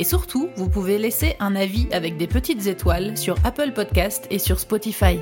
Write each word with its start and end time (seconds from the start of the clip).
Et 0.00 0.04
surtout, 0.04 0.48
vous 0.56 0.70
pouvez 0.70 0.96
laisser 0.96 1.36
un 1.40 1.54
avis 1.54 1.86
avec 1.92 2.16
des 2.16 2.26
petites 2.26 2.66
étoiles 2.66 3.18
sur 3.18 3.36
Apple 3.44 3.72
Podcast 3.74 4.26
et 4.30 4.38
sur 4.38 4.58
Spotify. 4.58 5.18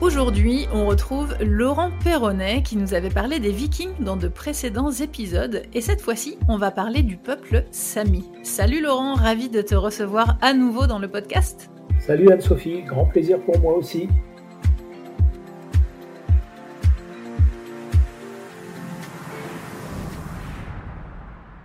Aujourd'hui, 0.00 0.68
on 0.72 0.86
retrouve 0.86 1.34
Laurent 1.40 1.90
Perronnet 2.04 2.62
qui 2.62 2.76
nous 2.76 2.94
avait 2.94 3.10
parlé 3.10 3.40
des 3.40 3.50
Vikings 3.50 3.90
dans 3.98 4.16
de 4.16 4.28
précédents 4.28 4.92
épisodes 4.92 5.62
et 5.74 5.80
cette 5.80 6.00
fois-ci, 6.00 6.38
on 6.48 6.58
va 6.58 6.70
parler 6.70 7.02
du 7.02 7.16
peuple 7.16 7.64
Sami. 7.72 8.30
Salut 8.44 8.80
Laurent, 8.80 9.14
ravi 9.14 9.48
de 9.48 9.60
te 9.60 9.74
recevoir 9.74 10.38
à 10.42 10.54
nouveau 10.54 10.86
dans 10.86 11.00
le 11.00 11.08
podcast. 11.08 11.72
Salut 11.98 12.30
Anne-Sophie, 12.30 12.82
grand 12.82 13.06
plaisir 13.06 13.40
pour 13.40 13.58
moi 13.58 13.74
aussi. 13.74 14.08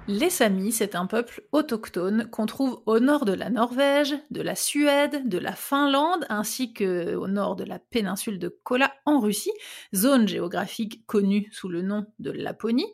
Les 0.07 0.31
Samis, 0.31 0.71
c'est 0.71 0.95
un 0.95 1.05
peuple 1.05 1.43
autochtone 1.51 2.27
qu'on 2.31 2.47
trouve 2.47 2.81
au 2.87 2.99
nord 2.99 3.23
de 3.23 3.33
la 3.33 3.51
Norvège, 3.51 4.15
de 4.31 4.41
la 4.41 4.55
Suède, 4.55 5.29
de 5.29 5.37
la 5.37 5.53
Finlande, 5.53 6.25
ainsi 6.27 6.73
qu'au 6.73 7.27
nord 7.27 7.55
de 7.55 7.63
la 7.63 7.77
péninsule 7.77 8.39
de 8.39 8.49
Kola 8.49 8.91
en 9.05 9.19
Russie, 9.19 9.53
zone 9.93 10.27
géographique 10.27 11.05
connue 11.05 11.47
sous 11.51 11.69
le 11.69 11.83
nom 11.83 12.07
de 12.17 12.31
Laponie. 12.31 12.91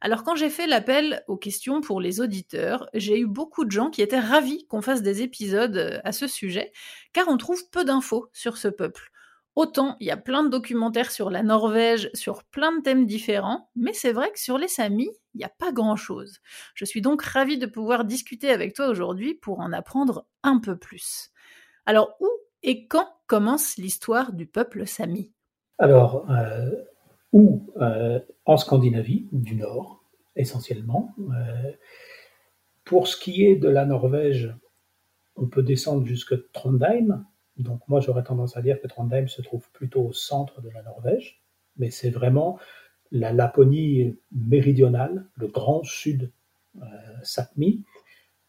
Alors 0.00 0.24
quand 0.24 0.34
j'ai 0.34 0.50
fait 0.50 0.66
l'appel 0.66 1.22
aux 1.28 1.36
questions 1.36 1.80
pour 1.80 2.00
les 2.00 2.20
auditeurs, 2.20 2.88
j'ai 2.92 3.20
eu 3.20 3.26
beaucoup 3.26 3.64
de 3.64 3.70
gens 3.70 3.88
qui 3.88 4.02
étaient 4.02 4.18
ravis 4.18 4.66
qu'on 4.66 4.82
fasse 4.82 5.02
des 5.02 5.22
épisodes 5.22 6.00
à 6.02 6.12
ce 6.12 6.26
sujet, 6.26 6.72
car 7.12 7.28
on 7.28 7.36
trouve 7.36 7.70
peu 7.70 7.84
d'infos 7.84 8.28
sur 8.32 8.56
ce 8.56 8.68
peuple. 8.68 9.12
Autant 9.58 9.96
il 9.98 10.06
y 10.06 10.12
a 10.12 10.16
plein 10.16 10.44
de 10.44 10.50
documentaires 10.50 11.10
sur 11.10 11.30
la 11.30 11.42
Norvège, 11.42 12.10
sur 12.14 12.44
plein 12.44 12.76
de 12.76 12.80
thèmes 12.80 13.06
différents, 13.06 13.70
mais 13.74 13.92
c'est 13.92 14.12
vrai 14.12 14.30
que 14.30 14.38
sur 14.38 14.56
les 14.56 14.68
Samis, 14.68 15.10
il 15.38 15.42
n'y 15.42 15.44
a 15.44 15.54
pas 15.56 15.72
grand-chose. 15.72 16.40
Je 16.74 16.84
suis 16.84 17.00
donc 17.00 17.22
ravie 17.22 17.58
de 17.58 17.66
pouvoir 17.66 18.04
discuter 18.04 18.50
avec 18.50 18.74
toi 18.74 18.88
aujourd'hui 18.88 19.34
pour 19.34 19.60
en 19.60 19.72
apprendre 19.72 20.26
un 20.42 20.58
peu 20.58 20.76
plus. 20.76 21.30
Alors 21.86 22.16
où 22.20 22.28
et 22.64 22.86
quand 22.88 23.08
commence 23.28 23.76
l'histoire 23.76 24.32
du 24.32 24.46
peuple 24.46 24.84
Sami? 24.84 25.32
Alors, 25.78 26.28
euh, 26.28 26.70
où 27.32 27.72
euh, 27.80 28.18
En 28.46 28.56
Scandinavie, 28.56 29.28
du 29.30 29.54
Nord, 29.54 30.02
essentiellement. 30.34 31.14
Euh, 31.20 31.70
pour 32.84 33.06
ce 33.06 33.16
qui 33.16 33.44
est 33.44 33.54
de 33.54 33.68
la 33.68 33.86
Norvège, 33.86 34.52
on 35.36 35.46
peut 35.46 35.62
descendre 35.62 36.04
jusque 36.04 36.50
Trondheim, 36.50 37.24
donc 37.58 37.80
moi, 37.88 38.00
j'aurais 38.00 38.22
tendance 38.22 38.56
à 38.56 38.62
dire 38.62 38.80
que 38.80 38.86
Trondheim 38.86 39.28
se 39.28 39.42
trouve 39.42 39.68
plutôt 39.72 40.02
au 40.02 40.12
centre 40.12 40.60
de 40.60 40.70
la 40.70 40.82
Norvège, 40.82 41.42
mais 41.76 41.90
c'est 41.90 42.10
vraiment 42.10 42.58
la 43.10 43.32
Laponie 43.32 44.16
méridionale, 44.32 45.26
le 45.36 45.48
grand 45.48 45.82
sud 45.82 46.30
euh, 46.76 46.84
Sapmi, 47.22 47.84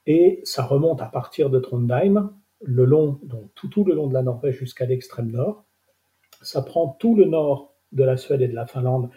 et 0.05 0.41
ça 0.43 0.63
remonte 0.63 1.01
à 1.01 1.07
partir 1.07 1.49
de 1.49 1.59
Trondheim, 1.59 2.33
le 2.61 2.85
long, 2.85 3.19
donc 3.23 3.51
tout, 3.55 3.83
le 3.83 3.93
long 3.93 4.07
de 4.07 4.13
la 4.13 4.21
Norvège 4.21 4.57
jusqu'à 4.57 4.85
l'extrême 4.85 5.31
nord. 5.31 5.65
Ça 6.41 6.61
prend 6.61 6.89
tout 6.99 7.15
le 7.15 7.25
nord 7.25 7.75
de 7.91 8.03
la 8.03 8.17
Suède 8.17 8.41
et 8.41 8.47
de 8.47 8.55
la 8.55 8.65
Finlande 8.65 9.09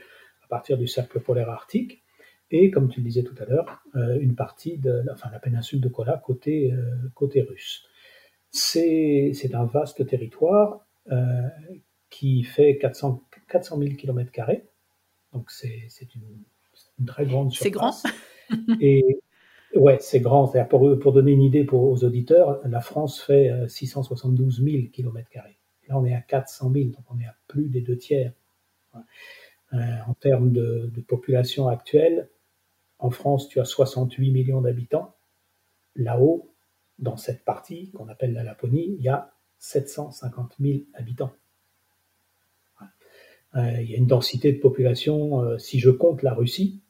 à 0.44 0.46
partir 0.48 0.78
du 0.78 0.86
cercle 0.86 1.20
polaire 1.20 1.50
arctique, 1.50 2.02
et 2.50 2.70
comme 2.70 2.88
tu 2.88 3.00
le 3.00 3.04
disais 3.06 3.22
tout 3.22 3.34
à 3.38 3.46
l'heure, 3.46 3.82
euh, 3.96 4.18
une 4.20 4.34
partie 4.34 4.76
de 4.76 5.02
enfin, 5.10 5.30
la 5.32 5.38
péninsule 5.38 5.80
de 5.80 5.88
Kola 5.88 6.18
côté, 6.18 6.72
euh, 6.72 6.94
côté 7.14 7.40
russe. 7.40 7.86
C'est 8.50 9.32
un 9.54 9.64
vaste 9.64 10.06
territoire 10.06 10.86
qui 12.10 12.44
fait 12.44 12.76
400, 12.76 13.22
400 13.48 13.78
000 13.78 13.94
km. 13.96 14.30
Donc 15.32 15.50
c'est 15.50 15.88
une, 16.14 17.06
très 17.06 17.26
grande 17.26 17.52
surface. 17.52 18.02
C'est 18.02 18.56
grand 18.56 18.76
Et 18.80 19.20
ouais, 19.74 19.98
c'est 20.00 20.20
grand. 20.20 20.52
Pour, 20.68 20.98
pour 20.98 21.12
donner 21.12 21.32
une 21.32 21.42
idée 21.42 21.64
pour, 21.64 21.84
aux 21.84 22.04
auditeurs, 22.04 22.60
la 22.66 22.80
France 22.80 23.20
fait 23.20 23.50
672 23.68 24.62
000 24.62 24.84
km. 24.92 25.28
Là, 25.88 25.98
on 25.98 26.04
est 26.04 26.14
à 26.14 26.20
400 26.20 26.70
000, 26.72 26.84
donc 26.90 27.04
on 27.10 27.18
est 27.18 27.26
à 27.26 27.34
plus 27.48 27.68
des 27.68 27.80
deux 27.80 27.96
tiers. 27.96 28.32
Euh, 28.94 29.78
en 30.06 30.14
termes 30.14 30.52
de, 30.52 30.90
de, 30.94 31.00
population 31.00 31.68
actuelle, 31.68 32.28
en 32.98 33.10
France, 33.10 33.48
tu 33.48 33.58
as 33.58 33.64
68 33.64 34.30
millions 34.30 34.60
d'habitants. 34.60 35.14
Là-haut, 35.96 36.52
dans 36.98 37.16
cette 37.16 37.44
partie 37.44 37.90
qu'on 37.90 38.08
appelle 38.08 38.34
la 38.34 38.44
Laponie, 38.44 38.94
il 38.98 39.02
y 39.02 39.08
a 39.08 39.32
750 39.58 40.56
000 40.60 40.80
habitants. 40.94 41.32
Euh, 43.56 43.80
il 43.80 43.90
y 43.90 43.94
a 43.94 43.98
une 43.98 44.06
densité 44.06 44.52
de 44.52 44.58
population, 44.58 45.42
euh, 45.42 45.58
si 45.58 45.78
je 45.78 45.90
compte 45.90 46.22
la 46.22 46.32
Russie, 46.32 46.82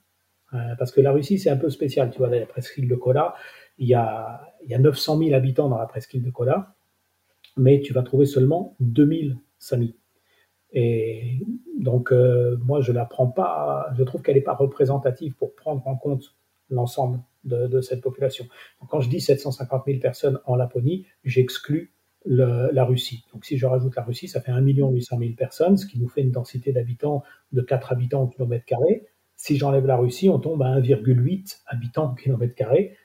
euh, 0.55 0.59
parce 0.79 0.93
que 0.93 1.01
la 1.01 1.13
Russie 1.13 1.39
c'est 1.39 1.51
un 1.51 1.57
peu 1.57 1.71
spécial, 1.71 2.11
tu 2.11 2.19
vois, 2.19 2.29
la 2.29 2.47
presqu'île 2.47 2.89
de 2.89 2.95
Kola, 2.95 3.35
il 3.79 3.89
y, 3.89 3.95
a, 3.95 4.55
il 4.65 4.71
y 4.71 4.75
a 4.75 4.79
900 4.79 5.19
000 5.19 5.35
habitants 5.35 5.69
dans 5.69 5.79
la 5.79 5.87
presqu'île 5.87 6.23
de 6.23 6.31
Kola, 6.31 6.75
mais 7.57 7.81
tu 7.81 7.93
vas 7.93 8.03
trouver 8.03 8.27
seulement 8.27 8.77
2000 8.81 9.39
Samis. 9.59 9.97
Et 10.73 11.39
donc, 11.79 12.13
moi, 12.13 12.81
je 12.81 12.93
la 12.93 13.05
prends 13.05 13.27
pas, 13.27 13.93
je 13.97 14.03
trouve 14.05 14.23
qu'elle 14.23 14.37
n'est 14.37 14.41
pas 14.41 14.55
représentative 14.55 15.35
pour 15.35 15.55
prendre 15.55 15.87
en 15.87 15.97
compte 15.97 16.35
l'ensemble 16.71 17.21
de, 17.45 17.81
cette 17.81 18.01
population. 18.01 18.47
quand 18.89 19.01
je 19.01 19.11
dis 19.11 19.21
750 19.21 19.85
000 19.87 19.99
personnes 20.01 20.39
en 20.47 20.57
Laponie, 20.57 21.07
j'exclus 21.25 21.93
la 22.25 22.85
Russie. 22.85 23.25
Donc 23.33 23.45
si 23.45 23.57
je 23.57 23.67
rajoute 23.67 23.97
la 23.97 24.03
Russie, 24.03 24.29
ça 24.29 24.41
fait 24.41 24.53
1 24.53 24.61
800 24.61 25.19
000 25.19 25.33
personnes, 25.37 25.77
ce 25.77 25.87
qui 25.87 25.99
nous 26.01 26.09
fait 26.09 26.23
une 26.23 26.31
densité 26.31 26.73
d'habitants 26.73 27.23
de 27.53 27.63
4 27.63 27.93
habitants 27.93 28.23
au 28.23 28.27
kilomètre 28.29 28.65
carré. 28.65 29.07
Si 29.37 29.57
j'enlève 29.57 29.87
la 29.87 29.97
Russie, 29.97 30.29
on 30.29 30.39
tombe 30.39 30.63
à 30.63 30.81
1,8 30.81 31.63
habitants 31.67 32.13
au 32.13 32.15
kilomètre 32.15 32.55
carré, 32.55 32.97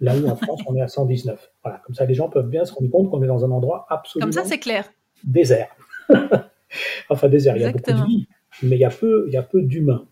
là 0.00 0.16
où 0.16 0.26
en 0.28 0.36
France, 0.36 0.60
on 0.66 0.74
est 0.76 0.80
à 0.80 0.88
119. 0.88 1.52
Voilà, 1.62 1.80
comme 1.84 1.94
ça 1.94 2.04
les 2.04 2.14
gens 2.14 2.28
peuvent 2.28 2.48
bien 2.48 2.64
se 2.64 2.72
rendre 2.72 2.90
compte 2.90 3.10
qu'on 3.10 3.22
est 3.22 3.28
dans 3.28 3.44
un 3.44 3.50
endroit 3.50 3.86
absolument... 3.90 4.26
Comme 4.26 4.32
ça, 4.32 4.44
c'est 4.44 4.58
clair. 4.58 4.90
Désert. 5.22 5.76
enfin, 7.08 7.28
désert, 7.28 7.56
il 7.56 7.62
y 7.62 7.64
a 7.64 7.72
beaucoup 7.72 7.92
de 7.92 8.06
vie, 8.06 8.28
mais 8.62 8.76
il 8.76 8.80
y 8.80 8.84
a 8.84 8.90
peu, 8.90 9.24
il 9.28 9.32
y 9.32 9.36
a 9.36 9.42
peu 9.42 9.62
d'humains. 9.62 10.08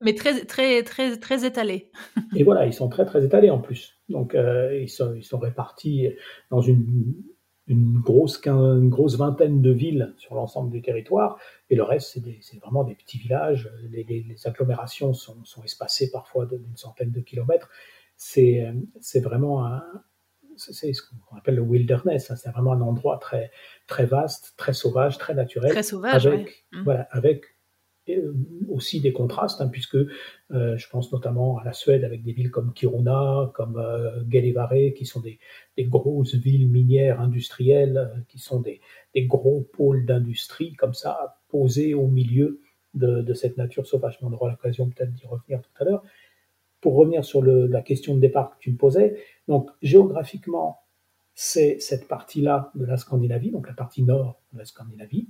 Mais 0.00 0.14
très, 0.14 0.44
très, 0.44 0.82
très, 0.82 1.16
très 1.16 1.46
étalés. 1.46 1.90
et 2.36 2.44
voilà, 2.44 2.66
ils 2.66 2.72
sont 2.72 2.88
très, 2.88 3.04
très 3.04 3.24
étalés 3.24 3.50
en 3.50 3.58
plus. 3.58 3.98
Donc, 4.08 4.34
euh, 4.34 4.78
ils, 4.78 4.88
sont, 4.88 5.14
ils 5.14 5.24
sont 5.24 5.38
répartis 5.38 6.10
dans 6.50 6.60
une, 6.60 7.14
une, 7.66 8.00
grosse, 8.00 8.40
une 8.46 8.88
grosse 8.88 9.16
vingtaine 9.16 9.62
de 9.62 9.70
villes 9.70 10.14
sur 10.18 10.34
l'ensemble 10.34 10.70
du 10.70 10.82
territoire. 10.82 11.38
Et 11.70 11.76
le 11.76 11.82
reste, 11.82 12.18
c'est 12.40 12.58
vraiment 12.58 12.84
des 12.84 12.94
petits 12.94 13.18
villages. 13.18 13.70
Les, 13.90 14.04
les, 14.04 14.46
agglomérations 14.46 15.14
sont, 15.14 15.42
sont, 15.44 15.62
espacées 15.62 16.10
parfois 16.10 16.46
d'une 16.46 16.76
centaine 16.76 17.10
de 17.10 17.20
kilomètres. 17.20 17.70
C'est 18.16 18.74
vraiment 19.22 19.66
un, 19.66 19.82
c'est 20.56 20.92
ce 20.92 21.02
qu'on 21.02 21.36
appelle 21.36 21.56
le 21.56 21.62
wilderness. 21.62 22.30
Hein. 22.30 22.36
C'est 22.36 22.50
vraiment 22.50 22.72
un 22.72 22.80
endroit 22.80 23.18
très, 23.18 23.50
très 23.86 24.06
vaste, 24.06 24.54
très 24.56 24.72
sauvage, 24.72 25.18
très 25.18 25.34
naturel. 25.34 25.72
Très 25.72 25.82
sauvage, 25.82 26.26
avec, 26.26 26.66
mmh. 26.72 26.82
voilà, 26.82 27.08
avec 27.10 27.53
aussi 28.68 29.00
des 29.00 29.12
contrastes, 29.12 29.60
hein, 29.60 29.68
puisque 29.68 29.96
euh, 29.96 30.76
je 30.76 30.88
pense 30.88 31.12
notamment 31.12 31.58
à 31.58 31.64
la 31.64 31.72
Suède 31.72 32.04
avec 32.04 32.22
des 32.22 32.32
villes 32.32 32.50
comme 32.50 32.72
Kiruna, 32.72 33.50
comme 33.54 33.76
euh, 33.78 34.22
Gällivare, 34.28 34.94
qui 34.96 35.06
sont 35.06 35.20
des, 35.20 35.38
grosses 35.78 36.34
villes 36.34 36.68
minières 36.68 37.20
industrielles, 37.20 37.96
euh, 37.96 38.20
qui 38.28 38.38
sont 38.38 38.60
des, 38.60 38.80
gros 39.16 39.62
pôles 39.72 40.04
d'industrie, 40.04 40.74
comme 40.74 40.94
ça, 40.94 41.38
posés 41.48 41.94
au 41.94 42.06
milieu 42.06 42.60
de, 42.94 43.32
cette 43.34 43.56
nature 43.56 43.86
sauvage. 43.86 44.18
On 44.22 44.32
aura 44.32 44.50
l'occasion 44.50 44.88
peut-être 44.88 45.12
d'y 45.12 45.26
revenir 45.26 45.62
tout 45.62 45.82
à 45.82 45.84
l'heure. 45.84 46.02
Pour 46.80 46.96
revenir 46.96 47.24
sur 47.24 47.42
la 47.42 47.80
question 47.80 48.14
de 48.14 48.20
départ 48.20 48.50
que 48.50 48.56
tu 48.60 48.70
me 48.70 48.76
posais, 48.76 49.18
donc 49.48 49.70
géographiquement, 49.80 50.80
c'est 51.34 51.80
cette 51.80 52.06
partie-là 52.06 52.70
de 52.74 52.84
la 52.84 52.98
Scandinavie, 52.98 53.50
donc 53.50 53.66
la 53.66 53.72
partie 53.72 54.02
nord 54.02 54.40
de 54.52 54.58
la 54.58 54.64
Scandinavie. 54.66 55.26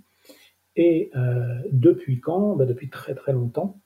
Et 0.77 1.11
euh, 1.15 1.61
depuis 1.71 2.21
quand? 2.21 2.57
Ben 2.57 2.67
Depuis 2.67 2.91
très 2.91 3.15
très 3.15 3.33
longtemps, 3.33 3.81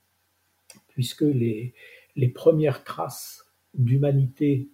puisque 0.89 1.23
les, 1.23 1.75
premières 2.35 2.85
traces 2.85 3.47
d'humanité 3.75 4.69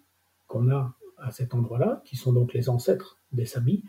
qu'on 0.46 0.70
a 0.70 0.94
à 1.18 1.30
cet 1.30 1.54
endroit-là, 1.54 2.02
qui 2.04 2.16
sont 2.16 2.32
donc 2.32 2.52
les 2.54 2.68
ancêtres 2.68 3.20
des 3.32 3.46
Samis, 3.46 3.84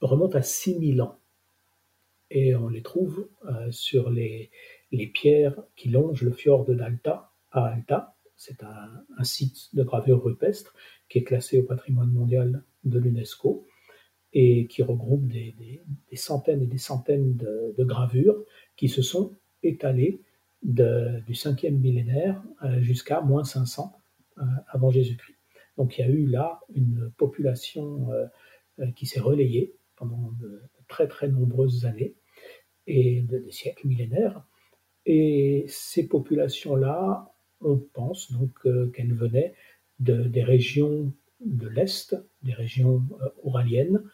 remontent 0.00 0.38
à 0.38 0.42
6000 0.42 1.02
ans. 1.02 1.18
Et 2.30 2.54
on 2.54 2.68
les 2.68 2.82
trouve 2.82 3.28
euh, 3.46 3.70
sur 3.70 4.10
les, 4.10 4.50
pierres 5.12 5.62
qui 5.76 5.88
longent 5.88 6.22
le 6.22 6.32
fjord 6.32 6.64
d'Alta 6.64 7.32
à 7.50 7.66
Alta. 7.66 8.14
C'est 8.36 8.62
un, 8.62 9.04
un, 9.16 9.24
site 9.24 9.74
de 9.74 9.82
gravure 9.82 10.22
rupestre 10.22 10.74
qui 11.08 11.18
est 11.18 11.24
classé 11.24 11.58
au 11.58 11.64
patrimoine 11.64 12.12
mondial 12.12 12.62
de 12.84 12.98
l'UNESCO. 12.98 13.66
Et 14.32 14.66
qui 14.66 14.82
regroupe 14.82 15.26
des, 15.26 15.54
centaines 16.14 16.62
et 16.62 16.66
des 16.66 16.78
centaines 16.78 17.36
de, 17.36 17.84
gravures 17.84 18.44
qui 18.76 18.88
se 18.88 19.02
sont 19.02 19.34
étalées 19.62 20.20
du 20.62 21.32
5e 21.32 21.70
millénaire 21.70 22.42
euh, 22.64 22.80
jusqu'à 22.80 23.20
moins 23.20 23.44
500 23.44 23.92
euh, 24.38 24.42
avant 24.68 24.90
Jésus-Christ. 24.90 25.38
Donc 25.76 25.96
il 25.96 26.00
y 26.00 26.04
a 26.04 26.10
eu 26.10 26.26
là 26.26 26.60
une 26.74 27.12
population 27.16 28.08
qui 28.96 29.06
s'est 29.06 29.20
relayée 29.20 29.74
pendant 29.94 30.32
de, 30.40 30.60
très 30.88 31.06
très 31.06 31.28
nombreuses 31.28 31.86
années 31.86 32.14
et 32.88 33.22
des 33.22 33.52
siècles 33.52 33.86
millénaires. 33.86 34.44
Et 35.06 35.64
ces 35.68 36.08
populations-là, 36.08 37.32
on 37.60 37.78
pense 37.78 38.32
donc 38.32 38.50
qu'elles 38.92 39.14
venaient 39.14 39.54
de, 40.00 40.24
des 40.24 40.42
régions 40.42 41.12
de 41.40 41.68
l'Est, 41.68 42.16
des 42.42 42.52
régions 42.52 43.02
oraliennes, 43.44 44.02
euh, 44.04 44.08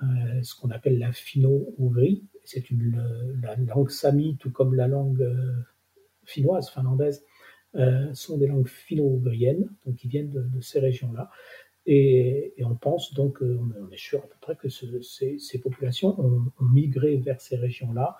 ce 0.00 0.54
qu'on 0.54 0.70
appelle 0.70 0.98
la 0.98 1.12
finno-ougrie. 1.12 2.24
C'est 2.44 2.70
une 2.70 3.40
la 3.42 3.56
langue 3.56 3.90
sami, 3.90 4.36
tout 4.36 4.50
comme 4.50 4.74
la 4.74 4.88
langue 4.88 5.22
euh, 5.22 5.54
finnoise, 6.24 6.70
finlandaise, 6.70 7.24
euh, 7.74 8.12
sont 8.14 8.38
des 8.38 8.46
langues 8.46 8.68
finno-ougriennes, 8.68 9.68
donc 9.84 9.96
qui 9.96 10.08
viennent 10.08 10.30
de, 10.30 10.60
ces 10.60 10.80
régions-là. 10.80 11.30
Et, 11.86 12.54
on 12.60 12.74
pense 12.74 13.14
donc, 13.14 13.38
on 13.40 13.90
est 13.90 13.98
sûr 13.98 14.18
à 14.18 14.26
peu 14.26 14.36
près 14.40 14.56
que 14.56 14.68
ces, 14.68 15.58
populations 15.62 16.18
ont, 16.20 16.52
migré 16.60 17.16
vers 17.16 17.40
ces 17.40 17.56
régions-là 17.56 18.16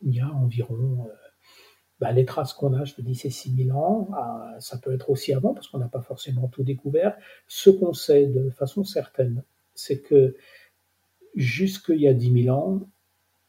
il 0.00 0.14
y 0.14 0.20
a 0.20 0.28
environ 0.28 1.08
bah, 2.00 2.12
les 2.12 2.24
traces 2.24 2.52
qu'on 2.52 2.74
a, 2.74 2.84
je 2.84 2.94
te 2.94 3.02
dis, 3.02 3.14
c'est 3.14 3.30
6000 3.30 3.72
ans. 3.72 4.08
Ah, 4.14 4.56
ça 4.60 4.78
peut 4.78 4.92
être 4.94 5.10
aussi 5.10 5.32
avant, 5.32 5.54
parce 5.54 5.68
qu'on 5.68 5.78
n'a 5.78 5.88
pas 5.88 6.00
forcément 6.00 6.48
tout 6.48 6.62
découvert. 6.62 7.16
Ce 7.48 7.70
qu'on 7.70 7.92
sait 7.92 8.26
de 8.26 8.50
façon 8.50 8.84
certaine, 8.84 9.42
c'est 9.74 10.00
que 10.00 10.36
jusqu'il 11.34 12.00
y 12.00 12.08
a 12.08 12.14
10 12.14 12.44
000 12.44 12.56
ans, 12.56 12.80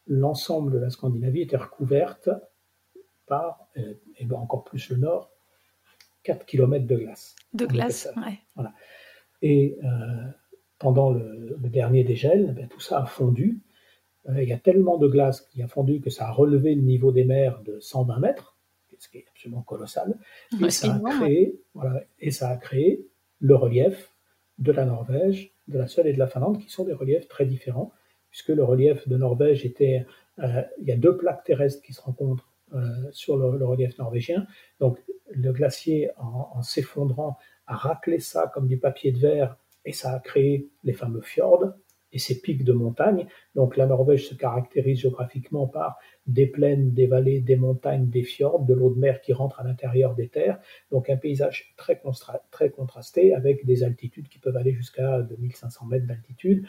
l'ensemble 0.07 0.71
de 0.71 0.79
la 0.79 0.89
Scandinavie 0.89 1.41
était 1.41 1.57
recouverte 1.57 2.29
par, 3.27 3.67
euh, 3.77 3.93
et 4.17 4.25
ben 4.25 4.37
encore 4.37 4.63
plus 4.63 4.89
le 4.89 4.97
nord, 4.97 5.31
4 6.23 6.45
km 6.45 6.85
de 6.85 6.95
glace. 6.95 7.35
De 7.53 7.65
glace, 7.65 8.09
ouais. 8.17 8.39
Voilà. 8.55 8.73
Et 9.41 9.77
euh, 9.83 9.87
pendant 10.79 11.11
le, 11.11 11.57
dernier 11.69 12.03
dégel, 12.03 12.53
ben, 12.53 12.67
tout 12.67 12.79
ça 12.79 13.01
a 13.01 13.05
fondu. 13.05 13.61
Euh, 14.27 14.41
il 14.43 14.49
y 14.49 14.53
a 14.53 14.57
tellement 14.57 14.97
de 14.97 15.07
glace 15.07 15.41
qui 15.41 15.61
a 15.61 15.67
fondu 15.67 16.01
que 16.01 16.09
ça 16.09 16.27
a 16.27 16.31
relevé 16.31 16.75
le 16.75 16.81
niveau 16.81 17.11
des 17.11 17.23
mers 17.23 17.61
de 17.61 17.79
120 17.79 18.19
mètres, 18.19 18.57
ce 18.97 19.07
qui 19.07 19.19
est 19.19 19.25
absolument 19.29 19.61
colossal. 19.61 20.17
Et, 20.61 20.71
ça, 20.71 20.93
a 20.93 20.99
créé, 20.99 21.61
voilà, 21.73 22.03
et 22.19 22.31
ça 22.31 22.49
a 22.49 22.57
créé 22.57 23.07
le 23.39 23.55
relief 23.55 24.13
de 24.57 24.73
la 24.73 24.85
Norvège, 24.85 25.53
de 25.69 25.77
la 25.77 25.88
Suède 25.88 26.07
et 26.07 26.13
de 26.13 26.19
la 26.19 26.27
Finlande, 26.27 26.60
qui 26.60 26.69
sont 26.69 26.83
des 26.83 26.94
reliefs 26.94 27.27
très 27.27 27.45
différents, 27.45 27.94
puisque 28.30 28.50
le 28.50 28.63
relief 28.63 29.07
de 29.07 29.18
Norvège 29.18 29.66
était, 29.66 30.06
euh, 30.39 30.62
il 30.80 30.88
y 30.88 30.92
a 30.92 30.98
deux 30.98 31.18
plaques 31.18 31.44
terrestres 31.44 31.81
qui 31.81 31.94
se 31.94 32.01
rencontrent 32.01 32.50
euh, 32.74 32.81
sur 33.12 33.38
le, 33.38 33.66
relief 33.66 33.98
norvégien. 33.98 34.45
Donc 34.80 35.00
le 35.31 35.51
glacier, 35.51 36.12
en, 36.18 36.62
s'effondrant, 36.62 37.38
a 37.68 37.75
raclé 37.75 38.19
ça 38.19 38.51
comme 38.54 38.68
du 38.68 38.77
papier 38.77 39.12
de 39.12 39.19
verre, 39.19 39.57
et 39.86 39.94
ça 39.94 40.13
a 40.13 40.19
créé 40.19 40.69
les 40.83 40.94
fameux 40.94 41.21
fjords, 41.21 41.74
et 42.11 42.19
ces 42.19 42.41
pics 42.41 42.63
de 42.63 42.73
montagne. 42.73 43.27
Donc 43.56 43.77
la 43.77 43.85
Norvège 43.85 44.27
se 44.27 44.35
caractérise 44.35 45.00
géographiquement 45.00 45.67
par 45.67 45.97
des 46.27 46.47
plaines, 46.47 46.94
des 46.94 47.07
vallées, 47.07 47.41
des 47.41 47.56
montagnes, 47.56 48.09
des 48.09 48.23
fjords, 48.23 48.65
de 48.65 48.73
l'eau 48.73 48.94
de 48.94 49.00
mer 49.00 49.21
qui 49.21 49.33
rentre 49.33 49.59
à 49.59 49.63
l'intérieur 49.63 50.15
des 50.15 50.29
terres. 50.29 50.59
Donc 50.91 51.09
un 51.09 51.17
paysage 51.17 51.73
très, 51.77 52.01
très 52.51 52.69
contrasté 52.69 53.33
avec 53.33 53.65
des 53.65 53.83
altitudes 53.83 54.29
qui 54.29 54.39
peuvent 54.39 54.57
aller 54.57 54.73
jusqu'à 54.73 55.21
2500 55.21 55.85
mètres 55.88 56.07
d'altitude. 56.07 56.65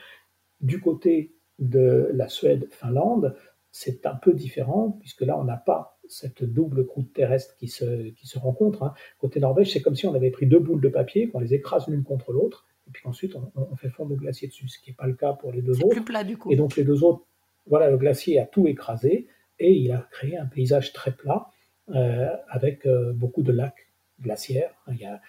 Du 0.61 0.81
côté 0.81 1.35
de 1.59 2.11
la 2.13 2.29
Suède-Finlande, 2.29 3.37
c'est 3.73 4.07
un 4.07 4.17
peu 4.17 4.35
différent 4.35 4.97
puisque 5.01 5.23
là 5.23 5.39
on 5.39 5.45
n'a 5.45 5.57
pas 5.57 5.99
cette 6.09 6.43
double 6.43 6.87
croûte 6.87 7.13
terrestre 7.13 7.57
qui 7.57 7.69
se, 7.69 8.11
qui 8.11 8.27
se 8.27 8.39
rencontre. 8.39 8.83
Hein. 8.83 8.95
Côté 9.19 9.39
Norvège, 9.41 9.73
c'est 9.73 9.81
comme 9.81 9.95
si 9.95 10.07
on 10.07 10.15
avait 10.15 10.31
pris 10.31 10.47
deux 10.47 10.59
boules 10.59 10.81
de 10.81 10.89
papier, 10.89 11.29
qu'on 11.29 11.39
les 11.39 11.55
écrase 11.55 11.87
l'une 11.87 12.03
contre 12.03 12.33
l'autre, 12.33 12.67
et 12.91 12.93
puis 12.93 13.07
ensuite 13.07 13.37
on, 13.55 13.77
fait 13.77 13.89
fondre 13.89 14.11
le 14.11 14.17
glacier 14.17 14.49
dessus, 14.49 14.69
ce 14.69 14.81
qui 14.81 14.91
n'est 14.91 14.97
pas 14.97 15.07
le 15.07 15.15
cas 15.15 15.33
pour 15.33 15.53
les 15.53 15.63
deux 15.63 15.79
autres. 15.79 15.91
Plus 15.91 16.05
plat 16.05 16.25
du 16.25 16.37
coup. 16.37 16.51
Et 16.51 16.57
donc 16.57 16.75
les 16.75 16.83
deux 16.83 17.05
autres, 17.05 17.25
voilà, 17.67 17.89
le 17.89 17.97
glacier 17.97 18.41
a 18.41 18.47
tout 18.47 18.67
écrasé 18.67 19.29
et 19.61 19.73
il 19.73 19.93
a 19.93 20.09
créé 20.11 20.37
un 20.37 20.47
paysage 20.47 20.93
très 20.93 21.13
plat 21.13 21.51
euh, 21.91 22.29
avec 22.49 22.87
euh, 22.87 23.13
beaucoup 23.13 23.43
de 23.43 23.53
lacs 23.53 23.89
glaciaires. 24.21 24.75
Il 24.89 24.97
y 24.97 25.05
a, 25.05 25.21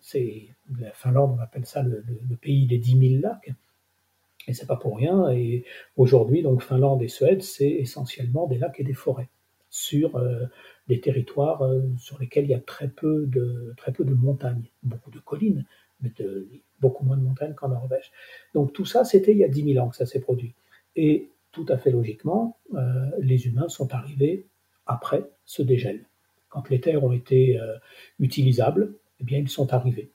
c'est 0.00 0.48
la 0.80 0.90
Finlande, 0.92 1.36
on 1.38 1.40
appelle 1.40 1.64
ça 1.64 1.82
le, 1.82 2.02
pays 2.40 2.66
des 2.66 2.78
10 2.78 3.10
000 3.18 3.22
lacs. 3.22 3.52
Et 4.48 4.54
c'est 4.54 4.66
pas 4.66 4.76
pour 4.76 4.96
rien. 4.96 5.30
Et 5.30 5.64
aujourd'hui, 5.96 6.42
donc 6.42 6.62
Finlande 6.62 7.02
et 7.02 7.08
Suède, 7.08 7.42
c'est 7.42 7.70
essentiellement 7.70 8.48
des 8.48 8.58
lacs 8.58 8.80
et 8.80 8.84
des 8.84 8.94
forêts 8.94 9.28
sur 9.68 10.16
euh, 10.16 10.46
des 10.88 11.00
territoires 11.00 11.62
sur 11.98 12.18
lesquels 12.18 12.46
il 12.46 12.50
y 12.50 12.54
a 12.54 12.60
très 12.60 12.88
peu 12.88 13.26
de 13.26 13.74
très 13.76 13.92
peu 13.92 14.04
de 14.04 14.12
montagnes, 14.14 14.64
beaucoup 14.82 15.12
de 15.12 15.20
collines, 15.20 15.64
beaucoup 16.80 17.04
moins 17.04 17.16
de 17.16 17.22
montagnes 17.22 17.54
qu'en 17.54 17.68
Norvège. 17.68 18.10
Donc 18.54 18.72
tout 18.72 18.84
ça, 18.84 19.04
c'était 19.04 19.32
il 19.32 19.38
y 19.38 19.44
a 19.44 19.48
10 19.48 19.74
000 19.74 19.84
ans 19.84 19.90
que 19.90 19.96
ça 19.96 20.06
s'est 20.06 20.20
produit. 20.20 20.54
Et 20.96 21.30
tout 21.52 21.66
à 21.68 21.78
fait 21.78 21.90
logiquement, 21.90 22.58
euh, 22.74 23.10
les 23.18 23.46
humains 23.46 23.68
sont 23.68 23.92
arrivés 23.94 24.46
après 24.86 25.28
ce 25.44 25.62
dégel. 25.62 26.04
Quand 26.48 26.68
les 26.68 26.80
terres 26.80 27.04
ont 27.04 27.12
été 27.12 27.58
euh, 27.58 27.76
utilisables, 28.18 28.94
eh 29.20 29.24
bien, 29.24 29.38
ils 29.38 29.48
sont 29.48 29.72
arrivés. 29.72 30.12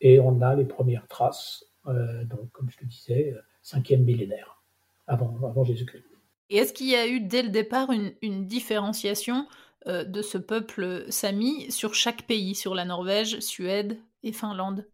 Et 0.00 0.20
on 0.20 0.40
a 0.40 0.54
les 0.54 0.64
premières 0.64 1.06
traces, 1.08 1.64
euh, 1.86 2.24
donc, 2.24 2.50
comme 2.52 2.70
je 2.70 2.78
le 2.82 2.86
disais, 2.86 3.34
cinquième 3.62 4.04
millénaire, 4.04 4.62
avant, 5.06 5.34
avant 5.42 5.64
Jésus-Christ. 5.64 6.04
Et 6.50 6.56
est-ce 6.56 6.72
qu'il 6.72 6.88
y 6.88 6.94
a 6.94 7.06
eu 7.06 7.20
dès 7.20 7.42
le 7.42 7.48
départ 7.48 7.90
une 7.90 8.46
différenciation 8.46 9.46
de 9.86 10.22
ce 10.22 10.38
peuple 10.38 11.04
sami 11.10 11.70
sur 11.70 11.94
chaque 11.94 12.22
pays, 12.22 12.54
sur 12.54 12.74
la 12.74 12.84
Norvège, 12.86 13.40
Suède 13.40 13.98
et 14.22 14.32
Finlande? 14.32 14.86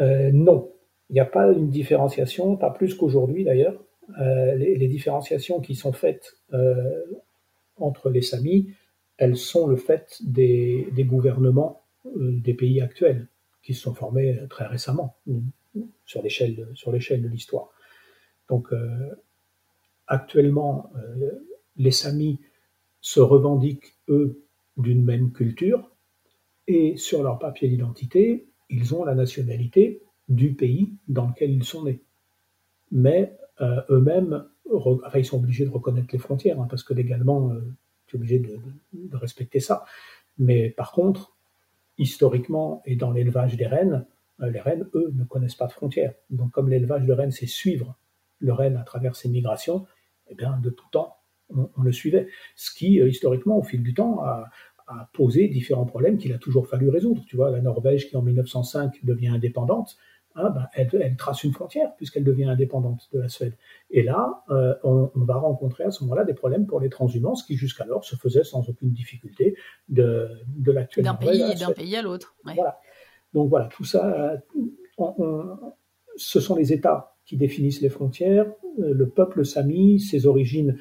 Euh, 0.00 0.30
non, 0.32 0.72
il 1.10 1.14
n'y 1.14 1.20
a 1.20 1.26
pas 1.26 1.52
une 1.52 1.70
différenciation, 1.70 2.56
pas 2.56 2.70
plus 2.70 2.94
qu'aujourd'hui 2.94 3.44
d'ailleurs. 3.44 3.82
Euh, 4.20 4.54
les, 4.56 4.88
différenciations 4.88 5.60
qui 5.60 5.74
sont 5.74 5.92
faites 5.92 6.36
euh, 6.52 7.04
entre 7.76 8.10
les 8.10 8.20
Samis, 8.20 8.74
elles 9.16 9.36
sont 9.36 9.66
le 9.66 9.76
fait 9.76 10.18
des, 10.22 10.86
gouvernements 10.98 11.82
des 12.14 12.52
pays 12.52 12.82
actuels 12.82 13.28
qui 13.62 13.72
se 13.72 13.80
sont 13.80 13.94
formés 13.94 14.38
très 14.50 14.66
récemment 14.66 15.16
sur 16.04 16.22
l'échelle 16.22 16.54
de, 16.54 17.28
l'histoire. 17.28 17.70
Donc 18.50 18.68
actuellement, 20.06 20.92
les 21.76 21.92
Samis 21.92 22.40
se 23.00 23.20
revendiquent, 23.20 23.94
eux, 24.08 24.42
d'une 24.76 25.04
même 25.04 25.32
culture, 25.32 25.90
et 26.66 26.96
sur 26.96 27.22
leur 27.22 27.38
papier 27.38 27.68
d'identité, 27.68 28.48
ils 28.74 28.94
ont 28.94 29.04
la 29.04 29.14
nationalité 29.14 30.02
du 30.28 30.54
pays 30.54 30.94
dans 31.08 31.28
lequel 31.28 31.50
ils 31.50 31.64
sont 31.64 31.84
nés. 31.84 32.02
Mais 32.90 33.36
euh, 33.60 33.80
eux-mêmes, 33.90 34.46
ils 35.14 35.24
sont 35.24 35.38
obligés 35.38 35.64
de 35.64 35.70
reconnaître 35.70 36.08
les 36.12 36.18
frontières, 36.18 36.60
hein, 36.60 36.66
parce 36.68 36.82
que 36.82 36.94
légalement, 36.94 37.50
euh, 37.50 37.60
tu 38.06 38.16
es 38.16 38.18
obligé 38.18 38.38
de, 38.40 39.16
respecter 39.16 39.60
ça. 39.60 39.84
Mais 40.38 40.70
par 40.70 40.92
contre, 40.92 41.36
historiquement 41.98 42.82
et 42.84 42.96
dans 42.96 43.12
l'élevage 43.12 43.56
des 43.56 43.66
rennes, 43.66 44.06
euh, 44.40 44.50
les 44.50 44.60
rennes, 44.60 44.88
eux, 44.94 45.12
ne 45.14 45.24
connaissent 45.24 45.54
pas 45.54 45.66
de 45.66 45.72
frontières. 45.72 46.14
Donc 46.30 46.50
comme 46.50 46.68
l'élevage 46.68 47.06
de 47.06 47.12
rennes, 47.12 47.30
c'est 47.30 47.46
suivre 47.46 47.96
le 48.40 48.52
renne 48.52 48.76
à 48.76 48.82
travers 48.82 49.14
ses 49.14 49.28
migrations, 49.28 49.86
eh 50.28 50.34
bien, 50.34 50.58
de 50.58 50.70
tout 50.70 50.88
temps, 50.90 51.16
on, 51.50 51.70
on 51.76 51.82
le 51.82 51.92
suivait. 51.92 52.28
Ce 52.56 52.74
qui, 52.74 52.94
historiquement, 52.96 53.58
au 53.58 53.62
fil 53.62 53.82
du 53.82 53.94
temps, 53.94 54.24
a, 54.24 54.50
a 54.86 55.08
posé 55.12 55.48
différents 55.48 55.86
problèmes 55.86 56.18
qu'il 56.18 56.32
a 56.32 56.38
toujours 56.38 56.66
fallu 56.66 56.88
résoudre. 56.88 57.22
Tu 57.26 57.36
vois, 57.36 57.50
la 57.50 57.60
Norvège 57.60 58.08
qui 58.08 58.16
en 58.16 58.22
1905 58.22 59.04
devient 59.04 59.28
indépendante, 59.28 59.96
hein, 60.34 60.50
ben, 60.50 60.66
elle, 60.74 61.16
trace 61.16 61.44
une 61.44 61.52
frontière 61.52 61.94
puisqu'elle 61.96 62.24
devient 62.24 62.44
indépendante 62.44 63.08
de 63.12 63.20
la 63.20 63.28
Suède. 63.28 63.54
Et 63.90 64.02
là, 64.02 64.44
euh, 64.50 64.74
on, 64.82 65.10
va 65.14 65.36
rencontrer 65.36 65.84
à 65.84 65.90
ce 65.90 66.04
moment-là 66.04 66.24
des 66.24 66.34
problèmes 66.34 66.66
pour 66.66 66.80
les 66.80 66.90
transhumances 66.90 67.42
qui 67.44 67.56
jusqu'alors 67.56 68.04
se 68.04 68.16
faisaient 68.16 68.44
sans 68.44 68.68
aucune 68.68 68.92
difficulté 68.92 69.56
de, 69.88 70.28
de 70.48 70.72
l'actuel 70.72 71.04
d'un 71.04 71.14
pays 71.14 71.54
d'un 71.54 71.72
pays 71.72 71.96
à 71.96 72.02
l'autre. 72.02 72.36
Voilà. 72.44 72.78
Donc 73.32 73.48
voilà, 73.48 73.66
tout 73.66 73.84
ça, 73.84 74.40
euh, 74.98 75.44
ce 76.16 76.40
sont 76.40 76.54
les 76.54 76.72
États 76.72 77.13
qui 77.24 77.36
définissent 77.36 77.80
les 77.80 77.88
frontières, 77.88 78.46
euh, 78.80 78.92
le 78.92 79.08
peuple 79.08 79.44
sami, 79.44 80.00
ses 80.00 80.26
origines 80.26 80.78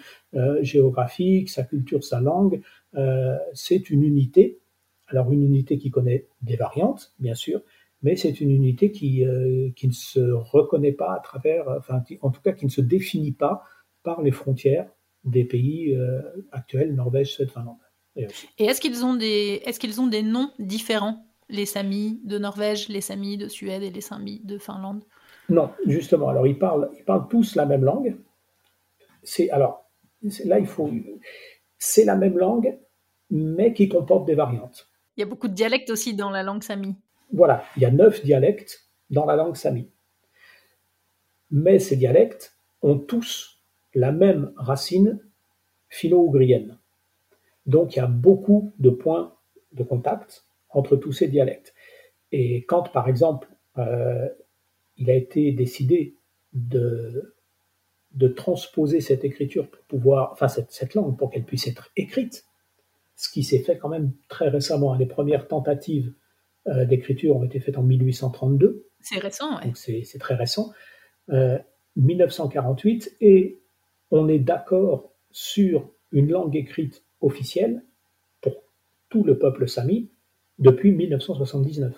géographiques, 0.61 1.49
sa 1.49 1.63
culture, 1.63 2.03
sa 2.03 2.19
langue, 2.19 2.61
euh, 2.95 3.37
c'est 3.53 3.89
une 3.89 4.03
unité, 4.03 4.59
alors 5.07 5.31
une 5.31 5.43
unité 5.43 5.77
qui 5.77 5.89
connaît 5.89 6.27
des 6.41 6.55
variantes, 6.55 7.13
bien 7.19 7.35
sûr, 7.35 7.61
mais 8.01 8.15
c'est 8.15 8.41
une 8.41 8.51
unité 8.51 8.91
qui, 8.91 9.25
euh, 9.25 9.69
qui, 9.75 9.87
ne 9.87 9.93
se 9.93 10.19
reconnaît 10.19 10.91
pas 10.91 11.13
à 11.13 11.19
travers, 11.19 11.67
enfin, 11.69 12.03
en 12.21 12.29
tout 12.29 12.41
cas 12.41 12.51
qui 12.51 12.65
ne 12.65 12.71
se 12.71 12.81
définit 12.81 13.31
pas 13.31 13.63
par 14.03 14.21
les 14.21 14.31
frontières 14.31 14.89
des 15.23 15.45
pays 15.45 15.95
euh, 15.95 16.21
actuels, 16.51 16.93
Norvège, 16.93 17.33
Suède, 17.33 17.49
Finlande. 17.49 17.77
Et, 18.15 18.27
est-ce 18.59 18.81
qu'ils 18.81 19.03
ont 19.05 19.15
des, 19.15 19.61
est-ce 19.65 19.79
qu'ils 19.79 20.01
ont 20.01 20.07
des 20.07 20.21
noms 20.21 20.51
différents, 20.59 21.25
les 21.49 21.65
Samis 21.65 22.19
de 22.25 22.37
Norvège, 22.37 22.89
les 22.89 23.01
Samis 23.01 23.37
de 23.37 23.47
Suède 23.47 23.83
et 23.83 23.89
les 23.89 24.01
Samis 24.01 24.41
de 24.43 24.57
Finlande? 24.57 25.03
Non, 25.49 25.71
justement. 25.85 26.29
Alors, 26.29 26.47
ils 26.47 26.57
parlent, 26.57 26.89
ils 26.97 27.03
parlent 27.03 27.27
tous 27.27 27.55
la 27.55 27.65
même 27.65 27.83
langue. 27.83 28.17
C'est 29.23 29.49
alors 29.49 29.89
là, 30.45 30.59
il 30.59 30.67
faut. 30.67 30.89
C'est 31.77 32.05
la 32.05 32.15
même 32.15 32.37
langue, 32.37 32.77
mais 33.29 33.73
qui 33.73 33.89
comporte 33.89 34.25
des 34.25 34.35
variantes. 34.35 34.89
Il 35.15 35.21
y 35.21 35.23
a 35.23 35.27
beaucoup 35.27 35.47
de 35.47 35.53
dialectes 35.53 35.89
aussi 35.89 36.15
dans 36.15 36.29
la 36.29 36.43
langue 36.43 36.63
sami. 36.63 36.95
Voilà, 37.31 37.63
il 37.75 37.83
y 37.83 37.85
a 37.85 37.91
neuf 37.91 38.23
dialectes 38.23 38.89
dans 39.09 39.25
la 39.25 39.35
langue 39.35 39.55
sami. 39.55 39.89
Mais 41.51 41.79
ces 41.79 41.95
dialectes 41.95 42.57
ont 42.81 42.97
tous 42.97 43.59
la 43.93 44.11
même 44.11 44.53
racine 44.55 45.19
finno-ougrienne. 45.89 46.79
Donc 47.65 47.95
il 47.95 47.99
y 47.99 48.01
a 48.01 48.07
beaucoup 48.07 48.73
de 48.79 48.89
points 48.89 49.35
de 49.71 49.83
contact 49.83 50.45
entre 50.69 50.95
tous 50.95 51.11
ces 51.11 51.27
dialectes. 51.27 51.73
Et 52.31 52.65
quand, 52.65 52.91
par 52.91 53.07
exemple, 53.07 53.47
euh, 53.77 54.27
il 54.97 55.09
a 55.09 55.15
été 55.15 55.51
décidé 55.51 56.15
de, 56.53 57.35
de 58.13 58.27
transposer 58.27 59.01
cette 59.01 59.23
écriture 59.23 59.69
pour 59.69 59.83
pouvoir, 59.85 60.31
enfin 60.33 60.47
cette, 60.47 60.93
langue 60.93 61.17
pour 61.17 61.31
qu'elle 61.31 61.45
puisse 61.45 61.67
être 61.67 61.91
écrite, 61.95 62.45
ce 63.15 63.29
qui 63.29 63.43
s'est 63.43 63.59
fait 63.59 63.77
quand 63.77 63.89
même 63.89 64.13
très 64.29 64.49
récemment. 64.49 64.93
Les 64.95 65.05
premières 65.05 65.47
tentatives 65.47 66.13
euh, 66.67 66.85
d'écriture 66.85 67.35
ont 67.35 67.43
été 67.43 67.59
faites 67.59 67.77
en 67.77 67.83
1832. 67.83 68.87
C'est 69.01 69.19
récent, 69.19 69.59
oui. 69.63 70.03
C'est 70.05 70.19
très 70.19 70.35
récent. 70.35 70.71
1948, 71.95 73.07
euh, 73.07 73.25
et 73.25 73.59
on 74.11 74.27
est 74.27 74.39
d'accord 74.39 75.11
sur 75.31 75.89
une 76.11 76.29
langue 76.29 76.55
écrite 76.55 77.03
officielle 77.21 77.83
pour 78.41 78.53
tout 79.09 79.23
le 79.23 79.39
peuple 79.39 79.67
sami 79.67 80.09
depuis 80.59 80.91
1979. 80.91 81.93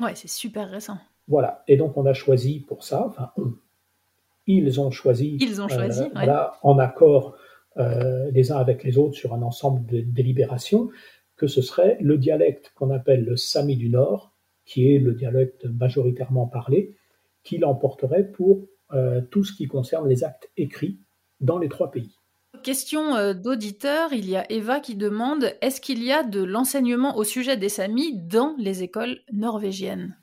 Ouais, 0.00 0.14
c'est 0.14 0.28
super 0.28 0.68
récent. 0.70 0.98
Voilà, 1.28 1.64
et 1.68 1.76
donc 1.76 1.96
on 1.96 2.04
a 2.06 2.12
choisi 2.12 2.60
pour 2.60 2.84
ça, 2.84 3.06
enfin 3.06 3.30
ils 4.46 4.80
ont 4.80 4.90
choisi, 4.90 5.38
ils 5.40 5.62
ont 5.62 5.68
choisi 5.68 6.02
euh, 6.02 6.44
en 6.62 6.78
accord 6.78 7.36
euh, 7.78 8.30
les 8.30 8.52
uns 8.52 8.56
avec 8.56 8.84
les 8.84 8.98
autres 8.98 9.14
sur 9.14 9.32
un 9.32 9.42
ensemble 9.42 9.86
de 9.86 10.00
délibérations, 10.00 10.90
que 11.36 11.46
ce 11.46 11.62
serait 11.62 11.96
le 12.00 12.18
dialecte 12.18 12.72
qu'on 12.74 12.90
appelle 12.90 13.24
le 13.24 13.36
Sami 13.36 13.76
du 13.76 13.88
Nord, 13.88 14.32
qui 14.66 14.94
est 14.94 14.98
le 14.98 15.14
dialecte 15.14 15.64
majoritairement 15.66 16.46
parlé, 16.46 16.94
qui 17.42 17.58
l'emporterait 17.58 18.24
pour 18.24 18.66
euh, 18.92 19.22
tout 19.30 19.44
ce 19.44 19.54
qui 19.54 19.66
concerne 19.66 20.08
les 20.08 20.24
actes 20.24 20.50
écrits 20.56 20.98
dans 21.40 21.58
les 21.58 21.68
trois 21.68 21.90
pays. 21.90 22.18
Question 22.62 23.34
d'auditeur, 23.34 24.12
il 24.12 24.30
y 24.30 24.36
a 24.36 24.50
Eva 24.50 24.80
qui 24.80 24.94
demande 24.94 25.52
est-ce 25.60 25.80
qu'il 25.80 26.02
y 26.02 26.12
a 26.12 26.22
de 26.22 26.42
l'enseignement 26.42 27.16
au 27.16 27.24
sujet 27.24 27.56
des 27.56 27.68
Samis 27.68 28.16
dans 28.16 28.54
les 28.58 28.82
écoles 28.82 29.18
norvégiennes? 29.32 30.16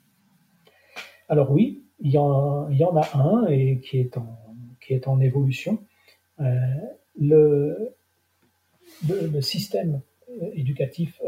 Alors 1.31 1.49
oui, 1.49 1.85
il 2.01 2.11
y, 2.11 2.17
en, 2.17 2.67
a 2.67 3.17
un 3.17 3.47
et 3.47 3.79
qui 3.79 3.99
est 3.99 5.07
en, 5.07 5.21
évolution. 5.21 5.79
Euh, 6.41 6.45
le, 7.17 7.95
système 9.39 10.01
éducatif, 10.55 11.21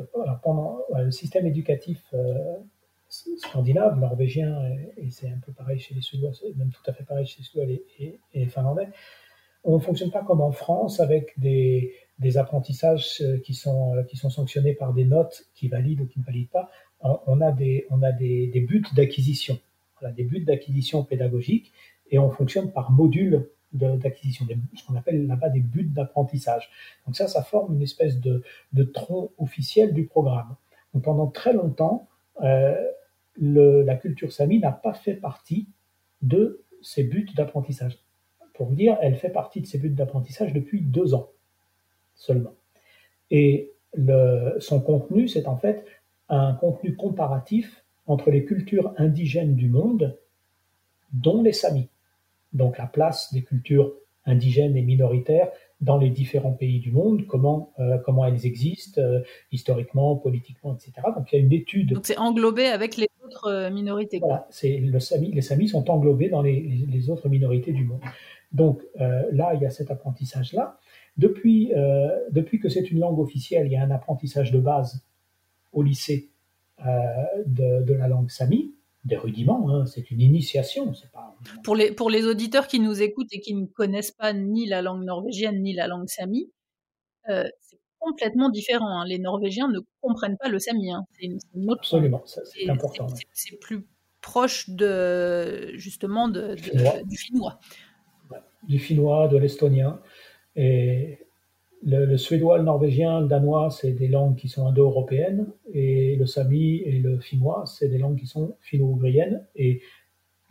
pendant, 0.44 0.80
le 0.94 1.10
système 1.10 1.48
éducatif 1.48 2.04
scandinave, 3.38 3.98
norvégien, 3.98 4.54
et, 4.98 5.10
c'est 5.10 5.30
un 5.30 5.40
peu 5.46 5.54
pareil 5.54 5.80
chez 5.80 5.96
les 5.96 6.02
Suédois, 6.02 6.32
même 6.58 6.72
tout 6.72 6.84
à 6.86 6.92
fait 6.92 7.06
pareil 7.06 7.26
chez 7.26 7.40
les 7.40 7.46
Suédois 7.46 7.74
et, 8.00 8.20
les 8.34 8.48
Finlandais, 8.48 8.90
on 9.64 9.78
ne 9.78 9.82
fonctionne 9.82 10.12
pas 10.12 10.26
comme 10.26 10.42
en 10.42 10.52
France 10.52 11.00
avec 11.00 11.34
des, 11.40 11.94
apprentissages 12.36 13.22
euh, 13.22 13.40
qui 13.40 13.54
sont, 13.54 13.96
euh, 13.96 14.30
sanctionnés 14.30 14.74
par 14.74 14.94
des 14.94 15.06
notes 15.06 15.46
qui 15.56 15.70
valident 15.70 16.02
ou 16.02 16.08
qui 16.08 16.20
ne 16.20 16.26
valident 16.26 16.50
pas. 16.50 16.70
On 17.02 17.40
a 17.40 17.54
des, 17.54 17.86
buts 18.68 18.84
d'acquisition, 18.94 19.58
des 20.12 20.24
buts 20.24 20.42
d'acquisition 20.42 21.04
pédagogique, 21.04 21.72
et 22.12 22.20
on 22.20 22.30
fonctionne 22.30 22.72
par 22.72 22.92
module 22.92 23.50
d'acquisition, 23.74 24.46
ce 24.76 24.86
qu'on 24.86 24.96
appelle 24.96 25.26
là-bas 25.26 25.50
des 25.50 25.60
buts 25.60 25.84
d'apprentissage. 25.84 26.70
Donc 27.06 27.16
ça, 27.16 27.28
ça 27.28 27.42
forme 27.42 27.74
une 27.74 27.82
espèce 27.82 28.20
de, 28.20 28.44
tronc 28.94 29.32
officiel 29.40 29.94
du 29.94 30.06
programme. 30.06 30.56
Donc 30.94 31.04
pendant 31.04 31.28
très 31.28 31.54
longtemps, 31.54 32.08
euh, 32.44 32.76
la 33.38 33.96
culture 33.96 34.32
sami 34.32 34.60
n'a 34.60 34.72
pas 34.72 34.94
fait 34.94 35.16
partie 35.16 35.68
de 36.22 36.62
ces 36.84 37.04
buts 37.04 37.28
d'apprentissage. 37.36 37.98
Pour 38.54 38.68
vous 38.68 38.76
dire, 38.76 38.98
elle 39.02 39.16
fait 39.16 39.30
partie 39.30 39.62
de 39.62 39.66
ces 39.66 39.80
buts 39.80 39.90
d'apprentissage 39.90 40.54
depuis 40.54 40.82
deux 40.82 41.16
ans 41.16 41.30
seulement. 42.14 42.54
Et 43.32 43.72
son 44.60 44.82
contenu, 44.82 45.28
c'est 45.28 45.48
en 45.48 45.58
fait 45.58 45.86
un 46.30 46.54
contenu 46.54 46.96
comparatif 46.96 47.83
entre 48.06 48.32
les 48.32 48.46
cultures 48.46 48.94
indigènes 48.98 49.56
du 49.56 49.70
monde, 49.70 50.18
dont 51.12 51.42
les 51.42 51.54
Samis. 51.54 51.90
Donc 52.54 52.78
la 52.78 52.88
place 52.88 53.34
des 53.34 53.44
cultures 53.44 53.94
indigènes 54.26 54.78
et 54.78 54.82
minoritaires 54.82 55.50
dans 55.82 55.98
les 55.98 56.10
différents 56.10 56.54
pays 56.54 56.80
du 56.80 56.92
monde, 56.92 57.26
comment, 57.28 57.74
euh, 57.80 57.98
comment 57.98 58.26
elles 58.26 58.46
existent 58.46 59.02
euh, 59.02 59.22
historiquement, 59.52 60.16
politiquement, 60.16 60.76
etc. 60.76 60.94
Donc 61.16 61.32
il 61.32 61.36
y 61.36 61.42
a 61.42 61.44
une 61.44 61.52
étude. 61.52 61.94
Donc 61.94 62.06
c'est 62.06 62.18
englobé 62.18 62.68
avec 62.68 62.96
les 62.96 63.08
autres 63.26 63.48
euh, 63.48 63.70
minorités. 63.70 64.20
Voilà, 64.20 64.48
c'est 64.50 64.78
le 64.78 65.00
Sami, 65.00 65.32
les 65.32 65.42
Samis 65.42 65.68
sont 65.68 65.90
englobés 65.90 66.30
dans 66.30 66.42
les, 66.42 66.62
les, 66.62 67.10
autres 67.10 67.28
minorités 67.28 67.74
du 67.74 67.84
monde. 67.84 68.02
Donc 68.52 68.84
là, 68.96 69.56
il 69.56 69.62
y 69.62 69.66
a 69.66 69.72
cet 69.72 69.90
apprentissage-là. 69.90 70.78
Depuis, 71.18 71.72
depuis 72.30 72.60
que 72.60 72.70
c'est 72.70 72.92
une 72.92 73.00
langue 73.00 73.18
officielle, 73.18 73.66
il 73.66 73.72
y 73.72 73.76
a 73.76 73.82
un 73.82 73.90
apprentissage 73.90 74.52
de 74.52 74.60
base 74.60 75.04
au 75.72 75.82
lycée 75.82 76.30
de, 76.80 77.84
de, 77.84 77.94
la 77.94 78.08
langue 78.08 78.30
Sami 78.30 78.74
des 79.06 79.18
rudiments, 79.18 79.70
hein. 79.70 79.86
c'est 79.86 80.12
une 80.12 80.22
initiation. 80.22 80.94
Pas... 81.12 81.36
Pour, 81.64 81.76
les, 81.76 81.92
pour 81.92 82.10
les 82.10 82.26
auditeurs 82.26 82.68
qui 82.68 82.80
nous 82.80 83.02
écoutent 83.02 83.34
et 83.34 83.40
qui 83.40 83.54
ne 83.54 83.66
connaissent 83.66 84.12
pas 84.12 84.34
ni 84.34 84.66
la 84.66 84.82
langue 84.82 85.04
norvégienne 85.04 85.62
ni 85.62 85.74
la 85.74 85.88
langue 85.88 86.08
sami, 86.08 86.52
euh, 87.30 87.44
c'est 87.60 87.80
complètement 88.00 88.50
différent. 88.50 89.02
Hein. 89.02 89.06
Les 89.06 89.20
Norvégiens 89.20 89.68
ne 89.68 89.80
comprennent 90.02 90.38
pas 90.38 90.48
le 90.48 90.60
sami. 90.60 90.92
Hein. 90.92 91.06
C'est 91.20 91.26
une, 91.26 91.70
autre 91.70 91.82
Absolument, 91.82 92.24
c'est 92.26 92.70
important. 92.70 93.08
C'est 93.34 93.60
plus 93.60 93.86
proche 94.22 94.70
de 94.70 95.72
justement 95.76 96.30
de, 96.30 96.56
du 97.06 97.18
finnois. 97.18 97.60
Du 98.64 98.80
finnois, 98.80 99.28
de 99.28 99.38
l'estonien. 99.38 100.02
Et 100.56 101.23
le, 101.86 102.18
suédois, 102.18 102.58
le 102.58 102.64
norvégien, 102.64 103.22
le 103.22 103.28
danois, 103.28 103.70
c'est 103.70 103.92
des 103.92 104.08
langues 104.08 104.36
qui 104.36 104.48
sont 104.48 104.68
indo-européennes, 104.68 105.48
et 105.74 106.16
le 106.16 106.26
sami 106.26 106.78
et 106.78 107.00
le 107.00 107.20
finnois, 107.20 107.66
c'est 107.66 107.90
des 107.90 107.98
langues 107.98 108.18
qui 108.18 108.28
sont 108.28 108.56
finno-ougriennes, 108.62 109.46
et 109.56 109.82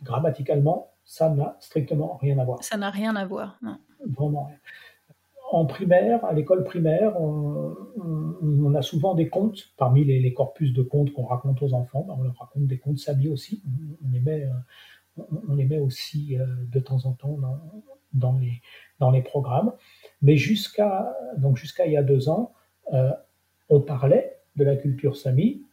grammaticalement, 0.03 0.91
ça 1.05 1.29
n'a 1.29 1.57
strictement 1.59 2.17
rien 2.21 2.37
à 2.39 2.45
voir. 2.45 2.63
Ça 2.63 2.77
n'a 2.77 2.89
rien 2.89 3.15
à 3.15 3.25
voir, 3.25 3.57
non. 3.61 3.77
Vraiment 4.05 4.45
rien. 4.45 4.57
En 5.51 5.65
primaire, 5.65 6.25
à 6.25 6.33
l'école 6.33 6.63
primaire, 6.63 7.19
on, 7.19 8.73
a 8.73 8.81
souvent 8.81 9.13
des 9.13 9.29
contes, 9.29 9.71
parmi 9.77 10.03
les, 10.03 10.33
corpus 10.33 10.73
de 10.73 10.81
contes 10.81 11.13
qu'on 11.13 11.25
raconte 11.25 11.61
aux 11.61 11.73
enfants, 11.73 12.05
ben, 12.07 12.15
on 12.17 12.23
leur 12.23 12.35
raconte 12.37 12.65
des 12.65 12.79
contes 12.79 12.97
sami 12.97 13.27
aussi, 13.27 13.61
on, 14.03 14.11
les 14.11 14.19
met, 14.19 14.47
on, 15.17 15.53
les 15.55 15.65
met 15.65 15.79
aussi 15.79 16.37
euh, 16.37 16.45
de 16.71 16.79
temps 16.79 17.05
en 17.05 17.13
temps 17.13 17.37
dans, 17.37 17.59
les, 18.39 18.61
dans 18.99 19.11
les 19.11 19.21
programmes. 19.21 19.73
Mais 20.21 20.37
jusqu'à 20.37 21.15
il 21.85 21.91
y 21.91 21.97
a 21.97 22.03
deux 22.03 22.29
ans, 22.29 22.53
euh, 22.93 23.11
on 23.69 23.81
parlait 23.81 24.37
de 24.55 24.63
la 24.63 24.75
culture 24.75 25.17
sami 25.17 25.63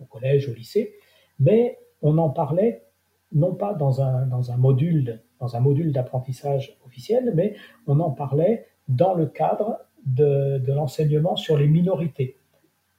au 0.00 0.04
collège, 0.04 0.48
au 0.48 0.54
lycée, 0.54 0.94
mais 1.40 1.78
on 2.02 2.18
en 2.18 2.30
parlait 2.30 2.84
non 3.32 3.54
pas 3.54 3.74
dans 3.74 4.02
un, 4.02 4.26
dans 4.26 4.52
un 4.52 4.56
module 4.56 5.20
dans 5.40 5.56
un 5.56 5.60
module 5.60 5.92
d'apprentissage 5.92 6.78
officiel, 6.86 7.32
mais 7.34 7.56
on 7.86 8.00
en 8.00 8.10
parlait 8.10 8.66
dans 8.88 9.14
le 9.14 9.26
cadre 9.26 9.78
de, 10.04 10.58
de 10.58 10.72
l'enseignement 10.72 11.36
sur 11.36 11.56
les 11.56 11.66
minorités. 11.66 12.38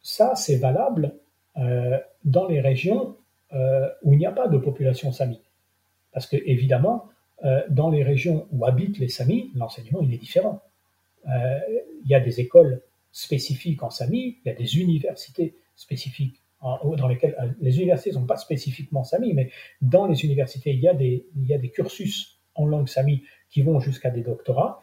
Ça, 0.01 0.35
c'est 0.35 0.57
valable 0.57 1.15
euh, 1.57 1.97
dans 2.25 2.47
les 2.47 2.61
régions 2.61 3.15
euh, 3.53 3.89
où 4.03 4.13
il 4.13 4.19
n'y 4.19 4.25
a 4.25 4.31
pas 4.31 4.47
de 4.47 4.57
population 4.57 5.11
sami. 5.11 5.41
Parce 6.11 6.27
que, 6.27 6.37
évidemment, 6.45 7.05
euh, 7.45 7.61
dans 7.69 7.89
les 7.89 8.03
régions 8.03 8.47
où 8.51 8.65
habitent 8.65 8.97
les 8.97 9.09
Samis, 9.09 9.51
l'enseignement 9.55 10.01
il 10.01 10.13
est 10.13 10.17
différent. 10.17 10.61
Euh, 11.27 11.59
il 12.03 12.09
y 12.09 12.15
a 12.15 12.19
des 12.19 12.39
écoles 12.39 12.81
spécifiques 13.11 13.83
en 13.83 13.89
Sami, 13.89 14.37
il 14.43 14.47
y 14.47 14.51
a 14.51 14.55
des 14.55 14.79
universités 14.79 15.55
spécifiques 15.75 16.41
dans 16.61 17.07
lesquelles 17.07 17.35
euh, 17.39 17.49
les 17.61 17.77
universités 17.77 18.09
ne 18.09 18.15
sont 18.15 18.25
pas 18.25 18.37
spécifiquement 18.37 19.03
Sami, 19.03 19.33
mais 19.33 19.51
dans 19.81 20.07
les 20.07 20.25
universités 20.25 20.71
il 20.71 20.79
y 20.79 20.87
a 20.87 20.93
des, 20.93 21.71
cursus 21.71 22.39
en 22.55 22.65
langue 22.65 22.87
Sami 22.87 23.23
qui 23.49 23.61
vont 23.61 23.79
jusqu'à 23.79 24.09
des 24.09 24.21
doctorats. 24.21 24.81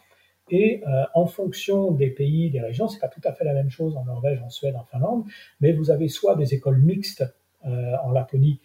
Et 0.51 0.83
en 1.15 1.25
fonction 1.25 1.91
des 1.91 2.11
pays, 2.11 2.51
des 2.51 2.61
régions, 2.61 2.87
c'est 2.87 3.01
pas 3.01 3.09
tout 3.09 3.23
à 3.25 3.33
fait 3.33 3.45
la 3.45 3.55
même 3.55 3.71
chose 3.71 3.97
en 3.97 4.05
Norvège, 4.05 4.43
en 4.43 4.51
Suède, 4.51 4.77
en 4.77 4.85
Finlande, 4.85 5.25
mais 5.63 5.73
vous 5.73 5.91
avez 5.91 6.09
soit 6.09 6.37
des 6.37 6.53
écoles 6.53 6.83
mixtes 6.83 7.25
en 7.63 8.11
Laponie, 8.11 8.61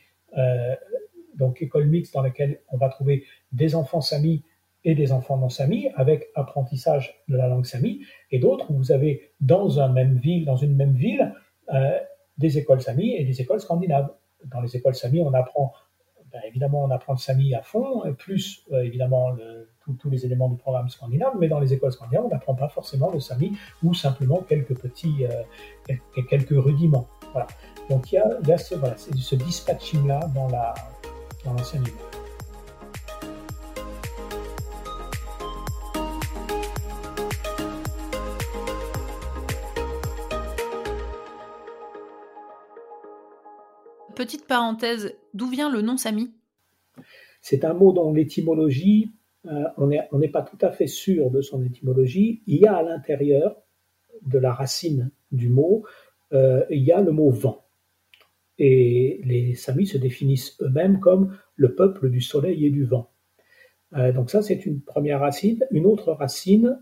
donc 1.40 1.62
école 1.62 1.88
mixte 1.88 2.14
dans 2.14 2.22
laquelle 2.22 2.60
on 2.70 2.78
va 2.78 2.90
trouver 2.90 3.24
des 3.52 3.76
enfants 3.76 4.02
samis 4.02 4.44
et 4.84 4.96
des 4.96 5.12
enfants 5.12 5.38
non 5.38 5.50
samis 5.50 5.90
avec 5.96 6.30
apprentissage 6.36 7.22
de 7.28 7.36
la 7.36 7.48
langue 7.48 7.66
sami, 7.66 8.02
et 8.32 8.40
d'autres 8.40 8.70
où 8.72 8.78
vous 8.78 8.92
avez 8.92 9.32
dans, 9.42 9.80
un 9.80 9.90
même 9.90 10.18
ville, 10.18 10.46
dans 10.46 10.56
une 10.56 10.76
même 10.76 10.94
ville 10.94 11.34
euh, 11.74 12.00
des 12.38 12.58
écoles 12.58 12.82
samis 12.82 13.16
et 13.16 13.26
des 13.26 13.42
écoles 13.42 13.60
scandinaves. 13.60 14.10
Dans 14.46 14.62
les 14.62 14.78
écoles 14.78 14.96
samis, 14.96 15.22
on 15.22 15.34
apprend 15.34 15.74
ben, 16.32 16.42
évidemment, 16.46 16.84
on 16.84 16.92
apprend 16.92 17.14
le 17.14 17.18
sami 17.18 17.56
à 17.56 17.64
fond, 17.64 18.04
plus 18.14 18.64
évidemment 18.84 19.36
tous 19.98 20.10
les 20.12 20.28
éléments 20.28 20.48
du 20.48 20.58
programme 20.58 20.88
scandinave, 20.88 21.34
mais 21.40 21.48
dans 21.48 21.60
les 21.60 21.74
écoles 21.74 21.92
scandinaves, 21.92 22.26
on 22.26 22.30
n'apprend 22.30 22.54
pas 22.54 22.70
forcément 22.70 23.10
le 23.12 23.20
sami 23.20 23.58
ou 23.84 23.96
simplement 23.96 24.42
quelques 24.48 24.80
petits, 24.80 25.26
quelques 26.30 26.52
rudiments. 26.52 27.08
Voilà. 27.32 27.48
Donc 27.90 28.12
il 28.12 28.16
y 28.16 28.52
a, 28.52 28.58
ce, 28.60 28.76
voilà, 28.76 28.96
ce 28.98 29.36
dispatching-là 29.36 30.20
dans 30.36 30.48
l'enseignement. 30.48 30.99
Dans 31.46 31.56
Petite 44.16 44.48
parenthèse, 44.48 45.16
d'où 45.34 45.48
vient 45.48 45.72
le 45.72 45.82
nom 45.82 45.96
Sami? 45.96 46.34
C'est 47.42 47.64
un 47.64 47.74
mot 47.74 47.94
dont 47.94 48.12
l'étymologie, 48.12 49.12
euh, 49.46 49.64
on 49.78 49.88
n'est 49.88 50.28
pas 50.28 50.42
tout 50.42 50.58
à 50.60 50.72
fait 50.72 50.88
sûr 50.88 51.32
de 51.32 51.40
son 51.42 51.64
étymologie. 51.64 52.44
Il 52.48 52.58
y 52.58 52.68
a 52.68 52.76
à 52.76 52.84
l'intérieur 52.84 53.56
de 54.24 54.38
la 54.40 54.52
racine 54.52 55.12
du 55.32 55.48
mot, 55.48 55.86
euh, 56.34 56.66
il 56.70 56.84
y 56.84 56.92
a 56.92 57.00
le 57.00 57.12
mot 57.12 57.30
vent. 57.30 57.66
Et 58.60 59.22
les 59.24 59.56
Samis 59.56 59.88
se 59.88 59.98
définissent 59.98 60.58
eux-mêmes 60.62 61.00
comme 61.00 61.36
le 61.56 61.74
peuple 61.74 62.10
du 62.10 62.22
soleil 62.22 62.66
et 62.66 62.70
du 62.70 62.86
vent. 62.86 63.10
Euh, 63.96 64.12
donc 64.12 64.30
ça, 64.30 64.42
c'est 64.42 64.66
une 64.66 64.82
première 64.82 65.22
racine. 65.22 65.66
Une 65.72 65.86
autre 65.86 66.12
racine 66.12 66.80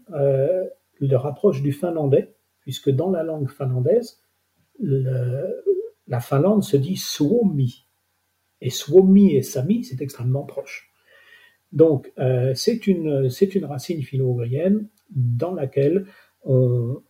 le 0.99 1.15
rapproche 1.15 1.61
du 1.61 1.71
finlandais, 1.71 2.33
puisque 2.61 2.89
dans 2.89 3.11
la 3.11 3.23
langue 3.23 3.49
finlandaise, 3.49 4.19
la 4.79 6.19
Finlande 6.19 6.63
se 6.63 6.77
dit 6.77 6.97
Suomi. 6.97 7.85
Et 8.61 8.69
Suomi 8.69 9.35
et 9.35 9.43
Sami, 9.43 9.83
c'est 9.83 10.01
extrêmement 10.01 10.43
proche. 10.43 10.91
Donc, 11.71 12.11
euh, 12.17 12.53
c'est 12.55 12.87
une, 12.87 13.29
une, 13.53 13.65
racine 13.65 14.01
finno-ougrienne 14.01 14.87
dans 15.11 15.53
laquelle 15.53 16.05
on, 16.43 17.01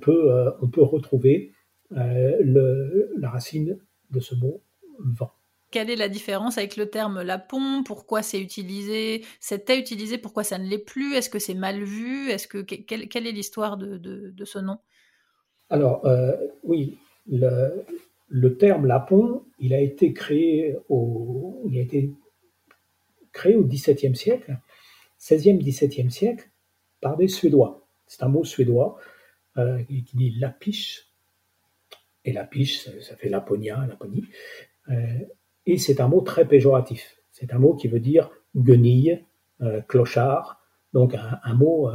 peut, 0.00 0.32
euh, 0.32 0.50
on 0.60 0.68
peut, 0.68 0.82
retrouver 0.82 1.52
euh, 1.96 3.06
la 3.16 3.30
racine 3.30 3.78
de 4.10 4.20
ce 4.20 4.34
mot 4.34 4.62
vent. 4.98 5.32
Quelle 5.70 5.90
est 5.90 5.96
la 5.96 6.08
différence 6.08 6.58
avec 6.58 6.76
le 6.76 6.88
terme 6.88 7.22
lapon? 7.22 7.82
Pourquoi 7.84 8.22
c'est 8.22 8.40
utilisé? 8.40 9.24
C'était 9.40 9.78
utilisé 9.78 10.16
Pourquoi 10.16 10.44
ça 10.44 10.58
ne 10.58 10.66
l'est 10.68 10.78
plus? 10.78 11.14
Est-ce 11.14 11.28
que 11.28 11.38
c'est 11.38 11.54
mal 11.54 11.82
vu? 11.82 12.30
Est-ce 12.30 12.46
que 12.46 12.58
quelle, 12.58 13.26
est 13.26 13.32
l'histoire 13.32 13.76
de, 13.76 13.98
de, 13.98 14.44
ce 14.44 14.58
nom? 14.58 14.78
Alors 15.68 16.06
oui, 16.62 16.96
le, 17.28 17.84
le 18.28 18.56
terme 18.56 18.86
lapon, 18.86 19.44
il 19.58 19.74
a 19.74 19.80
été 19.80 20.12
créé 20.12 20.76
au, 20.88 21.62
il 21.68 21.78
a 21.78 21.82
été 21.82 22.12
créé 23.32 23.54
au 23.56 23.64
XVIIe 23.64 24.16
siècle, 24.16 24.58
16e, 25.20 25.58
XVIIe 25.58 26.10
siècle, 26.10 26.50
par 27.00 27.16
des 27.16 27.28
Suédois. 27.28 27.86
C'est 28.06 28.22
un 28.22 28.28
mot 28.28 28.44
suédois 28.44 28.98
euh, 29.58 29.82
qui 29.82 30.16
dit 30.16 30.30
lapiche, 30.38 31.05
et 32.26 32.32
lapiche, 32.32 32.84
ça, 32.84 32.90
ça 33.00 33.16
fait 33.16 33.30
Laponia, 33.30 33.86
Laponie, 33.86 34.24
euh, 34.90 34.94
et 35.64 35.78
c'est 35.78 36.00
un 36.00 36.08
mot 36.08 36.20
très 36.20 36.46
péjoratif. 36.46 37.16
C'est 37.32 37.52
un 37.54 37.58
mot 37.58 37.74
qui 37.74 37.88
veut 37.88 38.00
dire 38.00 38.30
guenille, 38.54 39.24
euh, 39.62 39.80
clochard, 39.82 40.60
donc 40.92 41.14
un, 41.14 41.54
mot 41.54 41.90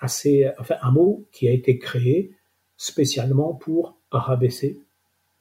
assez, 0.00 0.50
enfin 0.58 0.76
un 0.82 0.90
mot 0.90 1.28
qui 1.30 1.48
a 1.48 1.52
été 1.52 1.78
créé 1.78 2.34
spécialement 2.76 3.54
pour 3.54 3.96
rabaisser 4.10 4.80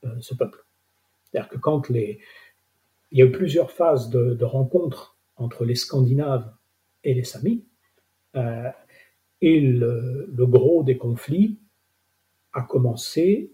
euh, 0.04 0.16
ce 0.20 0.36
peuple. 0.36 0.64
C'est-à-dire 1.24 1.50
que 1.50 1.58
quand 1.58 1.90
les... 1.90 2.20
Il 3.12 3.20
y 3.20 3.22
a 3.22 3.26
eu 3.26 3.32
plusieurs 3.32 3.72
phases 3.72 4.10
de, 4.10 4.44
rencontres 4.46 5.18
entre 5.36 5.66
les 5.66 5.76
Scandinaves 5.76 6.50
et 7.04 7.14
les 7.14 7.24
Samis, 7.24 7.66
euh, 8.36 8.70
et 9.42 9.60
le, 9.60 10.28
gros 10.46 10.84
des 10.84 10.98
conflits 10.98 11.60
a 12.54 12.62
commencé 12.62 13.52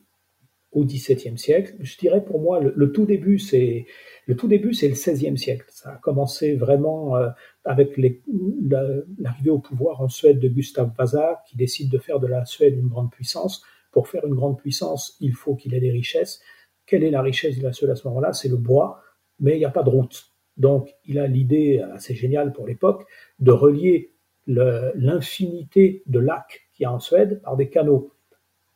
au 0.71 0.85
XVIIe 0.85 1.37
siècle. 1.37 1.75
Je 1.79 1.97
dirais 1.97 2.23
pour 2.23 2.39
moi, 2.39 2.59
le, 2.59 2.91
tout 2.91 3.05
début, 3.05 3.39
c'est 3.39 3.85
le 4.25 4.35
tout 4.35 4.47
début, 4.47 4.73
c'est 4.73 4.87
le 4.87 4.93
XVIe 4.93 5.37
siècle. 5.37 5.65
Ça 5.69 5.93
a 5.93 5.95
commencé 5.97 6.55
vraiment 6.55 7.15
euh, 7.15 7.29
avec 7.63 7.97
l'arrivée 7.97 9.49
au 9.49 9.59
pouvoir 9.59 10.01
en 10.01 10.09
Suède 10.09 10.39
de 10.39 10.47
Gustav 10.47 10.91
Vasa, 10.97 11.41
qui 11.47 11.57
décide 11.57 11.89
de 11.89 11.97
faire 11.97 12.19
de 12.19 12.27
la 12.27 12.45
Suède 12.45 12.77
une 12.77 12.89
grande 12.89 13.11
puissance 13.11 13.63
pour 13.97 14.07
faire 14.07 14.25
une 14.27 14.35
grande 14.35 14.59
puissance, 14.59 15.17
il 15.21 15.33
faut 15.33 15.55
qu'il 15.55 15.73
ait 15.73 15.79
des 15.79 15.89
richesses. 15.89 16.39
Quelle 16.85 17.03
est 17.03 17.09
la 17.09 17.23
richesse 17.23 17.57
de 17.57 17.63
la 17.63 17.73
Suède 17.73 17.89
à 17.89 17.95
ce 17.95 18.07
moment-là? 18.07 18.31
C'est 18.31 18.47
le 18.47 18.57
bois, 18.57 19.01
mais 19.39 19.55
il 19.55 19.57
n'y 19.57 19.65
a 19.65 19.71
pas 19.71 19.81
de 19.81 19.89
route. 19.89 20.27
Donc, 20.55 20.93
il 21.05 21.17
a 21.17 21.25
l'idée 21.25 21.83
assez 21.93 22.13
géniale 22.13 22.53
pour 22.53 22.67
l'époque 22.67 23.07
de 23.39 23.51
relier 23.51 24.13
l'infinité 24.45 26.03
de 26.05 26.19
lacs 26.19 26.67
qu'il 26.73 26.83
y 26.83 26.85
a 26.85 26.91
en 26.91 26.99
Suède 26.99 27.41
par 27.41 27.57
des 27.57 27.69
canaux. 27.69 28.13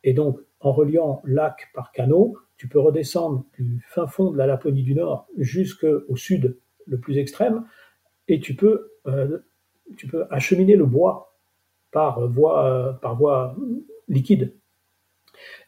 Et 0.02 0.12
donc, 0.12 0.40
en 0.62 0.72
reliant 0.72 1.22
lac 1.24 1.68
par 1.74 1.92
canaux, 1.92 2.36
tu 2.56 2.68
peux 2.68 2.80
redescendre 2.80 3.44
du 3.58 3.84
fin 3.88 4.06
fond 4.06 4.30
de 4.30 4.38
la 4.38 4.46
Laponie 4.46 4.82
du 4.82 4.94
Nord 4.94 5.26
jusqu'au 5.36 6.16
sud 6.16 6.56
le 6.86 6.98
plus 6.98 7.18
extrême, 7.18 7.64
et 8.28 8.40
tu 8.40 8.54
peux, 8.54 8.92
euh, 9.06 9.38
tu 9.96 10.06
peux 10.06 10.24
acheminer 10.30 10.76
le 10.76 10.86
bois 10.86 11.36
par 11.90 12.26
voie, 12.28 12.98
par 13.02 13.16
voie 13.16 13.56
liquide. 14.08 14.54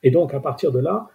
Et 0.02 0.10
donc, 0.10 0.34
à 0.34 0.40
partir 0.40 0.72
de 0.72 0.78
là, 0.78 1.08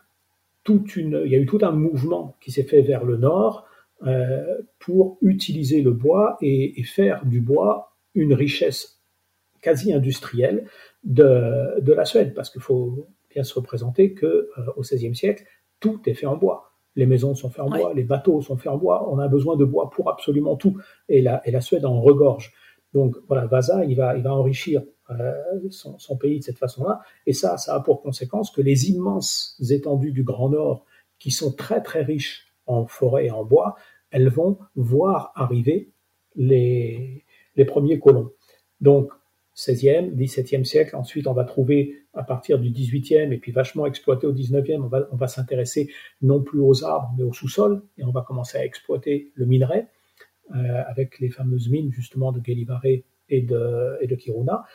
il 0.67 1.27
y 1.27 1.35
a 1.35 1.39
eu 1.39 1.45
tout 1.45 1.59
un 1.61 1.71
mouvement 1.71 2.35
qui 2.41 2.51
s'est 2.51 2.63
fait 2.63 2.81
vers 2.81 3.05
le 3.05 3.17
nord 3.17 3.65
euh, 4.05 4.61
pour 4.79 5.17
utiliser 5.21 5.81
le 5.81 5.91
bois 5.91 6.37
et, 6.41 6.83
faire 6.83 7.25
du 7.25 7.41
bois 7.41 7.95
une 8.15 8.33
richesse 8.33 9.01
quasi 9.61 9.93
industrielle 9.93 10.65
de, 11.03 11.79
de 11.81 11.93
la 11.93 12.05
Suède, 12.05 12.33
parce 12.33 12.49
qu'il 12.49 12.61
faut 12.61 13.07
bien 13.39 13.43
se 13.45 13.53
représenter 13.53 14.13
que 14.13 14.25
euh, 14.25 14.49
au 14.75 14.81
XVIe 14.81 15.15
siècle, 15.15 15.45
tout 15.79 16.01
est 16.05 16.13
fait 16.13 16.25
en 16.25 16.35
bois. 16.35 16.73
Les 16.95 17.05
maisons 17.05 17.35
sont 17.35 17.49
faites 17.49 17.61
en 17.61 17.69
bois, 17.69 17.93
les 17.93 18.03
bateaux 18.03 18.41
sont 18.41 18.57
faits 18.57 18.71
en 18.71 18.77
bois. 18.77 19.09
On 19.09 19.19
a 19.19 19.27
besoin 19.29 19.55
de 19.55 19.63
bois 19.63 19.89
pour 19.89 20.09
absolument 20.09 20.57
tout, 20.57 20.77
et 21.07 21.21
la, 21.21 21.41
et 21.47 21.51
la 21.51 21.61
Suède 21.61 21.85
en 21.85 22.01
regorge. 22.01 22.51
Donc 22.93 23.15
voilà, 23.27 23.45
Vasa, 23.45 23.85
il 23.85 23.95
va, 23.95 24.17
il 24.17 24.23
va 24.23 24.33
enrichir 24.33 24.83
euh, 25.11 25.33
son, 25.69 26.17
pays 26.17 26.39
de 26.39 26.43
cette 26.43 26.57
façon-là. 26.57 26.99
Et 27.25 27.33
ça, 27.33 27.57
ça 27.57 27.75
a 27.75 27.79
pour 27.79 28.01
conséquence 28.01 28.51
que 28.51 28.61
les 28.61 28.89
immenses 28.89 29.55
étendues 29.69 30.11
du 30.11 30.23
Grand 30.23 30.49
Nord, 30.49 30.85
qui 31.19 31.31
sont 31.31 31.53
très 31.53 31.81
très 31.81 32.01
riches 32.01 32.47
en 32.65 32.85
forêt 32.85 33.27
et 33.27 33.31
en 33.31 33.45
bois, 33.45 33.75
elles 34.11 34.29
vont 34.29 34.57
voir 34.75 35.31
arriver 35.35 35.91
les, 36.35 37.23
les 37.55 37.65
premiers 37.65 37.99
colons. 37.99 38.31
Donc, 38.81 39.11
16e, 39.55 40.15
17e 40.15 40.63
siècle, 40.63 40.95
ensuite 40.95 41.27
on 41.27 41.33
va 41.33 41.43
trouver 41.43 41.98
à 42.19 42.23
partir 42.23 42.59
du 42.59 42.69
18e 42.69 43.31
et 43.31 43.37
puis 43.37 43.53
vachement 43.53 43.85
exploité 43.85 44.27
au 44.27 44.33
19e, 44.33 44.81
on 45.11 45.15
va, 45.15 45.27
s'intéresser 45.27 45.89
non 46.21 46.43
plus 46.43 46.59
aux 46.59 46.83
arbres 46.83 47.13
mais 47.17 47.23
au 47.23 47.31
sous-sol 47.31 47.81
et 47.97 48.03
on 48.03 48.11
va 48.11 48.23
commencer 48.23 48.57
à 48.57 48.65
exploiter 48.65 49.31
le 49.35 49.45
minerai 49.45 49.87
euh, 50.53 50.83
avec 50.85 51.19
les 51.19 51.29
fameuses 51.29 51.69
mines 51.69 51.93
justement 51.93 52.33
de 52.33 52.41
Gellivare 52.43 52.85
et 52.85 53.05
de, 53.29 53.97
et 54.01 54.07
de 54.07 54.15
Kiruna. 54.15 54.65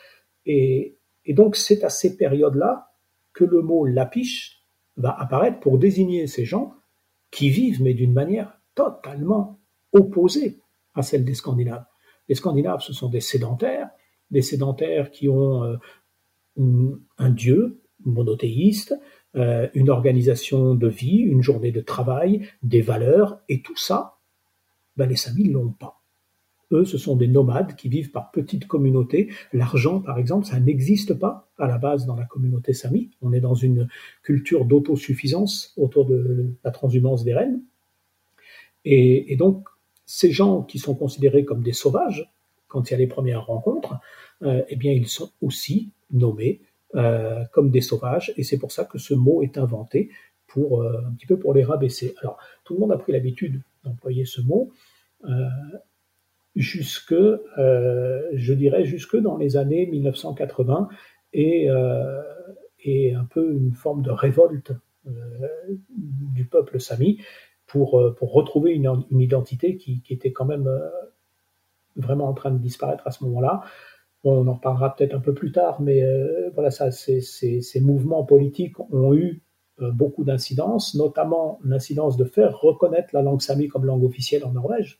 Et, 0.47 0.97
donc 1.29 1.55
c'est 1.55 1.83
à 1.83 1.89
ces 1.89 2.17
périodes-là 2.17 2.91
que 3.33 3.43
le 3.43 3.61
mot 3.61 3.85
lapiche 3.85 4.63
va 4.97 5.11
apparaître 5.11 5.59
pour 5.59 5.77
désigner 5.77 6.25
ces 6.25 6.45
gens 6.45 6.73
qui 7.29 7.49
vivent, 7.49 7.81
mais 7.83 7.93
d'une 7.93 8.13
manière 8.13 8.59
totalement 8.73 9.59
opposée 9.93 10.61
à 10.95 11.03
celle 11.03 11.25
des 11.25 11.35
Scandinaves. 11.35 11.85
Les 12.27 12.35
Scandinaves, 12.35 12.81
ce 12.81 12.93
sont 12.93 13.09
des 13.09 13.21
sédentaires, 13.21 13.89
des 14.31 14.41
sédentaires 14.41 15.11
qui 15.11 15.29
ont 15.29 15.63
euh, 15.63 15.77
un 16.57 17.29
dieu 17.29 17.81
monothéiste, 18.05 18.95
euh, 19.35 19.67
une 19.73 19.89
organisation 19.89 20.75
de 20.75 20.87
vie, 20.87 21.17
une 21.17 21.41
journée 21.41 21.71
de 21.71 21.81
travail, 21.81 22.47
des 22.63 22.81
valeurs, 22.81 23.39
et 23.49 23.61
tout 23.61 23.75
ça, 23.75 24.17
ben 24.95 25.09
les 25.09 25.17
Samis 25.17 25.49
ne 25.49 25.53
l'ont 25.53 25.71
pas. 25.71 26.01
Eux, 26.71 26.85
ce 26.85 26.97
sont 26.97 27.15
des 27.15 27.27
nomades 27.27 27.75
qui 27.75 27.89
vivent 27.89 28.11
par 28.11 28.31
petites 28.31 28.67
communautés. 28.67 29.29
L'argent, 29.53 29.99
par 29.99 30.17
exemple, 30.17 30.45
ça 30.45 30.59
n'existe 30.59 31.13
pas 31.13 31.49
à 31.57 31.67
la 31.67 31.77
base 31.77 32.05
dans 32.05 32.15
la 32.15 32.25
communauté 32.25 32.73
sami. 32.73 33.11
On 33.21 33.33
est 33.33 33.39
dans 33.39 33.53
une 33.53 33.87
culture 34.23 34.65
d'autosuffisance 34.65 35.73
autour 35.77 36.05
de 36.05 36.53
la 36.63 36.71
transhumance 36.71 37.23
des 37.23 37.33
rennes. 37.33 37.61
Et, 38.83 39.35
donc, 39.35 39.67
ces 40.05 40.31
gens 40.31 40.61
qui 40.63 40.79
sont 40.79 40.95
considérés 40.95 41.43
comme 41.43 41.61
des 41.61 41.73
sauvages, 41.73 42.31
quand 42.67 42.89
il 42.89 42.93
y 42.93 42.95
a 42.95 42.99
les 42.99 43.07
premières 43.07 43.45
rencontres, 43.45 43.99
euh, 44.43 44.63
eh 44.69 44.75
bien, 44.75 44.91
ils 44.91 45.07
sont 45.07 45.31
aussi 45.41 45.91
nommés 46.11 46.61
euh, 46.95 47.43
comme 47.51 47.71
des 47.71 47.81
sauvages. 47.81 48.33
Et 48.37 48.43
c'est 48.43 48.57
pour 48.57 48.71
ça 48.71 48.85
que 48.85 48.97
ce 48.97 49.13
mot 49.13 49.41
est 49.41 49.57
inventé 49.57 50.11
pour 50.47 50.81
euh, 50.81 51.01
un 51.05 51.11
petit 51.11 51.25
peu 51.25 51.37
pour 51.37 51.53
les 51.53 51.63
rabaisser. 51.63 52.15
Alors, 52.21 52.37
tout 52.63 52.73
le 52.73 52.79
monde 52.79 52.93
a 52.93 52.97
pris 52.97 53.11
l'habitude 53.11 53.61
d'employer 53.83 54.25
ce 54.25 54.41
mot 54.41 54.71
jusque, 56.55 57.11
euh, 57.11 58.21
je 58.33 58.53
dirais, 58.53 58.85
jusque 58.85 59.17
dans 59.17 59.35
les 59.35 59.57
années 59.57 59.87
1980 59.87 60.87
et, 61.33 61.69
un 61.69 63.25
peu 63.25 63.51
une 63.51 63.73
forme 63.73 64.01
de 64.03 64.11
révolte 64.11 64.71
du 65.89 66.45
peuple 66.45 66.79
sami 66.79 67.19
pour, 67.67 67.91
retrouver 68.21 68.71
une, 68.71 69.03
identité 69.19 69.75
qui, 69.75 70.01
était 70.09 70.31
quand 70.31 70.45
même 70.45 70.69
vraiment 71.97 72.29
en 72.29 72.33
train 72.33 72.51
de 72.51 72.59
disparaître 72.59 73.05
à 73.05 73.11
ce 73.11 73.23
moment-là. 73.25 73.63
On 74.25 74.47
en 74.47 74.53
reparlera 74.53 74.95
peut-être 74.95 75.13
un 75.13 75.19
peu 75.19 75.33
plus 75.33 75.51
tard, 75.51 75.81
mais 75.81 76.03
voilà, 76.53 76.71
ça, 76.71 76.91
ces, 76.91 77.81
mouvements 77.81 78.23
politiques 78.23 78.79
ont 78.91 79.13
eu 79.13 79.41
beaucoup 79.79 80.23
d'incidences, 80.23 80.95
notamment 80.95 81.59
l'incidence 81.63 82.17
de 82.17 82.25
faire 82.25 82.59
reconnaître 82.59 83.09
la 83.13 83.21
langue 83.21 83.41
sami 83.41 83.67
comme 83.67 83.85
langue 83.85 84.03
officielle 84.03 84.43
en 84.43 84.51
Norvège, 84.51 84.99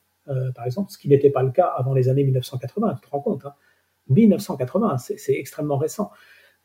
par 0.56 0.66
exemple, 0.66 0.92
ce 0.92 0.98
qui 0.98 1.10
n'était 1.10 1.30
pas 1.30 1.44
le 1.44 1.52
cas 1.52 1.66
avant 1.66 1.94
les 1.94 2.08
années 2.10 2.24
1980, 2.24 2.96
tu 2.96 3.08
te 3.08 3.12
rends 3.12 3.22
compte 3.22 3.46
hein 3.46 3.54
1980, 4.10 4.98
c'est 4.98 5.34
extrêmement 5.34 5.78
récent. 5.78 6.12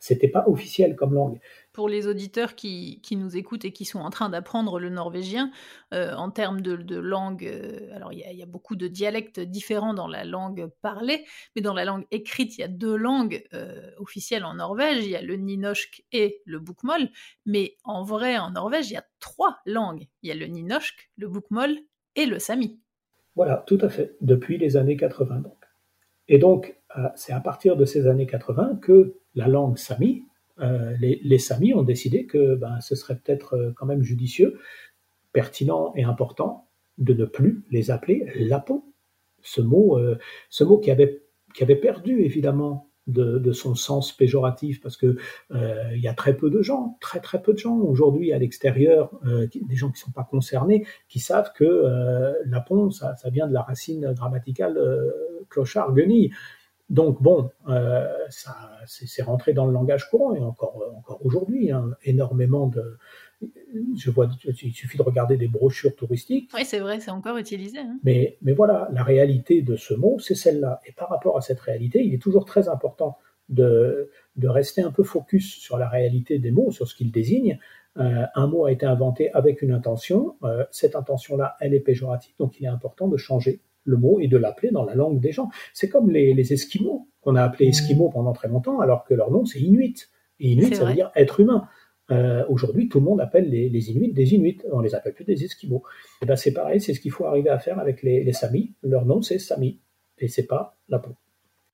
C'était 0.01 0.29
pas 0.29 0.45
officiel 0.49 0.97
comme 0.97 1.13
langue. 1.13 1.39
Pour 1.75 1.87
les 1.87 2.07
auditeurs 2.07 2.55
qui, 2.55 3.01
qui, 3.03 3.17
nous 3.17 3.37
écoutent 3.37 3.67
et 3.67 3.73
qui 3.73 3.85
sont 3.85 4.01
en 4.01 4.09
train 4.09 4.31
d'apprendre 4.31 4.81
le 4.81 4.89
norvégien, 4.89 5.53
euh, 5.93 6.15
en 6.15 6.31
termes 6.31 6.63
de, 6.63 6.75
de 6.75 6.97
langue, 6.97 7.45
euh, 7.45 7.95
alors 7.95 8.11
il 8.13 8.19
y, 8.19 8.37
y, 8.37 8.43
a 8.43 8.47
beaucoup 8.47 8.77
de 8.77 8.89
dialectes 8.89 9.41
différents 9.41 9.93
dans 9.93 10.09
la 10.09 10.25
langue 10.25 10.69
parlée, 10.81 11.27
mais 11.55 11.61
dans 11.61 11.75
la 11.75 11.85
langue 11.85 12.07
écrite, 12.11 12.57
il 12.57 12.63
y 12.63 12.65
a 12.65 12.69
deux 12.69 12.97
langues 12.97 13.45
euh, 13.53 13.91
officielles 13.99 14.47
en 14.47 14.55
Norvège, 14.55 15.05
il 15.05 15.11
y 15.11 15.17
a 15.17 15.23
le 15.23 15.37
ninosk 15.37 16.03
et 16.13 16.41
le 16.47 16.59
bokmål, 16.59 17.11
mais 17.45 17.77
en 17.85 18.03
vrai, 18.03 18.39
en 18.39 18.53
Norvège, 18.53 18.91
il 18.91 18.95
y 18.95 18.97
a 18.97 19.05
trois 19.21 19.59
langues. 19.67 20.07
Il 20.23 20.31
y 20.31 20.33
a 20.33 20.35
le 20.35 20.47
ninosk, 20.47 21.11
le 21.19 21.29
bokmål 21.29 21.77
et 22.17 22.25
le 22.25 22.39
sami. 22.39 22.81
Voilà, 23.37 23.65
tout 23.67 23.79
à 23.83 23.91
fait, 23.91 24.17
depuis 24.23 24.57
les 24.57 24.79
années 24.79 24.97
80 24.97 25.41
donc. 25.41 25.60
Et 26.31 26.39
donc, 26.39 26.77
euh, 26.97 27.09
c'est 27.17 27.33
à 27.33 27.41
partir 27.41 27.77
de 27.77 27.85
ces 27.85 28.07
années 28.07 28.27
80 28.27 28.79
que 28.81 29.17
la 29.35 29.49
langue 29.49 29.77
sami, 29.77 30.25
euh, 30.61 30.95
les, 31.01 31.39
Samis 31.39 31.75
ont 31.75 31.83
décidé 31.83 32.25
que 32.27 32.55
ben, 32.55 32.81
ce 32.81 32.95
serait 32.95 33.17
peut-être 33.17 33.55
euh, 33.55 33.73
quand 33.75 33.87
même 33.87 34.03
judicieux, 34.03 34.59
pertinent 35.33 35.93
et 35.97 36.05
important 36.05 36.69
de 36.99 37.15
ne 37.15 37.25
plus 37.25 37.65
les 37.71 37.91
appeler 37.91 38.31
lapons. 38.37 38.85
Ce 39.43 39.61
mot, 39.61 39.99
ce 40.51 40.65
mot 40.65 40.79
qui 40.79 40.91
avait 40.91 41.77
perdu 41.77 42.21
évidemment 42.21 42.90
de, 43.07 43.53
son 43.53 43.75
sens 43.75 44.13
péjoratif 44.17 44.81
parce 44.81 44.97
que 44.97 45.17
il 45.51 46.01
y 46.01 46.09
a 46.09 46.15
très 46.15 46.37
peu 46.37 46.51
de 46.51 46.63
gens, 46.63 46.97
très 47.01 47.21
très 47.21 47.43
peu 47.43 47.53
de 47.53 47.59
gens 47.59 47.77
aujourd'hui 47.77 48.33
à 48.33 48.39
l'extérieur, 48.39 49.11
des 49.25 49.77
gens 49.77 49.89
qui 49.89 50.01
ne 50.01 50.05
sont 50.05 50.13
pas 50.13 50.25
concernés, 50.25 50.87
qui 51.09 51.19
savent 51.19 51.53
que 51.55 52.35
lapon, 52.47 52.91
ça, 52.91 53.17
ça, 53.17 53.31
vient 53.31 53.49
de 53.49 53.53
la 53.53 53.63
racine 53.63 54.13
grammaticale 54.13 54.79
clochard, 55.49 55.93
guenille. 55.93 56.33
Donc 56.91 57.23
bon, 57.23 57.51
euh, 57.69 58.09
ça, 58.31 58.57
c'est 58.87 59.23
rentré 59.23 59.53
dans 59.53 59.65
le 59.65 59.73
langage 59.73 60.11
courant 60.11 60.35
et 60.35 60.41
encore, 60.41 60.83
encore 60.97 61.25
aujourd'hui, 61.25 61.71
hein, 61.71 61.93
énormément 62.03 62.67
de. 62.67 62.99
Je 63.97 64.11
vois, 64.11 64.29
il 64.45 64.73
suffit 64.73 64.99
de 64.99 65.03
regarder 65.03 65.37
des 65.37 65.49
brochures 65.49 65.95
touristiques. 65.95 66.51
Oui, 66.55 66.65
c'est 66.65 66.81
vrai, 66.81 67.01
c'est 67.01 67.11
encore 67.11 67.37
utilisé. 67.37 67.79
Hein. 67.79 67.99
Mais, 68.05 68.37
mais 68.43 68.53
voilà, 68.53 68.89
la 68.93 69.03
réalité 69.03 69.63
de 69.63 69.77
ce 69.77 69.95
mot, 69.95 70.19
c'est 70.19 70.35
celle-là. 70.35 70.81
Et 70.87 70.93
par 70.93 71.09
rapport 71.09 71.37
à 71.37 71.41
cette 71.41 71.61
réalité, 71.61 72.05
il 72.05 72.13
est 72.13 72.23
toujours 72.23 72.45
très 72.45 72.69
important 72.69 73.17
de, 73.49 74.11
de 74.37 74.49
rester 74.49 74.83
un 74.83 74.91
peu 74.91 75.03
focus 75.03 75.55
sur 75.55 75.79
la 75.79 75.89
réalité 75.89 76.39
des 76.39 76.51
mots, 76.51 76.71
sur 76.71 76.87
ce 76.87 76.95
qu'ils 76.95 77.11
désignent. 77.11 77.59
Euh, 77.99 78.25
un 78.35 78.47
mot 78.47 78.67
a 78.67 78.73
été 78.73 78.87
inventé 78.87 79.33
avec 79.33 79.63
une 79.63 79.73
intention. 79.73 80.37
Euh, 80.45 80.65
cette 80.71 80.95
intention-là, 80.95 81.57
elle 81.61 81.75
est 81.75 81.81
péjorative, 81.81 82.35
donc 82.39 82.59
il 82.61 82.65
est 82.65 82.69
important 82.69 83.09
de 83.09 83.17
changer 83.17 83.61
le 83.85 83.97
mot 83.97 84.21
et 84.21 84.29
de 84.29 84.37
l'appeler 84.37 84.71
dans 84.71 84.85
la 84.85 84.95
langue 84.95 85.21
des 85.21 85.33
gens. 85.33 85.51
C'est 85.75 85.89
comme 85.89 86.11
les, 86.11 86.53
Esquimaux, 86.53 87.09
qu'on 87.21 87.35
a 87.35 87.43
appelés 87.43 87.69
Esquimaux 87.69 88.11
pendant 88.11 88.33
très 88.33 88.49
longtemps, 88.49 88.81
alors 88.81 89.05
que 89.05 89.15
leur 89.15 89.31
nom 89.31 89.45
c'est 89.45 89.61
Inuit. 89.61 90.09
Et 90.39 90.53
Inuit, 90.53 90.75
ça 90.75 90.85
veut 90.85 90.95
dire 90.95 91.11
être 91.17 91.41
humain. 91.41 91.69
Euh, 92.11 92.45
aujourd'hui, 92.49 92.89
tout 92.89 92.99
le 92.99 93.05
monde 93.05 93.21
appelle 93.21 93.49
les, 93.49 93.91
Inuits 93.91 94.13
des 94.13 94.35
Inuits, 94.35 94.59
on 94.73 94.81
les 94.81 94.95
appelle 94.95 95.15
plus 95.15 95.25
des 95.25 95.45
Esquimaux. 95.45 95.83
Et 96.23 96.27
ben 96.27 96.37
c'est 96.37 96.53
pareil, 96.53 96.81
c'est 96.81 96.95
ce 96.95 97.01
qu'il 97.01 97.13
faut 97.13 97.27
arriver 97.27 97.51
à 97.51 97.59
faire 97.59 97.79
avec 97.79 98.03
les, 98.03 98.25
les 98.25 98.33
Samis. 98.33 98.75
Leur 98.83 99.07
nom 99.07 99.23
c'est 99.23 99.39
Sami, 99.39 99.81
et 100.19 100.29
c'est 100.29 100.47
pas 100.47 100.77
la 100.89 100.99
peau 100.99 101.15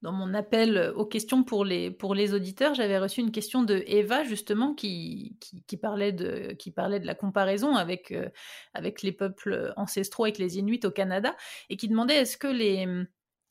dans 0.03 0.13
mon 0.13 0.35
appel 0.35 0.93
aux 0.95 1.05
questions 1.05 1.43
pour 1.43 1.65
les, 1.65 1.91
pour 1.91 2.15
les 2.15 2.33
auditeurs, 2.33 2.75
j'avais 2.75 2.99
reçu 2.99 3.21
une 3.21 3.33
question 3.33 3.65
de 3.65 3.83
Eva, 3.89 4.23
justement, 4.23 4.73
qui, 4.73 5.37
qui, 5.67 5.77
parlait, 5.77 6.13
de, 6.13 6.53
qui 6.53 6.71
parlait 6.71 7.01
de 7.01 7.07
la 7.07 7.17
comparaison 7.17 7.75
avec, 7.75 8.13
euh, 8.13 8.29
avec 8.73 9.03
les 9.03 9.11
peuples 9.11 9.73
ancestraux, 9.77 10.23
avec 10.23 10.39
les 10.39 10.59
Inuits 10.59 10.85
au 10.85 10.93
Canada, 10.93 11.35
et 11.71 11.77
qui 11.77 11.89
demandait 11.89 12.15
est-ce 12.15 12.37
que 12.37 12.47
les, 12.47 12.87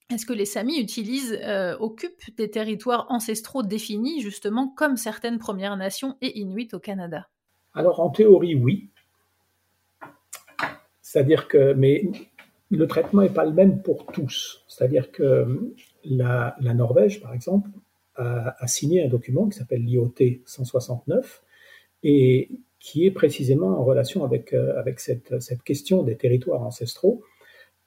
est-ce 0.09 0.25
que 0.25 0.33
les 0.33 0.45
Samis 0.45 0.87
euh, 1.31 1.77
occupent 1.79 2.35
des 2.37 2.49
territoires 2.49 3.07
ancestraux 3.09 3.63
définis, 3.63 4.21
justement, 4.21 4.67
comme 4.67 4.97
certaines 4.97 5.39
Premières 5.39 5.77
Nations 5.77 6.15
et 6.21 6.39
Inuits 6.39 6.69
au 6.73 6.79
Canada? 6.79 7.27
Alors, 7.73 7.99
en 7.99 8.09
théorie, 8.09 8.55
oui. 8.55 8.89
C'est-à-dire 11.01 11.47
que, 11.47 11.73
mais 11.73 12.03
le 12.69 12.87
traitement 12.87 13.21
n'est 13.21 13.29
pas 13.29 13.45
le 13.45 13.53
même 13.53 13.81
pour 13.81 14.05
tous. 14.07 14.63
C'est-à-dire 14.67 15.11
que 15.11 15.73
la, 16.03 16.55
Norvège, 16.61 17.21
par 17.21 17.33
exemple, 17.33 17.69
a, 18.15 18.67
signé 18.67 19.03
un 19.03 19.09
document 19.09 19.47
qui 19.47 19.57
s'appelle 19.57 19.83
l'IoT 19.83 20.13
169 20.45 21.43
et 22.03 22.49
qui 22.79 23.05
est 23.05 23.11
précisément 23.11 23.79
en 23.79 23.83
relation 23.83 24.23
avec, 24.23 24.53
euh, 24.53 24.81
cette, 24.97 25.63
question 25.63 26.03
des 26.03 26.15
territoires 26.15 26.61
ancestraux. 26.61 27.23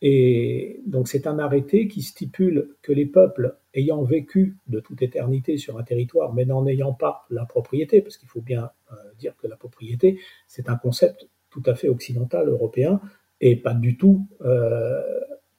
Et 0.00 0.80
donc 0.86 1.08
c'est 1.08 1.26
un 1.26 1.38
arrêté 1.38 1.88
qui 1.88 2.02
stipule 2.02 2.76
que 2.82 2.92
les 2.92 3.06
peuples 3.06 3.56
ayant 3.74 4.02
vécu 4.02 4.56
de 4.68 4.80
toute 4.80 5.02
éternité 5.02 5.56
sur 5.56 5.78
un 5.78 5.82
territoire, 5.82 6.32
mais 6.32 6.44
n'en 6.44 6.66
ayant 6.66 6.92
pas 6.92 7.26
la 7.30 7.44
propriété, 7.44 8.00
parce 8.00 8.16
qu'il 8.16 8.28
faut 8.28 8.40
bien 8.40 8.70
euh, 8.92 8.94
dire 9.18 9.36
que 9.36 9.46
la 9.46 9.56
propriété, 9.56 10.20
c'est 10.46 10.68
un 10.68 10.76
concept 10.76 11.28
tout 11.50 11.62
à 11.66 11.74
fait 11.74 11.88
occidental, 11.88 12.48
européen, 12.48 13.00
et 13.40 13.56
pas 13.56 13.74
du 13.74 13.96
tout 13.96 14.26
euh, 14.42 15.02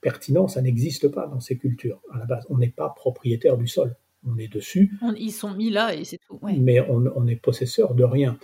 pertinent, 0.02 0.48
ça 0.48 0.62
n'existe 0.62 1.10
pas 1.10 1.28
dans 1.28 1.40
ces 1.40 1.58
cultures 1.58 2.02
à 2.12 2.20
la 2.20 2.26
base. 2.26 2.46
On 2.50 2.58
n'est 2.58 2.70
pas 2.70 2.90
propriétaire 2.90 3.58
du 3.58 3.68
sol, 3.68 3.96
on 4.26 4.38
est 4.38 4.48
dessus. 4.48 4.92
ils 5.18 5.32
sont 5.32 5.54
mis 5.54 5.70
là 5.70 5.94
et 5.96 6.04
c'est 6.04 6.20
tout. 6.20 6.40
Mais 6.42 6.80
on, 6.82 7.28
est 7.28 7.36
possesseur 7.36 7.94
de 7.94 8.04
rien. 8.04 8.38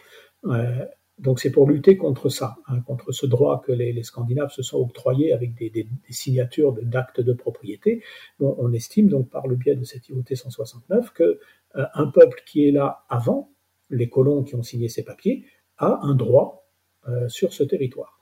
Euh, 0.45 0.85
donc 1.17 1.39
c'est 1.39 1.51
pour 1.51 1.69
lutter 1.69 1.95
contre 1.95 2.29
ça, 2.29 2.57
hein, 2.67 2.81
contre 2.81 3.11
ce 3.11 3.25
droit 3.25 3.61
que 3.65 3.71
les, 3.71 4.03
Scandinaves 4.03 4.51
se 4.51 4.61
sont 4.61 4.79
octroyés 4.79 5.31
avec 5.31 5.55
des, 5.55 5.87
signatures 6.09 6.73
d'actes 6.81 7.21
de, 7.21 7.33
propriété. 7.33 8.03
on 8.39 8.71
estime 8.73 9.07
donc 9.07 9.29
par 9.29 9.47
le 9.47 9.55
biais 9.55 9.75
de 9.75 9.83
cette 9.83 10.09
IoT 10.09 10.25
169 10.33 11.13
que 11.13 11.39
euh, 11.75 11.85
un 11.93 12.07
peuple 12.07 12.43
qui 12.45 12.67
est 12.67 12.71
là 12.71 13.05
avant 13.09 13.49
les 13.89 14.09
colons 14.09 14.43
qui 14.43 14.55
ont 14.55 14.63
signé 14.63 14.89
ces 14.89 15.03
papiers 15.03 15.45
a 15.77 15.99
un 16.03 16.15
droit 16.15 16.67
euh, 17.07 17.27
sur 17.29 17.53
ce 17.53 17.63
territoire. 17.63 18.19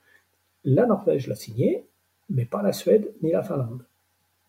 La 0.64 0.86
Norvège 0.86 1.28
l'a 1.28 1.36
signé, 1.36 1.88
mais 2.30 2.46
pas 2.46 2.62
la 2.62 2.74
Suède 2.74 3.14
ni 3.22 3.32
la 3.32 3.44
Finlande. 3.44 3.86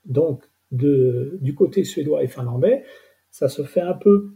Donc, 0.05 0.45
du 0.71 1.55
côté 1.55 1.85
suédois 1.85 2.25
et 2.25 2.29
finlandais, 2.29 2.85
ça 3.31 3.49
se 3.49 3.63
fait 3.63 3.81
un 3.81 3.95
peu 3.95 4.33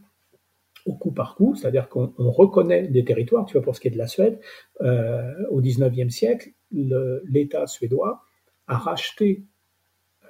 coup 0.94 1.12
par 1.12 1.34
coup, 1.34 1.54
c'est-à-dire 1.54 1.88
qu'on 1.88 2.12
reconnaît 2.18 2.88
des 2.88 3.04
territoires, 3.04 3.44
tu 3.46 3.54
vois, 3.54 3.62
pour 3.62 3.76
ce 3.76 3.80
qui 3.80 3.88
est 3.88 3.92
de 3.92 3.98
la 3.98 4.06
Suède, 4.06 4.40
euh, 4.80 5.32
au 5.50 5.60
XIXe 5.60 6.14
siècle, 6.14 6.50
l'État 6.70 7.66
suédois 7.66 8.22
a 8.66 8.76
racheté 8.76 9.44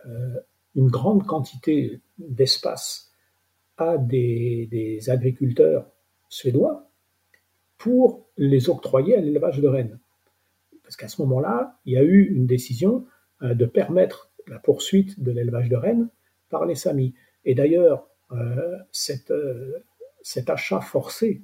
euh, 0.07 0.41
une 0.75 0.89
grande 0.89 1.27
quantité 1.27 2.01
d'espace 2.19 3.13
à 3.79 3.99
des, 3.99 5.01
agriculteurs 5.09 5.87
suédois 6.29 6.89
pour 7.79 8.27
les 8.37 8.69
octroyer 8.69 9.17
à 9.17 9.21
l'élevage 9.21 9.61
de 9.61 9.69
rennes. 9.69 9.99
Parce 10.83 10.97
qu'à 10.97 11.09
ce 11.09 11.21
moment-là, 11.23 11.79
il 11.85 11.95
y 11.95 11.97
a 11.97 12.03
eu 12.03 12.25
une 12.25 12.47
décision 12.47 13.07
euh, 13.43 13.55
de 13.55 13.67
permettre 13.67 14.31
la 14.47 14.59
poursuite 14.59 15.21
de 15.21 15.33
l'élevage 15.33 15.69
de 15.69 15.77
rennes 15.77 16.09
par 16.49 16.65
les 16.65 16.75
Samis. 16.75 17.15
Et 17.45 17.55
d'ailleurs, 17.55 18.09
euh, 18.33 18.79
cet 20.23 20.51
achat 20.51 20.81
forcé 20.81 21.43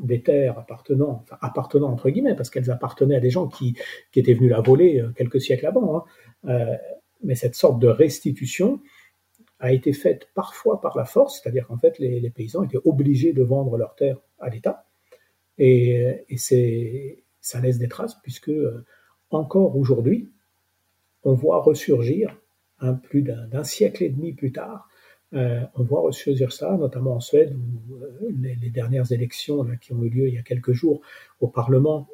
des 0.00 0.22
terres 0.22 0.58
appartenant, 0.58 1.22
enfin 1.22 1.36
appartenant 1.40 1.90
entre 1.90 2.10
guillemets, 2.10 2.34
parce 2.34 2.50
qu'elles 2.50 2.70
appartenaient 2.70 3.16
à 3.16 3.20
des 3.20 3.30
gens 3.30 3.48
qui, 3.48 3.76
étaient 4.14 4.34
venus 4.34 4.50
la 4.50 4.60
voler 4.60 5.04
quelques 5.16 5.40
siècles 5.40 5.66
avant, 5.66 6.04
hein, 6.44 6.78
mais 7.22 7.34
cette 7.34 7.54
sorte 7.54 7.78
de 7.78 7.88
restitution 7.88 8.80
a 9.60 9.72
été 9.72 9.92
faite 9.92 10.28
parfois 10.34 10.80
par 10.80 10.96
la 10.96 11.04
force, 11.04 11.40
c'est-à-dire 11.40 11.66
qu'en 11.66 11.76
fait 11.76 11.98
les, 11.98 12.30
paysans 12.30 12.64
étaient 12.64 12.80
obligés 12.84 13.32
de 13.32 13.42
vendre 13.42 13.76
leurs 13.76 13.94
terres 13.94 14.18
à 14.40 14.48
l'État, 14.48 14.86
et, 15.58 16.24
et 16.28 16.36
c'est 16.38 17.22
ça 17.42 17.60
laisse 17.60 17.78
des 17.78 17.88
traces 17.88 18.14
puisque 18.22 18.48
euh, 18.48 18.86
encore 19.30 19.76
aujourd'hui, 19.76 20.30
on 21.24 21.34
voit 21.34 21.60
ressurgir, 21.60 22.38
un 22.78 22.94
plus 22.94 23.22
d'un 23.22 23.64
siècle 23.64 24.02
et 24.02 24.08
demi 24.08 24.32
plus 24.32 24.52
tard, 24.52 24.88
euh, 25.34 25.60
on 25.74 25.82
voit 25.82 26.00
ressurgir 26.00 26.52
ça, 26.52 26.76
notamment 26.76 27.14
en 27.14 27.20
Suède, 27.20 27.56
où 27.56 27.94
euh, 27.94 28.30
les, 28.40 28.70
dernières 28.70 29.12
élections 29.12 29.66
qui 29.80 29.92
ont 29.92 30.02
eu 30.02 30.08
lieu 30.08 30.28
il 30.28 30.34
y 30.34 30.38
a 30.38 30.42
quelques 30.42 30.72
jours 30.72 31.00
au 31.40 31.48
Parlement 31.48 32.08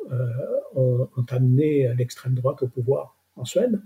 ont, 0.75 1.09
amené 1.29 1.93
l'extrême 1.95 2.35
droite 2.35 2.63
au 2.63 2.69
pouvoir 2.69 3.17
en 3.37 3.45
Suède, 3.45 3.81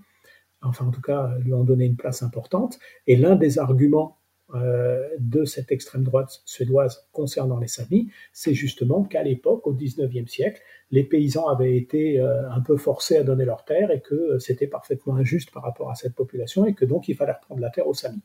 enfin 0.62 0.87
en 0.87 0.90
tout 0.90 1.01
cas 1.01 1.37
lui 1.38 1.53
ont 1.53 1.64
donné 1.64 1.85
une 1.85 1.97
place 1.97 2.23
importante. 2.23 2.79
Et 3.07 3.16
l'un 3.16 3.37
des 3.37 3.59
arguments 3.59 4.18
euh, 4.55 5.09
de 5.18 5.47
cette 5.47 5.73
extrême 5.73 6.05
droite 6.05 6.42
suédoise 6.45 7.09
concernant 7.12 7.59
les 7.59 7.68
Samis, 7.68 8.11
c'est 8.35 8.53
justement 8.53 9.03
qu'à 9.03 9.23
l'époque, 9.23 9.66
au 9.66 9.73
XIXe 9.73 10.31
siècle, 10.31 10.61
les 10.90 11.05
paysans 11.05 11.49
avaient 11.49 11.75
été 11.75 12.21
euh, 12.21 12.51
un 12.51 12.61
peu 12.61 12.77
forcés 12.77 13.16
à 13.16 13.23
donner 13.23 13.47
leur 13.47 13.64
terre 13.64 13.90
et 13.90 14.03
que 14.03 14.38
c'était 14.38 14.66
parfaitement 14.66 15.16
injuste 15.16 15.51
par 15.53 15.62
rapport 15.62 15.90
à 15.90 15.95
cette 15.95 16.14
population 16.14 16.66
et 16.66 16.75
que 16.75 16.85
donc 16.85 17.09
il 17.09 17.16
fallait 17.16 17.33
reprendre 17.33 17.62
la 17.62 17.71
terre 17.71 17.87
aux 17.87 17.95
Samis. 17.95 18.21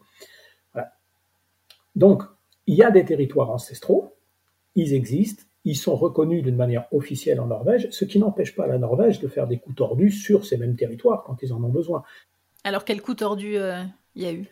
Donc, 1.98 2.24
il 2.68 2.76
y 2.76 2.84
a 2.84 2.92
des 2.92 3.04
territoires 3.04 3.50
ancestraux, 3.50 4.16
ils 4.76 4.94
existent, 4.94 5.44
ils 5.66 5.76
sont 5.76 5.96
reconnus 5.96 6.44
d'une 6.44 6.56
manière 6.56 6.86
officielle 6.92 7.40
en 7.40 7.48
Norvège, 7.48 7.90
ce 7.90 8.06
qui 8.06 8.20
n'empêche 8.20 8.56
pas 8.56 8.68
la 8.68 8.78
Norvège 8.78 9.20
de 9.20 9.28
faire 9.28 9.48
des 9.48 9.58
coups 9.58 9.78
tordus 9.78 10.12
sur 10.12 10.46
ces 10.46 10.58
mêmes 10.58 10.76
territoires 10.76 11.24
quand 11.26 11.42
ils 11.42 11.52
en 11.52 11.64
ont 11.64 11.70
besoin. 11.70 12.04
Alors, 12.64 12.86
quel 12.86 13.02
coup 13.02 13.16
tordu 13.16 13.58
il 14.16 14.22
y 14.22 14.28
a 14.28 14.32
eu? 14.32 14.46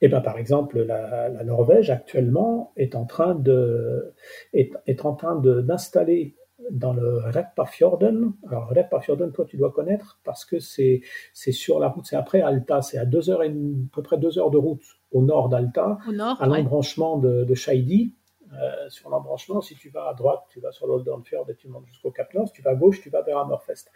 Eh 0.00 0.08
ben, 0.08 0.20
par 0.20 0.38
exemple, 0.38 0.82
la, 0.82 1.30
Norvège 1.44 1.90
actuellement 1.90 2.72
est 2.76 2.94
en 2.94 3.06
train 3.06 3.34
de 3.34 4.14
est, 4.52 5.04
en 5.04 5.14
train 5.14 5.34
d'installer 5.34 6.36
dans 6.70 6.92
le 6.92 7.18
Repparfjorden. 7.30 8.34
Alors 8.48 8.68
Repparfjorden, 8.68 9.32
toi 9.32 9.44
tu 9.44 9.56
dois 9.56 9.72
connaître 9.72 10.20
parce 10.24 10.44
que 10.44 10.60
c'est 10.60 11.00
c'est 11.32 11.52
sur 11.52 11.80
la 11.80 11.88
route, 11.88 12.06
c'est 12.06 12.16
après 12.16 12.40
Alta, 12.40 12.82
c'est 12.82 12.98
à 12.98 13.04
deux 13.04 13.30
heures 13.30 13.42
et 13.42 13.48
à 13.48 13.52
peu 13.92 14.02
près 14.02 14.18
deux 14.18 14.38
heures 14.38 14.50
de 14.50 14.58
route 14.58 14.84
au 15.14 15.22
nord 15.22 15.48
d'Alta, 15.48 15.98
à 16.38 16.46
l'embranchement 16.46 17.16
de, 17.16 17.44
de 17.44 17.54
Scheidi. 17.54 18.12
Euh, 18.52 18.88
sur 18.88 19.08
l'embranchement, 19.08 19.60
si 19.60 19.74
tu 19.74 19.88
vas 19.88 20.08
à 20.08 20.14
droite, 20.14 20.44
tu 20.50 20.60
vas 20.60 20.70
sur 20.70 20.86
l'Oldernfjord 20.86 21.48
et 21.50 21.54
tu 21.56 21.68
montes 21.68 21.86
jusqu'au 21.86 22.10
Cap 22.10 22.32
Nord. 22.34 22.48
Si 22.48 22.54
tu 22.54 22.62
vas 22.62 22.70
à 22.70 22.74
gauche, 22.74 23.00
tu 23.00 23.10
vas 23.10 23.22
vers 23.22 23.38
Hammerfest. 23.38 23.90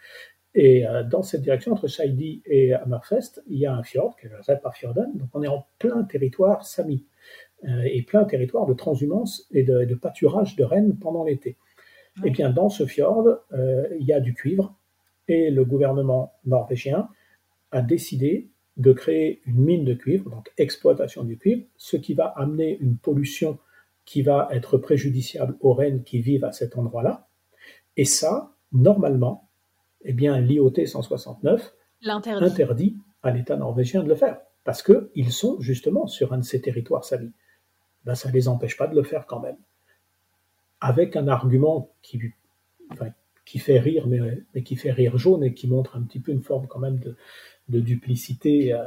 Et 0.55 0.85
euh, 0.85 1.03
dans 1.03 1.21
cette 1.21 1.41
direction, 1.41 1.73
entre 1.73 1.87
Scheidi 1.87 2.41
et 2.45 2.73
Hammerfest, 2.73 3.41
il 3.47 3.59
y 3.59 3.65
a 3.65 3.73
un 3.73 3.83
fjord, 3.83 4.17
qui 4.17 4.25
est 4.25 4.29
le 4.29 4.39
Repparfjorden. 4.41 5.11
Donc 5.15 5.29
on 5.33 5.43
est 5.43 5.47
en 5.47 5.65
plein 5.77 6.03
territoire 6.03 6.65
sami, 6.65 7.05
euh, 7.65 7.83
et 7.85 8.01
plein 8.01 8.25
territoire 8.25 8.65
de 8.65 8.73
transhumance 8.73 9.47
et 9.51 9.63
de, 9.63 9.95
pâturage 9.95 10.55
de 10.55 10.63
rennes 10.63 10.97
pendant 10.97 11.23
l'été. 11.23 11.57
Et 12.17 12.21
eh 12.27 12.29
bien 12.31 12.49
dans 12.49 12.69
ce 12.69 12.85
fjord, 12.85 13.29
il 13.53 14.05
y 14.05 14.11
a 14.11 14.19
du 14.19 14.33
cuivre, 14.33 14.75
et 15.29 15.51
le 15.51 15.63
gouvernement 15.63 16.33
norvégien 16.43 17.07
a 17.71 17.81
décidé 17.81 18.49
de 18.79 18.93
créer 18.93 19.41
une 19.45 19.59
mine 19.59 19.85
de 19.85 19.93
cuivre, 19.93 20.29
donc 20.29 20.51
exploitation 20.57 21.23
du 21.23 21.37
cuivre, 21.37 21.63
ce 21.75 21.97
qui 21.97 22.13
va 22.13 22.25
amener 22.25 22.77
une 22.79 22.97
pollution 22.97 23.59
qui 24.05 24.21
va 24.21 24.47
être 24.51 24.77
préjudiciable 24.77 25.57
aux 25.59 25.73
rennes 25.73 26.03
qui 26.03 26.21
vivent 26.21 26.45
à 26.45 26.53
cet 26.53 26.77
endroit-là. 26.77 27.27
Et 27.97 28.05
ça, 28.05 28.53
normalement, 28.71 29.49
eh 30.01 30.13
bien, 30.13 30.39
l'IoT 30.39 30.85
169 30.85 31.73
interdit 32.05 32.95
à 33.21 33.31
l'État 33.31 33.57
norvégien 33.57 34.01
de 34.01 34.07
le 34.07 34.15
faire, 34.15 34.39
parce 34.63 34.81
qu'ils 34.81 35.31
sont 35.31 35.59
justement 35.59 36.07
sur 36.07 36.31
un 36.31 36.37
de 36.37 36.45
ces 36.45 36.61
territoires 36.61 37.03
salis. 37.03 37.33
Ben, 38.05 38.15
ça 38.15 38.29
ne 38.29 38.33
les 38.33 38.47
empêche 38.47 38.77
pas 38.77 38.87
de 38.87 38.95
le 38.95 39.03
faire 39.03 39.25
quand 39.27 39.41
même. 39.41 39.57
Avec 40.79 41.17
un 41.17 41.27
argument 41.27 41.91
qui, 42.01 42.21
qui 43.45 43.59
fait 43.59 43.79
rire, 43.79 44.07
mais, 44.07 44.63
qui 44.63 44.77
fait 44.77 44.91
rire 44.91 45.17
jaune 45.17 45.43
et 45.43 45.53
qui 45.53 45.67
montre 45.67 45.97
un 45.97 46.03
petit 46.03 46.21
peu 46.21 46.31
une 46.31 46.41
forme 46.43 46.67
quand 46.67 46.79
même 46.79 46.97
de, 46.99 47.17
duplicité 47.77 48.73
euh, 48.73 48.79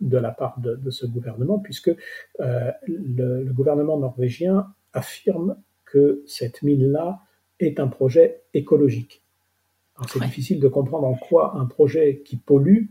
de 0.00 0.16
la 0.16 0.30
part 0.30 0.58
de, 0.60 0.90
ce 0.90 1.04
gouvernement, 1.04 1.58
puisque 1.58 1.94
euh, 2.40 2.70
le 2.86 3.52
gouvernement 3.52 3.98
norvégien 3.98 4.72
affirme 4.94 5.56
que 5.84 6.22
cette 6.26 6.62
mine-là 6.62 7.20
est 7.60 7.78
un 7.78 7.88
projet 7.88 8.42
écologique 8.54 9.24
c'est 10.08 10.22
difficile 10.22 10.60
de 10.60 10.68
comprendre 10.68 11.06
en 11.06 11.14
quoi 11.14 11.56
un 11.56 11.66
projet 11.66 12.22
qui 12.24 12.36
pollue 12.36 12.86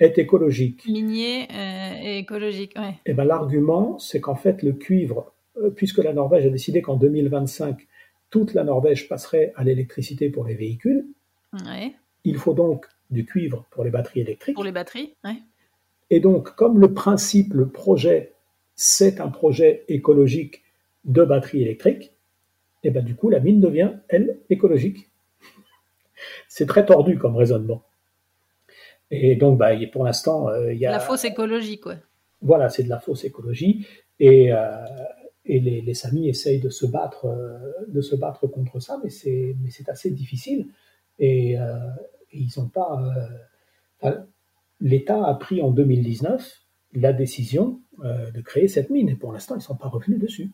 est 0.00 0.18
écologique. 0.18 0.86
Minier 0.86 1.48
euh, 1.52 1.92
et 2.02 2.18
écologique, 2.18 2.74
oui. 2.76 2.88
Et 3.06 3.12
eh 3.12 3.14
ben, 3.14 3.24
l'argument, 3.24 3.98
c'est 3.98 4.20
qu'en 4.20 4.34
fait, 4.34 4.62
le 4.62 4.72
cuivre, 4.72 5.32
euh, 5.56 5.70
puisque 5.70 5.98
la 5.98 6.12
Norvège 6.12 6.46
a 6.46 6.50
décidé 6.50 6.82
qu'en 6.82 6.96
2025, 6.96 7.86
toute 8.30 8.54
la 8.54 8.64
Norvège 8.64 9.08
passerait 9.08 9.52
à 9.56 9.64
l'électricité 9.64 10.28
pour 10.28 10.44
les 10.44 10.54
véhicules, 10.54 11.06
il 12.24 12.36
faut 12.36 12.54
donc 12.54 12.86
du 13.12 13.24
cuivre 13.24 13.66
pour 13.70 13.84
les 13.84 13.90
batteries 13.90 14.20
électriques. 14.20 14.54
Pour 14.54 14.64
les 14.64 14.72
batteries, 14.72 15.14
oui. 15.24 15.42
Et 16.10 16.20
donc, 16.20 16.54
comme 16.56 16.78
le 16.78 16.92
principe, 16.92 17.54
le 17.54 17.68
projet, 17.68 18.32
c'est 18.74 19.20
un 19.20 19.28
projet 19.28 19.84
écologique 19.88 20.62
de 21.04 21.24
batterie 21.24 21.62
électrique, 21.62 22.12
et 22.84 22.88
eh 22.88 22.90
ben, 22.90 23.04
du 23.04 23.14
coup, 23.14 23.30
la 23.30 23.38
mine 23.38 23.60
devient, 23.60 23.92
elle, 24.08 24.38
écologique. 24.50 25.08
C'est 26.48 26.66
très 26.66 26.84
tordu 26.84 27.16
comme 27.16 27.36
raisonnement. 27.36 27.84
Et 29.12 29.36
donc, 29.36 29.56
bah, 29.56 29.70
pour 29.92 30.04
l'instant, 30.04 30.48
euh, 30.48 30.72
il 30.72 30.80
y 30.80 30.86
a... 30.86 30.90
La 30.90 30.98
fausse 30.98 31.24
écologie, 31.24 31.78
quoi. 31.78 31.94
Voilà, 32.40 32.68
c'est 32.70 32.82
de 32.82 32.88
la 32.88 32.98
fausse 32.98 33.24
écologie. 33.24 33.86
Et, 34.18 34.52
euh, 34.52 34.84
et 35.44 35.60
les, 35.60 35.80
les, 35.80 35.94
Samis 35.94 36.28
essayent 36.28 36.60
de 36.60 36.70
se 36.70 36.86
battre, 36.86 37.26
euh, 37.26 37.56
de 37.86 38.00
se 38.00 38.16
battre 38.16 38.48
contre 38.48 38.80
ça, 38.80 38.98
mais 39.04 39.10
c'est, 39.10 39.54
mais 39.62 39.70
c'est 39.70 39.88
assez 39.88 40.10
difficile. 40.10 40.66
Et, 41.20 41.56
ils 42.32 42.50
n'ont 42.56 42.68
pas... 42.68 43.00
L'État 44.80 45.24
a 45.24 45.34
pris 45.34 45.62
en 45.62 45.70
2019 45.70 46.60
la 46.94 47.12
décision 47.12 47.80
de 48.02 48.40
créer 48.40 48.68
cette 48.68 48.90
mine, 48.90 49.08
et 49.08 49.14
pour 49.14 49.32
l'instant, 49.32 49.54
ils 49.54 49.58
ne 49.58 49.62
sont 49.62 49.76
pas 49.76 49.88
revenus 49.88 50.18
dessus. 50.18 50.50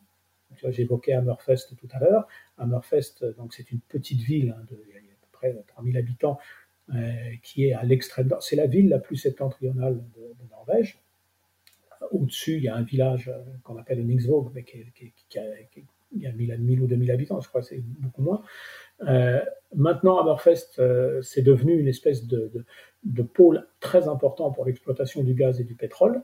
J'évoquais 0.69 1.13
Hammerfest 1.13 1.77
tout 1.77 1.89
à 1.93 1.99
l'heure. 1.99 2.27
Hammerfest, 2.59 3.25
c'est 3.51 3.71
une 3.71 3.81
petite 3.81 4.21
ville 4.21 4.55
hein, 4.57 4.65
de, 4.71 4.79
près 5.33 5.53
de 5.53 5.63
3000 5.67 5.97
habitants, 5.97 6.39
euh, 6.95 7.13
qui 7.43 7.67
est 7.67 7.73
à 7.73 7.85
l'extrême 7.85 8.29
nord. 8.29 8.43
C'est 8.43 8.57
la 8.57 8.67
ville 8.67 8.89
la 8.89 8.99
plus 8.99 9.17
septentrionale 9.17 10.03
de, 10.17 10.49
Norvège. 10.51 10.99
Au-dessus, 12.11 12.57
il 12.57 12.65
y 12.65 12.69
a 12.69 12.75
un 12.75 12.83
village 12.83 13.29
euh, 13.29 13.39
qu'on 13.63 13.77
appelle 13.77 14.05
Ningsvåg, 14.07 14.51
mais 14.55 14.65
qui, 14.65 14.79
a, 15.39 15.43
il 16.13 16.23
y 16.23 16.27
a 16.27 16.33
1000, 16.33 16.83
ou 16.83 16.87
2000 16.87 17.11
habitants, 17.11 17.41
je 17.41 17.49
crois, 17.49 17.63
c'est 17.63 17.81
beaucoup 18.01 18.23
moins. 18.23 18.43
Euh, 19.07 19.41
maintenant, 19.75 20.19
Hammerfest, 20.19 20.81
c'est 21.23 21.43
devenu 21.43 21.79
une 21.79 21.89
espèce 21.89 22.27
de, 22.27 22.65
pôle 23.35 23.67
très 23.81 24.09
important 24.09 24.51
pour 24.51 24.65
l'exploitation 24.65 25.23
du 25.23 25.35
gaz 25.35 25.61
et 25.61 25.65
du 25.65 25.75
pétrole. 25.75 26.23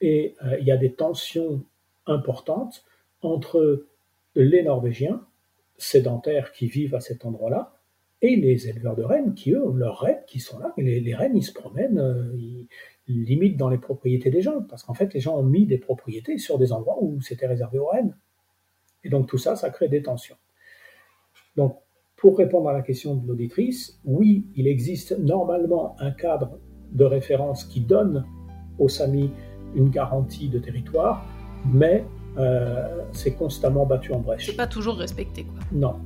Et 0.00 0.36
il 0.58 0.66
y 0.66 0.72
a 0.72 0.76
des 0.76 0.94
tensions 0.94 1.64
importantes 2.06 2.84
entre 3.22 3.86
les 4.34 4.62
Norvégiens 4.62 5.26
sédentaires 5.76 6.52
qui 6.52 6.66
vivent 6.66 6.94
à 6.94 7.00
cet 7.00 7.24
endroit-là 7.24 7.74
et 8.22 8.36
les 8.36 8.68
éleveurs 8.68 8.96
de 8.96 9.02
rennes 9.02 9.34
qui, 9.34 9.52
eux, 9.52 9.66
ont 9.66 9.74
leurs 9.74 10.00
rennes 10.00 10.22
qui 10.26 10.40
sont 10.40 10.58
là. 10.58 10.74
Les, 10.76 11.00
les 11.00 11.14
rennes, 11.14 11.36
ils 11.36 11.42
se 11.42 11.52
promènent, 11.52 11.98
euh, 11.98 12.36
ils, 12.36 12.68
limitent 13.24 13.56
dans 13.56 13.68
les 13.68 13.78
propriétés 13.78 14.30
des 14.30 14.42
gens, 14.42 14.62
parce 14.62 14.84
qu'en 14.84 14.94
fait, 14.94 15.12
les 15.14 15.20
gens 15.20 15.36
ont 15.36 15.42
mis 15.42 15.66
des 15.66 15.78
propriétés 15.78 16.38
sur 16.38 16.58
des 16.58 16.72
endroits 16.72 16.96
où 17.00 17.20
c'était 17.20 17.46
réservé 17.46 17.78
aux 17.78 17.88
rennes. 17.88 18.16
Et 19.02 19.08
donc 19.08 19.26
tout 19.26 19.38
ça, 19.38 19.56
ça 19.56 19.70
crée 19.70 19.88
des 19.88 20.02
tensions. 20.02 20.36
Donc, 21.56 21.76
pour 22.20 22.36
répondre 22.36 22.68
à 22.68 22.72
la 22.72 22.82
question 22.82 23.14
de 23.14 23.26
l'auditrice, 23.26 23.98
oui, 24.04 24.46
il 24.54 24.68
existe 24.68 25.18
normalement 25.18 25.96
un 25.98 26.10
cadre 26.10 26.58
de 26.92 27.04
référence 27.04 27.64
qui 27.64 27.80
donne 27.80 28.24
aux 28.78 28.88
Samis 28.88 29.30
une 29.74 29.88
garantie 29.88 30.48
de 30.48 30.58
territoire, 30.58 31.24
mais 31.72 32.04
euh, 32.36 32.88
c'est 33.12 33.32
constamment 33.32 33.86
battu 33.86 34.12
en 34.12 34.20
brèche. 34.20 34.46
C'est 34.46 34.56
pas 34.56 34.66
toujours 34.66 34.96
respecté, 34.96 35.44
quoi. 35.44 35.60
Non. 35.72 35.96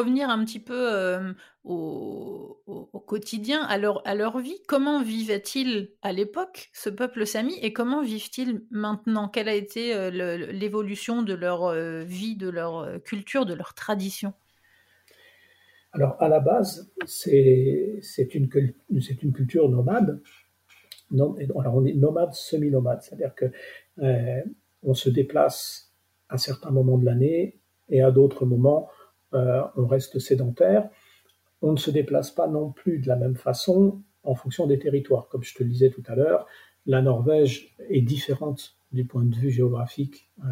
Revenir 0.00 0.30
un 0.30 0.44
petit 0.44 0.60
peu 0.60 0.92
euh, 0.92 1.32
au, 1.64 2.56
quotidien, 3.06 3.62
à 3.62 3.76
leur, 3.78 4.06
à 4.06 4.14
leur 4.14 4.38
vie, 4.38 4.60
comment 4.66 5.02
vivaient-ils 5.02 5.90
à 6.02 6.12
l'époque, 6.12 6.70
ce 6.72 6.90
peuple 6.90 7.26
sami, 7.26 7.54
et 7.60 7.72
comment 7.72 8.02
vivent-ils 8.02 8.62
maintenant? 8.70 9.28
Quelle 9.28 9.48
a 9.48 9.54
été 9.54 9.94
euh, 9.94 10.10
l'évolution 10.52 11.22
de 11.22 11.34
leur 11.34 11.64
euh, 11.64 12.02
vie, 12.02 12.36
de 12.36 12.48
leur 12.48 13.02
culture, 13.02 13.46
de 13.46 13.54
leur 13.54 13.74
tradition? 13.74 14.32
Alors, 15.92 16.16
à 16.22 16.28
la 16.28 16.38
base, 16.38 16.92
c'est 17.06 18.00
une, 18.34 18.48
une 18.90 19.32
culture 19.32 19.68
nomade. 19.68 20.22
alors, 21.12 21.74
on 21.74 21.84
est 21.84 21.94
nomade, 21.94 22.32
semi-nomade, 22.32 23.02
c'est-à-dire 23.02 23.34
que 23.34 23.46
on 24.82 24.94
se 24.94 25.10
déplace 25.10 25.92
à 26.28 26.38
certains 26.38 26.70
moments 26.70 26.96
de 26.96 27.04
l'année 27.04 27.60
et 27.90 28.02
à 28.02 28.10
d'autres 28.10 28.46
moments, 28.46 28.88
euh, 28.88 28.99
on 29.32 29.86
reste 29.86 30.18
sédentaire. 30.18 30.88
On 31.62 31.72
ne 31.72 31.76
se 31.76 31.90
déplace 31.90 32.30
pas 32.30 32.48
non 32.48 32.70
plus 32.70 32.98
de 32.98 33.08
la 33.08 33.16
même 33.16 33.36
façon 33.36 34.02
en 34.22 34.34
fonction 34.34 34.66
des 34.66 34.78
territoires. 34.78 35.28
Comme 35.28 35.42
je 35.42 35.54
te 35.54 35.62
le 35.62 35.68
disais 35.68 35.90
tout 35.90 36.02
à 36.06 36.14
l'heure, 36.14 36.46
la 36.86 37.02
Norvège 37.02 37.74
est 37.88 38.00
différente 38.00 38.76
du 38.92 39.04
point 39.04 39.24
de 39.24 39.34
vue 39.34 39.50
géographique 39.50 40.28
euh, 40.44 40.46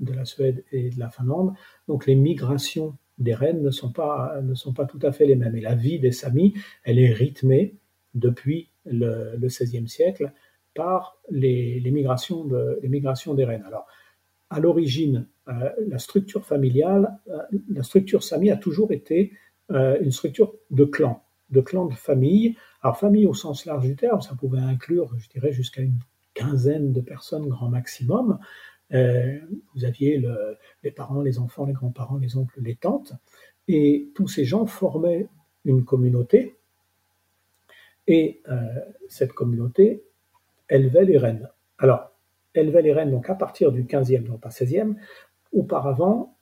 de 0.00 0.12
la 0.12 0.24
Suède 0.24 0.64
et 0.72 0.90
de 0.90 0.98
la 0.98 1.10
Finlande. 1.10 1.54
Donc 1.88 2.06
les 2.06 2.14
migrations 2.14 2.96
des 3.18 3.34
rennes 3.34 3.62
ne 3.62 3.70
sont 3.70 3.92
pas, 3.92 4.40
ne 4.42 4.54
sont 4.54 4.72
pas 4.72 4.86
tout 4.86 4.98
à 5.02 5.12
fait 5.12 5.26
les 5.26 5.36
mêmes. 5.36 5.54
Et 5.56 5.60
la 5.60 5.74
vie 5.74 5.98
des 5.98 6.12
Samis, 6.12 6.54
elle 6.82 6.98
est 6.98 7.12
rythmée 7.12 7.76
depuis 8.14 8.70
le, 8.86 9.36
XVIe 9.38 9.88
siècle 9.88 10.32
par 10.74 11.18
les, 11.30 11.80
migrations 11.92 12.48
les 12.82 12.88
migrations 12.88 13.34
des 13.34 13.44
rennes. 13.44 13.64
Alors, 13.66 13.86
à 14.54 14.60
l'origine, 14.60 15.26
la 15.46 15.98
structure 15.98 16.46
familiale, 16.46 17.18
la 17.68 17.82
structure 17.82 18.22
Sami 18.22 18.50
a 18.52 18.56
toujours 18.56 18.92
été 18.92 19.32
une 19.68 20.12
structure 20.12 20.54
de 20.70 20.84
clan, 20.84 21.24
de 21.50 21.60
clan 21.60 21.86
de 21.86 21.94
famille. 21.94 22.56
Alors 22.80 22.96
famille 22.96 23.26
au 23.26 23.34
sens 23.34 23.66
large 23.66 23.84
du 23.84 23.96
terme, 23.96 24.20
ça 24.20 24.36
pouvait 24.36 24.60
inclure, 24.60 25.12
je 25.18 25.28
dirais, 25.28 25.52
jusqu'à 25.52 25.82
une 25.82 25.98
quinzaine 26.34 26.92
de 26.92 27.00
personnes 27.00 27.48
grand 27.48 27.68
maximum. 27.68 28.38
vous 28.90 29.84
aviez 29.84 30.22
les 30.82 30.90
parents, 30.90 31.22
les 31.22 31.38
enfants, 31.38 31.64
les 31.66 31.72
grands-parents, 31.72 32.18
les 32.18 32.36
oncles, 32.36 32.60
les 32.60 32.76
tantes, 32.76 33.12
et 33.68 34.10
tous 34.14 34.28
ces 34.28 34.44
gens 34.44 34.66
formaient 34.66 35.28
une 35.64 35.84
communauté, 35.84 36.56
et 38.06 38.42
cette 39.08 39.32
communauté 39.32 40.04
élevait 40.68 41.04
les 41.04 41.18
reines. 41.18 41.48
Alors, 41.78 42.12
élevait 42.54 42.82
les 42.82 42.92
rennes 42.92 43.10
donc 43.10 43.28
à 43.30 43.34
partir 43.34 43.72
du 43.72 43.84
15e, 43.84 44.26
non 44.26 44.38
pas 44.38 44.50
16e. 44.50 44.94
Auparavant, 45.52 46.36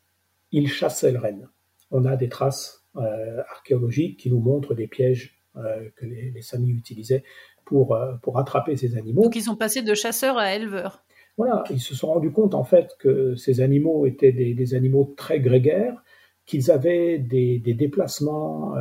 ils 0.53 0.69
chassaient 0.69 1.13
le 1.13 1.19
renne. 1.19 1.49
On 1.91 2.05
a 2.05 2.17
des 2.17 2.29
traces 2.29 2.85
euh, 2.97 3.43
archéologiques 3.51 4.19
qui 4.19 4.31
nous 4.31 4.41
montrent 4.41 4.75
des 4.75 4.87
pièges 4.87 5.39
euh, 5.57 5.89
que 5.97 6.07
les, 6.07 6.31
les, 6.31 6.43
Samis 6.43 6.71
utilisaient 6.71 7.25
pour, 7.65 7.95
euh, 7.95 8.15
pour 8.23 8.39
attraper 8.39 8.77
ces 8.77 8.97
animaux. 8.97 9.23
Donc 9.23 9.37
ils 9.37 9.43
sont 9.43 9.57
passés 9.57 9.83
de 9.83 9.95
chasseurs 9.95 10.39
à 10.39 10.55
éleveurs. 10.55 11.05
Voilà, 11.39 11.65
ils 11.71 11.81
se 11.81 11.95
sont 11.95 12.09
rendus 12.09 12.31
compte 12.31 12.55
en 12.55 12.65
fait 12.65 12.91
que 12.99 13.35
ces 13.35 13.61
animaux 13.61 14.05
étaient 14.05 14.33
des, 14.33 14.75
animaux 14.75 15.15
très 15.17 15.41
grégaires, 15.41 16.03
qu'ils 16.45 16.71
avaient 16.71 17.19
des, 17.19 17.59
des 17.59 17.73
déplacements 17.73 18.75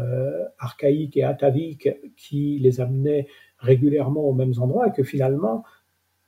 archaïques 0.60 1.16
et 1.16 1.24
ataviques 1.24 1.88
qui 2.18 2.60
les 2.60 2.82
amenaient 2.82 3.28
régulièrement 3.60 4.26
aux 4.26 4.34
mêmes 4.34 4.56
endroits 4.60 4.88
et 4.88 4.92
que 4.92 5.04
finalement, 5.04 5.64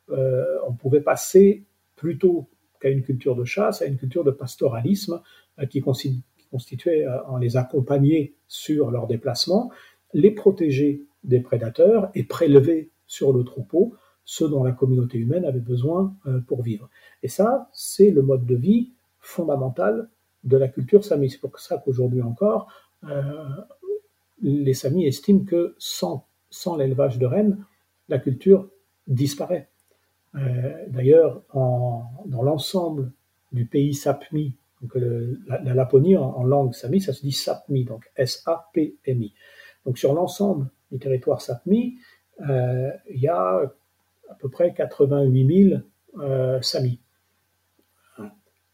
on 0.09 0.73
pouvait 0.73 1.01
passer 1.01 1.63
plutôt 1.95 2.49
qu'à 2.83 2.89
une 2.89 3.01
culture 3.01 3.35
de 3.35 3.45
chasse, 3.45 3.81
à 3.81 3.85
une 3.85 3.97
culture 3.97 4.23
de 4.23 4.31
pastoralisme 4.31 5.21
euh, 5.59 5.65
qui, 5.65 5.81
constituait, 5.81 7.07
euh, 7.07 7.23
en 7.27 7.37
les 7.37 7.55
accompagner 7.57 8.35
sur 8.47 8.91
leurs 8.91 9.07
déplacements, 9.07 9.71
les 10.13 10.31
protéger 10.31 11.01
des 11.23 11.39
prédateurs 11.39 12.11
et 12.13 12.23
prélever 12.23 12.91
sur 13.07 13.31
le 13.31 13.43
troupeau 13.43 13.95
ce 14.25 14.43
dont 14.45 14.63
la 14.63 14.71
communauté 14.71 15.17
humaine 15.17 15.43
avait 15.43 15.59
besoin 15.59 16.15
pour 16.47 16.61
vivre. 16.61 16.89
Et 17.23 17.27
ça, 17.27 17.69
c'est 17.73 18.09
le 18.09 18.21
mode 18.21 18.45
de 18.45 18.55
vie 18.55 18.93
fondamental 19.19 20.09
de 20.45 20.55
la 20.55 20.69
culture 20.69 21.03
sami. 21.03 21.29
C'est 21.29 21.41
pour 21.41 21.59
ça 21.59 21.77
qu'aujourd'hui 21.77 22.21
encore, 22.21 22.71
les 24.41 24.73
samis 24.73 25.07
estiment 25.07 25.43
que 25.43 25.75
sans 25.77 26.77
l'élevage 26.77 27.19
de 27.19 27.25
rennes, 27.25 27.65
la 28.07 28.17
culture 28.17 28.69
disparaît. 29.07 29.67
Euh, 30.35 30.85
d'ailleurs, 30.87 31.41
dans 31.53 32.41
l'ensemble 32.41 33.11
du 33.51 33.65
pays 33.65 33.93
Sapmi, 33.93 34.55
donc 34.81 34.95
la, 35.47 35.73
Laponie 35.73 36.17
en, 36.17 36.43
langue 36.43 36.73
sami, 36.73 37.01
ça 37.01 37.13
se 37.13 37.21
dit 37.21 37.31
Sapmi, 37.31 37.85
donc 37.85 38.11
S-A-P-M-I. 38.15 39.33
Donc 39.85 39.97
sur 39.97 40.13
l'ensemble 40.13 40.69
du 40.91 40.99
territoire 40.99 41.41
Sapmi, 41.41 41.97
euh, 42.49 42.91
il 43.09 43.21
y 43.21 43.27
a 43.27 43.61
à 44.29 44.35
peu 44.39 44.49
près 44.49 44.73
88 44.73 45.69
000 45.69 45.81
euh, 46.19 46.61
Samis. 46.61 46.99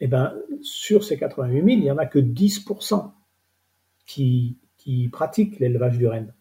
Et 0.02 0.06
eh 0.06 0.08
ben, 0.08 0.34
sur 0.62 1.04
ces 1.04 1.18
88 1.18 1.58
000, 1.58 1.68
il 1.68 1.82
n'y 1.82 1.92
en 1.92 1.98
a 1.98 2.06
que 2.06 2.20
10% 2.20 3.12
qui, 4.06 4.58
pratiquent 5.12 5.60
l'élevage 5.60 5.98
du 5.98 6.08
renne 6.08 6.34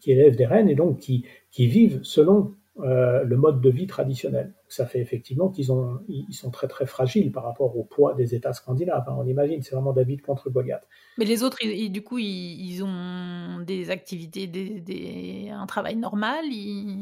qui 0.00 0.12
élèvent 0.12 0.36
des 0.36 0.46
rennes 0.46 0.68
et 0.68 0.74
donc 0.74 0.98
qui 0.98 1.24
vivent 1.56 2.00
selon 2.04 2.54
euh, 2.80 3.24
le 3.24 3.36
mode 3.36 3.60
de 3.60 3.70
vie 3.70 3.86
traditionnel. 3.88 4.54
Ça 4.68 4.86
fait 4.86 5.00
effectivement 5.00 5.48
qu'ils 5.48 5.72
ont, 5.72 5.98
ils 6.08 6.32
sont 6.32 6.50
très 6.50 6.68
très 6.68 6.86
fragiles 6.86 7.32
par 7.32 7.42
rapport 7.42 7.76
au 7.76 7.82
poids 7.82 8.14
des 8.14 8.34
États 8.36 8.52
scandinaves. 8.52 9.04
Hein. 9.08 9.16
On 9.18 9.26
imagine, 9.26 9.62
c'est 9.62 9.74
vraiment 9.74 9.92
David 9.92 10.22
contre 10.22 10.48
Goliath. 10.48 10.86
Mais 11.16 11.24
les 11.24 11.42
autres, 11.42 11.58
du 11.64 12.02
coup, 12.02 12.18
ils, 12.18 12.82
ont 12.84 13.60
des 13.66 13.90
activités, 13.90 14.46
des, 14.46 15.50
un 15.50 15.66
travail 15.66 15.96
normal. 15.96 16.44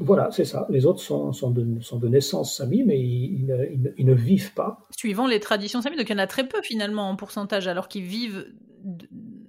Voilà, 0.00 0.30
c'est 0.30 0.46
ça. 0.46 0.66
Les 0.70 0.86
autres 0.86 1.00
sont, 1.00 1.32
sont, 1.32 1.50
de, 1.50 1.80
sont 1.82 1.98
de 1.98 2.08
naissance 2.08 2.56
sami, 2.56 2.82
mais 2.82 2.98
ils, 2.98 3.46
ne, 3.46 4.14
vivent 4.14 4.54
pas. 4.54 4.78
Suivant 4.96 5.26
les 5.26 5.40
traditions 5.40 5.82
sami, 5.82 5.96
donc 5.96 6.08
il 6.08 6.12
y 6.12 6.16
en 6.16 6.22
a 6.22 6.26
très 6.26 6.48
peu 6.48 6.62
finalement 6.62 7.10
en 7.10 7.16
pourcentage, 7.16 7.68
alors 7.68 7.88
qu'ils 7.88 8.04
vivent 8.04 8.46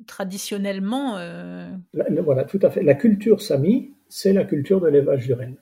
traditionnellement. 0.08 1.18
Euh, 1.18 1.70
voilà, 1.94 2.44
tout 2.44 2.60
à 2.64 2.70
fait. 2.70 2.84
La 2.84 2.96
culture 2.96 3.42
sami, 3.42 3.94
c'est 4.10 4.34
la 4.34 4.44
culture 4.44 4.82
de 4.82 4.88
l'élevage 4.88 5.26
du 5.26 5.34
renne. 5.34 5.56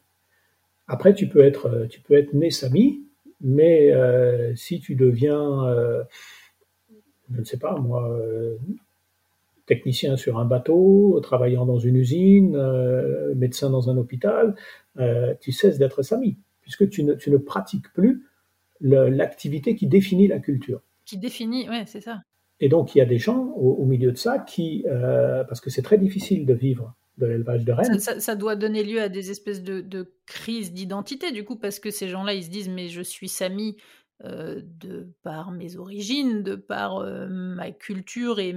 Après, 0.87 1.13
tu 1.13 1.27
peux 1.27 1.41
être, 1.41 1.67
euh, 1.67 1.87
tu 1.87 2.01
peux 2.01 2.13
être 2.13 2.33
né 2.33 2.51
sami, 2.51 3.01
mais 3.41 3.91
euh, 3.91 4.55
si 4.55 4.79
tu 4.79 4.95
deviens, 4.95 5.65
je 7.31 7.39
ne 7.39 7.43
sais 7.43 7.57
pas 7.57 7.77
moi, 7.77 8.17
technicien 9.65 10.15
sur 10.15 10.39
un 10.39 10.45
bateau, 10.45 11.19
travaillant 11.21 11.65
dans 11.65 11.79
une 11.79 11.97
usine, 11.97 12.57
médecin 13.35 13.69
dans 13.69 13.89
un 13.89 13.97
hôpital, 13.97 14.55
tu 15.41 15.51
cesses 15.51 15.77
d'être 15.77 16.01
sami, 16.01 16.37
puisque 16.61 16.89
tu 16.89 17.03
ne, 17.03 17.13
tu 17.13 17.29
ne 17.29 17.37
pratiques 17.37 17.91
plus 17.93 18.23
l'activité 18.79 19.75
qui 19.75 19.87
définit 19.87 20.27
la 20.27 20.39
culture. 20.39 20.81
Qui 21.05 21.17
définit, 21.17 21.69
ouais, 21.69 21.83
c'est 21.85 22.01
ça. 22.01 22.21
Et 22.59 22.69
donc, 22.69 22.95
il 22.95 22.99
y 22.99 23.01
a 23.01 23.05
des 23.05 23.17
gens 23.17 23.51
au, 23.57 23.85
milieu 23.85 24.11
de 24.11 24.17
ça 24.17 24.39
qui, 24.39 24.85
euh, 24.87 25.43
parce 25.43 25.59
que 25.59 25.69
c'est 25.69 25.81
très 25.81 25.97
difficile 25.97 26.45
de 26.45 26.53
vivre 26.53 26.95
de 27.17 27.25
l'élevage 27.25 27.65
de 27.65 27.71
rennes. 27.71 27.99
Ça, 27.99 28.35
doit 28.35 28.55
donner 28.55 28.83
lieu 28.83 29.01
à 29.01 29.09
des 29.09 29.31
espèces 29.31 29.63
de, 29.63 29.81
de 29.81 30.13
crises 30.25 30.73
d'identité, 30.73 31.31
du 31.31 31.43
coup, 31.43 31.55
parce 31.55 31.79
que 31.79 31.91
ces 31.91 32.07
gens-là, 32.07 32.33
ils 32.33 32.43
se 32.43 32.49
disent, 32.49 32.69
mais 32.69 32.89
je 32.89 33.01
suis 33.01 33.29
Sami 33.29 33.77
euh, 34.23 34.61
de 34.79 35.07
par 35.23 35.51
mes 35.51 35.77
origines, 35.77 36.43
de 36.43 36.55
par 36.55 36.97
euh, 36.97 37.27
ma 37.27 37.71
culture 37.71 38.39
et, 38.39 38.55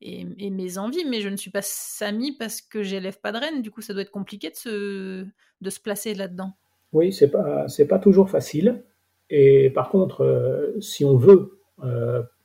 et, 0.00 0.50
mes 0.50 0.78
envies, 0.78 1.04
mais 1.04 1.20
je 1.20 1.28
ne 1.28 1.36
suis 1.36 1.50
pas 1.50 1.62
Sami 1.62 2.32
parce 2.32 2.60
que 2.60 2.82
j'élève 2.82 3.20
pas 3.20 3.32
de 3.32 3.38
rennes. 3.38 3.62
Du 3.62 3.70
coup, 3.70 3.82
ça 3.82 3.92
doit 3.92 4.02
être 4.02 4.10
compliqué 4.10 4.50
de 4.50 4.56
se, 4.56 5.26
de 5.60 5.70
se 5.70 5.80
placer 5.80 6.14
là-dedans. 6.14 6.52
Oui, 6.92 7.12
c'est 7.12 7.30
pas, 7.30 7.68
c'est 7.68 7.86
pas 7.86 7.98
toujours 7.98 8.30
facile. 8.30 8.84
Et 9.28 9.70
par 9.70 9.90
contre, 9.90 10.74
si 10.80 11.04
on 11.04 11.16
veut 11.16 11.60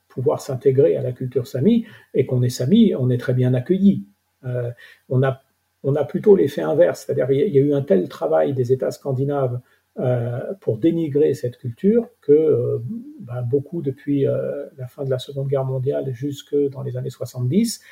pouvoir 0.08 0.40
s'intégrer 0.40 0.96
à 0.96 1.02
la 1.02 1.12
culture 1.12 1.46
sami 1.46 1.86
et 2.12 2.26
qu'on 2.26 2.42
est 2.42 2.50
sami, 2.50 2.94
on 2.94 3.08
est 3.08 3.18
très 3.18 3.34
bien 3.34 3.54
accueilli. 3.54 4.06
Euh, 4.44 4.70
on, 5.08 5.22
a, 5.22 5.42
on 5.82 5.94
a 5.94 6.04
plutôt 6.04 6.36
l'effet 6.36 6.62
inverse, 6.62 7.04
c'est-à-dire 7.04 7.30
il 7.30 7.54
y, 7.54 7.58
a 7.58 7.62
eu 7.62 7.74
un 7.74 7.82
tel 7.82 8.08
travail 8.08 8.54
des 8.54 8.72
États 8.72 8.90
scandinaves 8.90 9.60
euh, 9.98 10.40
pour 10.60 10.78
dénigrer 10.78 11.34
cette 11.34 11.58
culture 11.58 12.08
que 12.22 12.32
euh, 12.32 12.78
ben, 13.20 13.42
beaucoup 13.42 13.82
depuis 13.82 14.24
la 14.24 14.86
fin 14.88 15.04
de 15.04 15.10
la 15.10 15.18
Seconde 15.18 15.48
Guerre 15.48 15.64
mondiale 15.64 16.12
jusque 16.12 16.56
dans 16.70 16.82
les 16.82 16.96
années 16.96 17.10
70, 17.10 17.82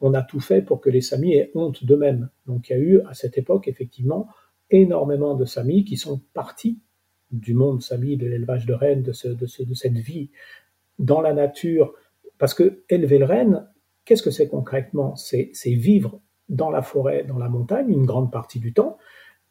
on 0.00 0.12
a 0.12 0.22
tout 0.22 0.40
fait 0.40 0.60
pour 0.60 0.80
que 0.80 0.90
les 0.90 1.00
Samis 1.00 1.34
aient 1.34 1.50
honte 1.54 1.84
d'eux-mêmes. 1.84 2.28
Donc 2.46 2.68
il 2.68 2.72
y 2.72 2.76
a 2.76 2.78
eu 2.78 3.00
à 3.08 3.14
cette 3.14 3.38
époque 3.38 3.66
effectivement 3.66 4.28
énormément 4.70 5.34
de 5.34 5.44
Samis 5.44 5.84
qui 5.84 5.96
sont 5.96 6.20
partis 6.34 6.78
du 7.30 7.54
monde 7.54 7.82
Sami, 7.82 8.16
de 8.16 8.26
l'élevage 8.26 8.66
de 8.66 8.74
rennes, 8.74 9.02
de, 9.02 9.12
de, 9.12 9.74
cette 9.74 9.98
vie 9.98 10.30
dans 10.98 11.20
la 11.20 11.32
nature, 11.32 11.94
parce 12.38 12.54
que 12.54 12.82
élever 12.88 13.18
le 13.18 13.24
renne, 13.24 13.66
qu'est-ce 14.06 14.22
que 14.22 14.30
c'est 14.30 14.48
concrètement? 14.48 15.14
C'est 15.16 15.52
vivre 15.66 16.20
dans 16.48 16.70
la 16.70 16.80
forêt, 16.80 17.24
dans 17.24 17.38
la 17.38 17.50
montagne, 17.50 17.90
une 17.90 18.06
grande 18.06 18.32
partie 18.32 18.60
du 18.60 18.72
temps, 18.72 18.96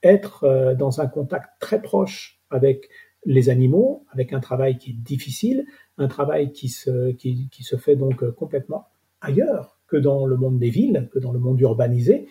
être 0.02 0.46
euh, 0.46 0.74
dans 0.74 1.02
un 1.02 1.08
contact 1.08 1.50
très 1.60 1.82
proche 1.82 2.42
avec 2.50 2.90
les 3.26 3.50
animaux, 3.50 4.06
avec 4.12 4.34
un 4.34 4.40
travail 4.40 4.78
qui 4.78 4.92
est 4.92 4.94
difficile, 4.94 5.66
un 5.98 6.08
travail 6.08 6.52
qui 6.52 6.70
se, 6.70 7.12
qui, 7.12 7.50
qui 7.50 7.64
se 7.64 7.76
fait 7.76 7.96
donc 7.96 8.28
complètement 8.32 8.88
ailleurs 9.22 9.80
que 9.88 9.98
dans 9.98 10.26
le 10.26 10.38
monde 10.38 10.58
des 10.58 10.70
villes, 10.70 11.10
que 11.12 11.20
dans 11.20 11.32
le 11.32 11.40
monde 11.40 11.60
urbanisé, 11.60 12.28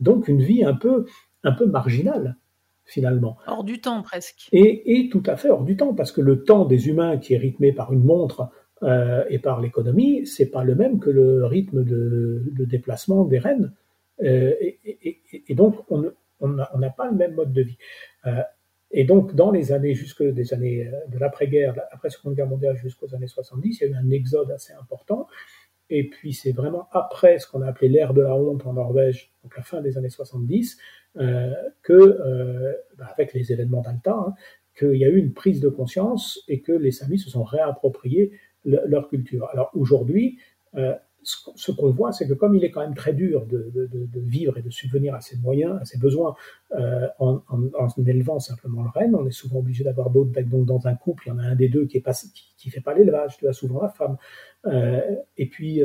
donc 0.00 0.28
une 0.28 0.42
vie 0.42 0.64
un 0.64 0.74
peu, 0.74 1.06
un 1.44 1.52
peu 1.52 1.66
marginale 1.66 2.36
finalement. 2.84 3.36
Hors 3.46 3.64
du 3.64 3.80
temps 3.80 4.02
presque. 4.02 4.48
Et, 4.50 5.08
tout 5.12 5.22
à 5.26 5.36
fait 5.36 5.50
hors 5.50 5.62
du 5.62 5.76
temps, 5.76 5.94
parce 5.94 6.10
que 6.10 6.22
le 6.22 6.42
temps 6.42 6.64
des 6.64 6.88
humains 6.88 7.18
qui 7.18 7.34
est 7.34 7.38
rythmé 7.38 7.70
par 7.70 7.92
une 7.92 8.02
montre 8.02 8.50
euh, 8.82 9.24
et 9.28 9.38
par 9.38 9.60
l'économie, 9.60 10.26
c'est 10.26 10.50
pas 10.50 10.64
le 10.64 10.74
même 10.74 10.98
que 11.00 11.10
le 11.10 11.44
rythme 11.44 11.84
de, 11.84 12.42
déplacement 12.64 13.24
des 13.24 13.38
rennes. 13.38 13.72
Euh, 14.22 14.54
et, 14.60 15.54
donc, 15.54 15.76
on 15.90 16.48
n'a 16.48 16.90
pas 16.90 17.10
le 17.10 17.16
même 17.16 17.34
mode 17.34 17.52
de 17.52 17.62
vie. 17.62 17.78
Euh, 18.26 18.42
et 18.90 19.04
donc, 19.04 19.34
dans 19.34 19.50
les 19.50 19.72
années, 19.72 19.94
jusque 19.94 20.22
des 20.22 20.54
années 20.54 20.90
de 21.08 21.18
l'après-guerre, 21.18 21.74
après 21.90 22.10
Seconde 22.10 22.34
Guerre 22.34 22.46
mondiale 22.46 22.76
jusqu'aux 22.76 23.14
années 23.14 23.26
70, 23.26 23.80
il 23.80 23.84
y 23.84 23.86
a 23.86 23.90
eu 23.90 23.96
un 23.96 24.10
exode 24.10 24.50
assez 24.50 24.72
important. 24.72 25.26
Et 25.90 26.08
puis 26.08 26.34
c'est 26.34 26.52
vraiment 26.52 26.86
après 26.92 27.38
ce 27.38 27.46
qu'on 27.46 27.62
a 27.62 27.66
appelé 27.66 27.88
l'ère 27.88 28.12
de 28.12 28.20
la 28.20 28.36
honte 28.36 28.66
en 28.66 28.74
Norvège, 28.74 29.32
donc 29.42 29.56
la 29.56 29.62
fin 29.62 29.80
des 29.80 29.96
années 29.96 30.10
70, 30.10 30.76
euh, 31.16 31.50
que, 31.82 32.76
bah, 32.98 33.06
avec 33.10 33.32
les 33.32 33.52
événements 33.52 33.80
d'Alta, 33.80 34.12
hein, 34.12 34.34
qu'il 34.78 34.96
y 34.96 35.04
a 35.04 35.08
eu 35.08 35.16
une 35.16 35.32
prise 35.32 35.60
de 35.60 35.68
conscience 35.68 36.40
et 36.46 36.60
que 36.60 36.72
les 36.72 36.92
Samis 36.92 37.18
se 37.18 37.30
sont 37.30 37.42
réappropriés 37.42 38.32
leur 38.64 39.08
culture. 39.08 39.48
Alors 39.52 39.70
aujourd'hui, 39.74 40.38
euh, 40.76 40.94
ce 41.24 41.72
qu'on 41.72 41.90
voit, 41.90 42.12
c'est 42.12 42.26
que 42.26 42.32
comme 42.32 42.54
il 42.54 42.64
est 42.64 42.70
quand 42.70 42.80
même 42.80 42.94
très 42.94 43.12
dur 43.12 43.44
de, 43.44 43.70
vivre 44.14 44.56
et 44.56 44.62
de 44.62 44.70
subvenir 44.70 45.14
à 45.14 45.20
ses 45.20 45.36
moyens, 45.36 45.78
à 45.80 45.84
ses 45.84 45.98
besoins, 45.98 46.34
euh, 46.78 47.06
en, 47.18 47.42
élevant 48.06 48.38
simplement 48.38 48.82
le 48.82 48.88
renne, 48.88 49.14
on 49.14 49.26
est 49.26 49.32
souvent 49.32 49.58
obligé 49.58 49.84
d'avoir 49.84 50.08
d'autres. 50.08 50.30
Donc 50.42 50.64
dans 50.64 50.86
un 50.86 50.94
couple, 50.94 51.24
il 51.26 51.30
y 51.30 51.32
en 51.32 51.38
a 51.38 51.42
un 51.42 51.54
des 51.54 51.68
deux 51.68 51.84
qui 51.84 52.02
qui, 52.56 52.70
fait 52.70 52.80
pas 52.80 52.94
l'élevage, 52.94 53.36
tu 53.36 53.46
as 53.46 53.52
souvent 53.52 53.82
la 53.82 53.90
femme. 53.90 54.16
Euh, 54.66 55.00
et 55.36 55.46
puis, 55.48 55.82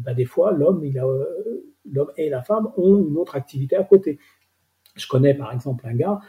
bah, 0.00 0.14
des 0.14 0.24
fois, 0.24 0.52
l'homme, 0.52 0.82
et 2.16 2.30
la 2.30 2.42
femme 2.42 2.70
ont 2.78 2.96
une 2.96 3.18
autre 3.18 3.36
activité 3.36 3.76
à 3.76 3.84
côté. 3.84 4.18
Je 4.94 5.06
connais 5.08 5.34
par 5.34 5.52
exemple 5.52 5.86
un 5.86 5.94
gars 5.94 6.20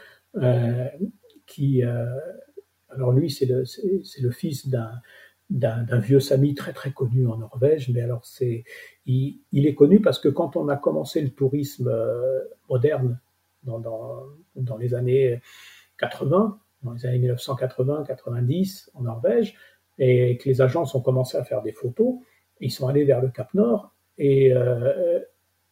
qui, 1.46 1.82
alors 2.90 3.12
lui, 3.12 3.30
c'est 3.30 3.46
le 3.46 4.30
fils 4.30 4.68
d'un 4.68 4.90
d'un 5.50 5.98
vieux 5.98 6.20
Sami 6.20 6.54
très 6.54 6.72
très 6.72 6.92
connu 6.92 7.26
en 7.26 7.38
Norvège, 7.38 7.88
mais 7.88 8.02
alors 8.02 8.24
c'est 8.24 8.64
il, 9.06 9.40
est 9.52 9.74
connu 9.74 10.00
parce 10.00 10.18
que 10.18 10.28
quand 10.28 10.56
on 10.56 10.68
a 10.68 10.76
commencé 10.76 11.22
le 11.22 11.30
tourisme 11.30 11.88
euh, 11.88 12.40
moderne 12.68 13.18
dans, 13.62 13.78
dans, 13.78 14.24
dans, 14.56 14.76
les 14.76 14.94
années 14.94 15.40
80, 15.98 16.60
dans 16.82 16.92
les 16.92 17.06
années 17.06 17.28
1980-90 17.28 18.90
en 18.94 19.02
Norvège, 19.02 19.54
et 19.98 20.36
que 20.36 20.48
les 20.48 20.60
agences 20.60 20.94
ont 20.94 21.00
commencé 21.00 21.38
à 21.38 21.44
faire 21.44 21.62
des 21.62 21.72
photos, 21.72 22.16
ils 22.60 22.70
sont 22.70 22.86
allés 22.86 23.04
vers 23.04 23.22
le 23.22 23.28
Cap 23.28 23.52
Nord 23.54 23.94
et, 24.18 24.52
euh, 24.52 25.20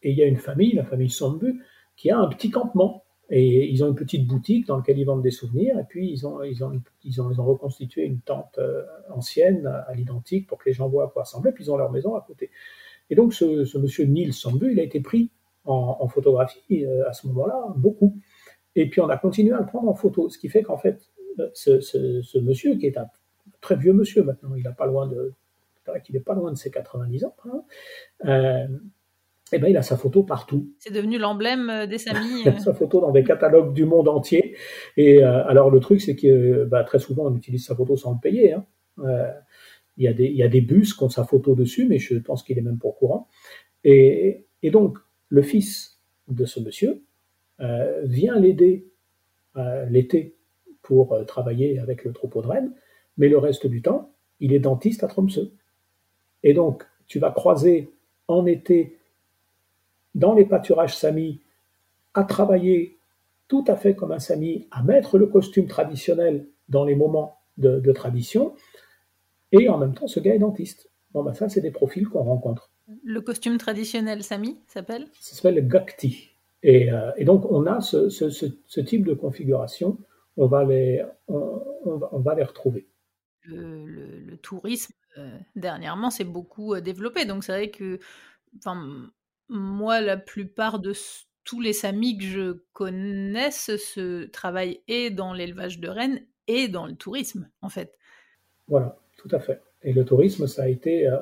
et 0.01 0.11
il 0.11 0.17
y 0.17 0.23
a 0.23 0.25
une 0.25 0.37
famille, 0.37 0.73
la 0.73 0.85
famille 0.85 1.09
Sambu, 1.09 1.63
qui 1.95 2.09
a 2.09 2.17
un 2.17 2.27
petit 2.27 2.49
campement 2.49 3.03
et 3.29 3.69
ils 3.69 3.83
ont 3.83 3.89
une 3.89 3.95
petite 3.95 4.25
boutique 4.25 4.67
dans 4.67 4.77
laquelle 4.77 4.97
ils 4.97 5.03
vendent 5.03 5.21
des 5.21 5.31
souvenirs. 5.31 5.77
Et 5.79 5.83
puis, 5.83 6.09
ils 6.09 6.25
ont, 6.25 6.43
ils 6.43 6.63
ont, 6.63 6.71
ils 7.03 7.21
ont, 7.21 7.29
ils 7.29 7.41
ont 7.41 7.45
reconstitué 7.45 8.03
une 8.03 8.21
tente 8.21 8.57
euh, 8.57 8.83
ancienne 9.09 9.67
à 9.67 9.93
l'identique 9.93 10.47
pour 10.47 10.57
que 10.57 10.69
les 10.69 10.73
gens 10.73 10.87
voient 10.87 11.05
à 11.05 11.07
quoi 11.07 11.23
ressemblait. 11.23 11.51
Puis, 11.51 11.65
ils 11.65 11.71
ont 11.71 11.77
leur 11.77 11.91
maison 11.91 12.15
à 12.15 12.21
côté. 12.21 12.51
Et 13.09 13.15
donc, 13.15 13.33
ce, 13.33 13.77
monsieur 13.77 14.05
Neil 14.05 14.31
Sambu, 14.31 14.71
il 14.71 14.79
a 14.79 14.83
été 14.83 15.01
pris 15.01 15.29
en, 15.65 16.07
photographie 16.07 16.85
euh, 16.85 17.07
à 17.09 17.13
ce 17.13 17.27
moment-là, 17.27 17.73
beaucoup. 17.75 18.17
Et 18.75 18.89
puis, 18.89 19.01
on 19.01 19.09
a 19.09 19.17
continué 19.17 19.53
à 19.53 19.59
le 19.59 19.65
prendre 19.65 19.89
en 19.89 19.93
photo. 19.93 20.29
Ce 20.29 20.37
qui 20.37 20.47
fait 20.47 20.63
qu'en 20.63 20.77
fait, 20.77 21.01
euh, 21.39 21.49
ce, 21.53 22.39
monsieur, 22.39 22.75
qui 22.77 22.85
est 22.85 22.97
un 22.97 23.07
très 23.59 23.75
vieux 23.75 23.91
monsieur 23.91 24.23
maintenant, 24.23 24.55
il 24.55 24.63
n'a 24.63 24.71
pas 24.71 24.85
loin 24.85 25.05
de. 25.07 25.33
n'est 26.09 26.19
pas 26.21 26.33
loin 26.33 26.51
de 26.51 26.57
ses 26.57 26.71
90 26.71 27.25
ans. 27.25 27.35
Hein, 28.23 28.67
eh 29.53 29.59
ben, 29.59 29.67
il 29.69 29.77
a 29.77 29.81
sa 29.81 29.97
photo 29.97 30.23
partout. 30.23 30.73
C'est 30.79 30.93
devenu 30.93 31.17
l'emblème 31.17 31.69
euh, 31.69 31.87
des 31.87 31.97
Samis. 31.97 32.47
Euh. 32.47 32.57
sa 32.57 32.73
photo 32.73 32.99
dans 32.99 33.11
des 33.11 33.23
catalogues 33.23 33.73
du 33.73 33.85
monde 33.85 34.07
entier. 34.07 34.55
Et 34.97 35.23
euh, 35.23 35.45
alors 35.47 35.69
le 35.69 35.79
truc, 35.79 36.01
c'est 36.01 36.15
que 36.15 36.65
bah, 36.65 36.83
très 36.83 36.99
souvent, 36.99 37.27
on 37.27 37.35
utilise 37.35 37.65
sa 37.65 37.75
photo 37.75 37.95
sans 37.95 38.13
le 38.13 38.19
payer. 38.21 38.53
Hein. 38.53 38.65
il, 39.97 40.03
y 40.03 40.07
a 40.07 40.13
des, 40.13 40.25
il 40.25 40.35
y 40.35 40.43
a 40.43 40.47
des 40.47 40.61
bus 40.61 40.93
qui 40.93 41.03
ont 41.03 41.09
sa 41.09 41.23
photo 41.23 41.55
dessus, 41.55 41.87
mais 41.87 41.99
je 41.99 42.17
pense 42.17 42.43
qu'il 42.43 42.57
est 42.57 42.61
même 42.61 42.79
au 42.83 42.91
courant. 42.91 43.27
Et, 43.83 44.45
et 44.63 44.71
donc, 44.71 44.97
le 45.29 45.41
fils 45.41 45.99
de 46.27 46.45
ce 46.45 46.59
monsieur 46.59 47.03
vient 48.03 48.39
l'aider 48.39 48.87
l'été 49.89 50.35
pour 50.81 51.25
travailler 51.25 51.79
avec 51.79 52.03
le 52.03 52.11
troupeau 52.11 52.41
de 52.41 52.47
rennes, 52.47 52.73
mais 53.17 53.29
le 53.29 53.37
reste 53.37 53.65
du 53.65 53.81
temps, 53.81 54.13
il 54.39 54.53
est 54.53 54.59
dentiste 54.59 55.03
à 55.03 55.07
Tromsø. 55.07 55.51
Et 56.43 56.53
donc, 56.53 56.83
tu 57.07 57.19
vas 57.19 57.31
croiser 57.31 57.89
en 58.27 58.45
été 58.45 58.96
dans 60.17 60.33
les 60.33 60.45
pâturages 60.45 60.97
samis, 60.97 61.39
à 62.13 62.23
travailler 62.23 62.97
tout 63.47 63.63
à 63.67 63.75
fait 63.77 63.95
comme 63.95 64.11
un 64.11 64.19
sami, 64.19 64.67
à 64.71 64.83
mettre 64.83 65.17
le 65.17 65.27
costume 65.27 65.67
traditionnel 65.67 66.47
dans 66.67 66.83
les 66.83 66.95
moments 66.95 67.37
de, 67.57 67.91
tradition, 67.91 68.53
et 69.51 69.69
en 69.69 69.77
même 69.77 69.93
temps, 69.93 70.07
ce 70.07 70.19
gars 70.19 70.35
est 70.35 70.39
dentiste. 70.39 70.91
Bon, 71.11 71.23
ben 71.23 71.33
ça, 71.33 71.49
c'est 71.49 71.61
des 71.61 71.71
profils 71.71 72.07
qu'on 72.07 72.23
rencontre. 72.23 72.69
Le 73.03 73.21
costume 73.21 73.57
traditionnel 73.57 74.23
sami 74.23 74.59
s'appelle? 74.67 75.07
Ça 75.19 75.35
s'appelle 75.35 75.55
le 75.55 75.61
gakti. 75.61 76.31
Et, 76.63 76.91
euh, 76.91 77.11
et, 77.17 77.25
donc, 77.25 77.49
on 77.49 77.65
a 77.65 77.81
ce, 77.81 78.09
ce, 78.09 78.29
ce, 78.29 78.79
type 78.81 79.05
de 79.05 79.13
configuration, 79.13 79.97
on 80.35 80.47
va 80.47 80.65
les, 80.65 81.03
on, 81.27 81.61
on, 81.85 82.19
va, 82.19 82.35
les 82.35 82.43
retrouver. 82.43 82.87
Le, 83.43 83.85
le, 83.85 84.37
tourisme, 84.37 84.93
euh, 85.17 85.37
dernièrement, 85.55 86.09
s'est 86.09 86.23
beaucoup 86.23 86.73
euh, 86.73 86.81
développé. 86.81 87.25
Donc, 87.25 87.43
c'est 87.43 87.53
vrai 87.53 87.69
que 87.69 87.99
enfin, 88.57 89.09
moi, 89.49 90.01
la 90.01 90.17
plupart 90.17 90.79
de 90.79 90.93
tous 91.43 91.61
les 91.61 91.73
samis 91.73 92.17
que 92.17 92.25
je 92.25 92.57
connaisse 92.73 93.75
se 93.77 94.25
travaillent 94.25 94.81
et 94.87 95.09
dans 95.09 95.33
l'élevage 95.33 95.79
de 95.79 95.87
rennes 95.87 96.21
et 96.47 96.67
dans 96.67 96.85
le 96.85 96.95
tourisme, 96.95 97.49
en 97.61 97.69
fait. 97.69 97.97
Voilà, 98.67 98.97
tout 99.17 99.29
à 99.31 99.39
fait. 99.39 99.61
Et 99.83 99.93
le 99.93 100.03
tourisme, 100.03 100.47
ça 100.47 100.63
a 100.63 100.67
été, 100.67 101.07
euh, 101.07 101.17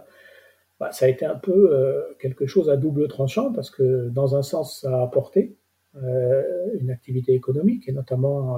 bah, 0.79 0.89
un 1.01 1.35
peu 1.35 1.69
euh, 1.71 2.01
quelque 2.19 2.47
chose 2.47 2.69
à 2.69 2.77
double 2.77 3.07
tranchant 3.07 3.51
parce 3.53 3.69
que 3.69 4.09
dans 4.09 4.35
un 4.35 4.41
sens, 4.41 4.81
ça 4.81 4.99
a 4.99 5.03
apporté 5.03 5.57
euh, 5.95 6.43
une 6.79 6.89
activité 6.89 7.33
économique 7.33 7.87
et 7.87 7.91
notamment 7.91 8.57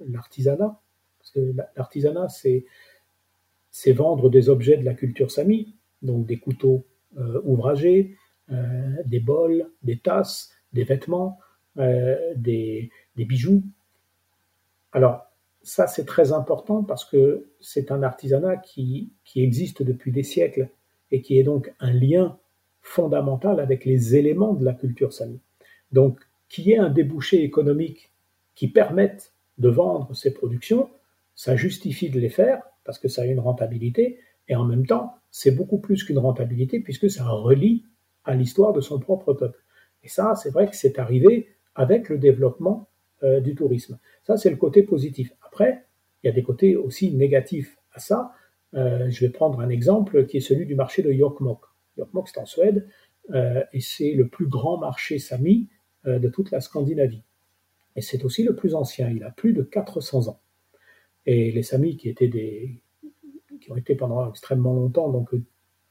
l'artisanat. 0.00 0.80
L'artisanat, 1.76 2.28
c'est, 2.28 2.64
vendre 3.92 4.30
des 4.30 4.48
objets 4.48 4.76
de 4.76 4.84
la 4.84 4.94
culture 4.94 5.30
sami, 5.30 5.76
donc 6.02 6.26
des 6.26 6.38
couteaux 6.38 6.86
ouvragés, 7.44 8.16
des 8.48 9.20
bols, 9.20 9.68
des 9.82 9.98
tasses, 9.98 10.52
des 10.72 10.84
vêtements, 10.84 11.38
euh, 11.78 12.16
des, 12.36 12.90
bijoux. 13.16 13.62
Alors, 14.92 15.26
ça, 15.62 15.86
c'est 15.86 16.04
très 16.04 16.32
important 16.32 16.84
parce 16.84 17.04
que 17.04 17.48
c'est 17.60 17.90
un 17.90 18.02
artisanat 18.02 18.56
qui, 18.58 19.10
qui, 19.24 19.42
existe 19.42 19.82
depuis 19.82 20.12
des 20.12 20.22
siècles 20.22 20.68
et 21.10 21.22
qui 21.22 21.38
est 21.38 21.42
donc 21.42 21.74
un 21.80 21.92
lien 21.92 22.38
fondamental 22.82 23.58
avec 23.58 23.84
les 23.84 24.16
éléments 24.16 24.54
de 24.54 24.64
la 24.64 24.74
culture 24.74 25.12
sami. 25.12 25.40
Donc, 25.92 26.20
qu'il 26.48 26.66
y 26.66 26.72
ait 26.72 26.78
un 26.78 26.90
débouché 26.90 27.42
économique 27.42 28.10
qui 28.54 28.68
permette 28.68 29.32
de 29.58 29.68
vendre 29.68 30.14
ces 30.14 30.32
productions, 30.32 30.88
ça 31.34 31.56
justifie 31.56 32.10
de 32.10 32.20
les 32.20 32.30
faire 32.30 32.62
parce 32.84 32.98
que 32.98 33.08
ça 33.08 33.22
a 33.22 33.26
une 33.26 33.40
rentabilité 33.40 34.20
et 34.48 34.54
en 34.54 34.64
même 34.64 34.86
temps, 34.86 35.14
c'est 35.30 35.50
beaucoup 35.50 35.78
plus 35.78 36.04
qu'une 36.04 36.18
rentabilité 36.18 36.80
puisque 36.80 37.10
ça 37.10 37.26
relie 37.28 37.84
à 38.26 38.34
l'histoire 38.34 38.72
de 38.72 38.80
son 38.80 38.98
propre 38.98 39.32
peuple. 39.32 39.64
Et 40.02 40.08
ça, 40.08 40.34
c'est 40.34 40.50
vrai 40.50 40.68
que 40.68 40.76
c'est 40.76 40.98
arrivé 40.98 41.48
avec 41.74 42.08
le 42.08 42.18
développement 42.18 42.88
euh, 43.22 43.40
du 43.40 43.54
tourisme. 43.54 43.98
Ça, 44.24 44.36
c'est 44.36 44.50
le 44.50 44.56
côté 44.56 44.82
positif. 44.82 45.32
Après, 45.42 45.86
il 46.22 46.26
y 46.26 46.30
a 46.30 46.32
des 46.32 46.42
côtés 46.42 46.76
aussi 46.76 47.12
négatifs 47.12 47.78
à 47.92 48.00
ça. 48.00 48.32
Euh, 48.74 49.08
je 49.08 49.24
vais 49.24 49.30
prendre 49.30 49.60
un 49.60 49.68
exemple 49.68 50.26
qui 50.26 50.36
est 50.36 50.40
celui 50.40 50.66
du 50.66 50.74
marché 50.74 51.02
de 51.02 51.12
Jokkmokk. 51.12 51.64
Jokkmokk, 51.96 52.28
c'est 52.28 52.40
en 52.40 52.46
Suède, 52.46 52.86
euh, 53.30 53.62
et 53.72 53.80
c'est 53.80 54.12
le 54.12 54.28
plus 54.28 54.46
grand 54.46 54.78
marché 54.78 55.18
sami 55.18 55.68
de 56.04 56.28
toute 56.28 56.52
la 56.52 56.60
Scandinavie. 56.60 57.24
Et 57.96 58.00
c'est 58.00 58.24
aussi 58.24 58.44
le 58.44 58.54
plus 58.54 58.76
ancien, 58.76 59.10
il 59.10 59.24
a 59.24 59.32
plus 59.32 59.52
de 59.52 59.62
400 59.62 60.28
ans. 60.28 60.40
Et 61.24 61.50
les 61.50 61.64
samis 61.64 61.96
qui 61.96 62.08
étaient 62.08 62.28
des 62.28 62.80
qui 63.60 63.72
ont 63.72 63.76
été 63.76 63.96
pendant 63.96 64.28
extrêmement 64.30 64.72
longtemps, 64.72 65.08
donc 65.08 65.30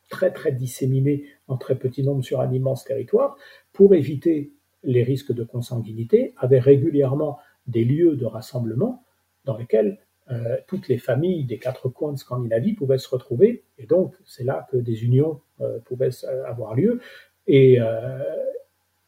très 0.10 0.32
très 0.32 0.52
disséminés 0.52 1.26
en 1.48 1.58
très 1.58 1.76
petit 1.76 2.04
nombre 2.04 2.24
sur 2.24 2.42
un 2.42 2.52
immense 2.52 2.84
territoire, 2.84 3.36
pour 3.74 3.96
éviter 3.96 4.54
les 4.84 5.04
risques 5.04 5.34
de 5.34 5.44
consanguinité, 5.44 6.34
avaient 6.38 6.60
régulièrement 6.60 7.40
des 7.68 7.84
lieux 7.84 8.16
de 8.16 8.26
rassemblement 8.26 9.04
dans 9.46 9.58
lesquels 9.58 10.00
euh, 10.32 10.58
toutes 10.68 10.88
les 10.88 10.98
familles 10.98 11.46
des 11.46 11.60
quatre 11.60 11.90
coins 11.90 12.14
de 12.14 12.18
Scandinavie 12.18 12.74
pouvaient 12.74 12.98
se 12.98 13.10
retrouver, 13.10 13.64
et 13.78 13.86
donc 13.86 14.16
c'est 14.26 14.44
là 14.44 14.68
que 14.72 14.78
des 14.78 15.04
unions 15.04 15.42
euh, 15.62 15.80
pouvaient 15.80 16.10
avoir 16.46 16.76
lieu. 16.76 17.00
Et, 17.48 17.80
euh, 17.80 18.24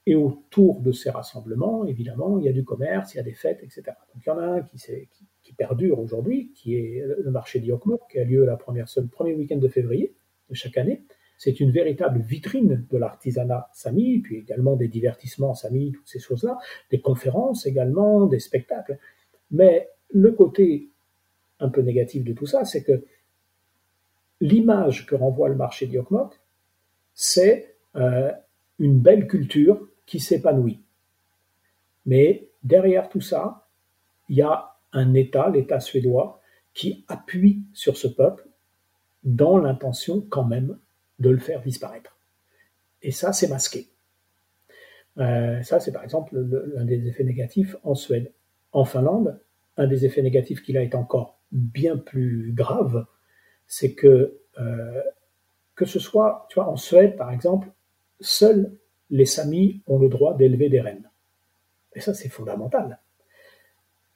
et 0.05 0.15
autour 0.15 0.81
de 0.81 0.91
ces 0.91 1.09
rassemblements, 1.09 1.85
évidemment, 1.85 2.37
il 2.37 2.45
y 2.45 2.49
a 2.49 2.53
du 2.53 2.63
commerce, 2.63 3.13
il 3.13 3.17
y 3.17 3.19
a 3.19 3.23
des 3.23 3.33
fêtes, 3.33 3.59
etc. 3.63 3.83
Donc 4.13 4.23
il 4.25 4.29
y 4.29 4.31
en 4.31 4.37
a 4.37 4.45
un 4.45 4.61
qui, 4.61 5.53
perdure 5.53 5.99
aujourd'hui, 5.99 6.51
qui 6.53 6.75
est 6.75 7.03
le 7.03 7.31
marché 7.31 7.59
d'Iokmo, 7.59 7.99
qui 8.11 8.19
a 8.19 8.23
lieu 8.23 8.45
le 8.45 9.07
premier 9.07 9.33
week-end 9.33 9.57
de 9.57 9.67
février, 9.67 10.13
chaque 10.55 10.77
année. 10.77 11.03
C'est 11.37 11.59
une 11.59 11.71
véritable 11.71 12.19
vitrine 12.21 12.85
de 12.89 12.97
l'artisanat 12.97 13.69
sami, 13.73 14.19
puis 14.19 14.37
également 14.37 14.75
des 14.75 14.87
divertissements 14.87 15.53
sami, 15.53 15.91
toutes 15.91 16.07
ces 16.07 16.19
choses-là, 16.19 16.57
des 16.89 16.99
conférences 16.99 17.65
également, 17.65 18.25
des 18.25 18.39
spectacles. 18.39 18.97
Mais 19.51 19.89
le 20.09 20.31
côté 20.31 20.89
un 21.59 21.69
peu 21.69 21.81
négatif 21.81 22.23
de 22.23 22.33
tout 22.33 22.45
ça, 22.45 22.65
c'est 22.65 22.83
que 22.83 23.03
l'image 24.41 25.05
que 25.05 25.15
renvoie 25.15 25.49
le 25.49 25.55
marché 25.55 25.87
d'Yokmok, 25.87 26.39
c'est 27.13 27.75
euh, 27.95 28.31
une 28.79 28.99
belle 28.99 29.27
culture 29.27 29.87
qui 30.05 30.19
s'épanouit. 30.19 30.81
Mais 32.05 32.49
derrière 32.63 33.09
tout 33.09 33.21
ça, 33.21 33.67
il 34.29 34.37
y 34.37 34.41
a 34.41 34.75
un 34.93 35.13
État, 35.13 35.49
l'État 35.49 35.79
suédois, 35.79 36.41
qui 36.73 37.05
appuie 37.07 37.63
sur 37.73 37.97
ce 37.97 38.07
peuple 38.07 38.46
dans 39.27 39.57
l'intention 39.57 40.21
quand 40.21 40.45
même 40.45 40.79
de 41.19 41.29
le 41.29 41.37
faire 41.37 41.61
disparaître. 41.61 42.17
Et 43.01 43.11
ça, 43.11 43.33
c'est 43.33 43.49
masqué. 43.49 43.89
Euh, 45.17 45.61
ça, 45.63 45.79
c'est 45.79 45.91
par 45.91 46.03
exemple 46.03 46.37
l'un 46.37 46.85
des 46.85 47.07
effets 47.07 47.23
négatifs 47.23 47.75
en 47.83 47.93
Suède. 47.93 48.31
En 48.71 48.85
Finlande, 48.85 49.39
un 49.75 49.85
des 49.85 50.05
effets 50.05 50.21
négatifs 50.21 50.61
qui 50.63 50.71
là 50.71 50.81
est 50.81 50.95
encore 50.95 51.39
bien 51.51 51.97
plus 51.97 52.53
grave, 52.53 53.05
c'est 53.67 53.93
que 53.93 54.39
euh, 54.59 55.01
que 55.75 55.85
ce 55.85 55.99
soit, 55.99 56.47
tu 56.49 56.55
vois, 56.55 56.69
en 56.69 56.77
Suède, 56.77 57.17
par 57.17 57.31
exemple, 57.31 57.69
seuls 58.19 58.71
les 59.09 59.25
Samis 59.25 59.83
ont 59.87 59.99
le 59.99 60.09
droit 60.09 60.35
d'élever 60.35 60.69
des 60.69 60.79
rennes. 60.79 61.09
Et 61.95 61.99
ça, 61.99 62.13
c'est 62.13 62.29
fondamental. 62.29 62.99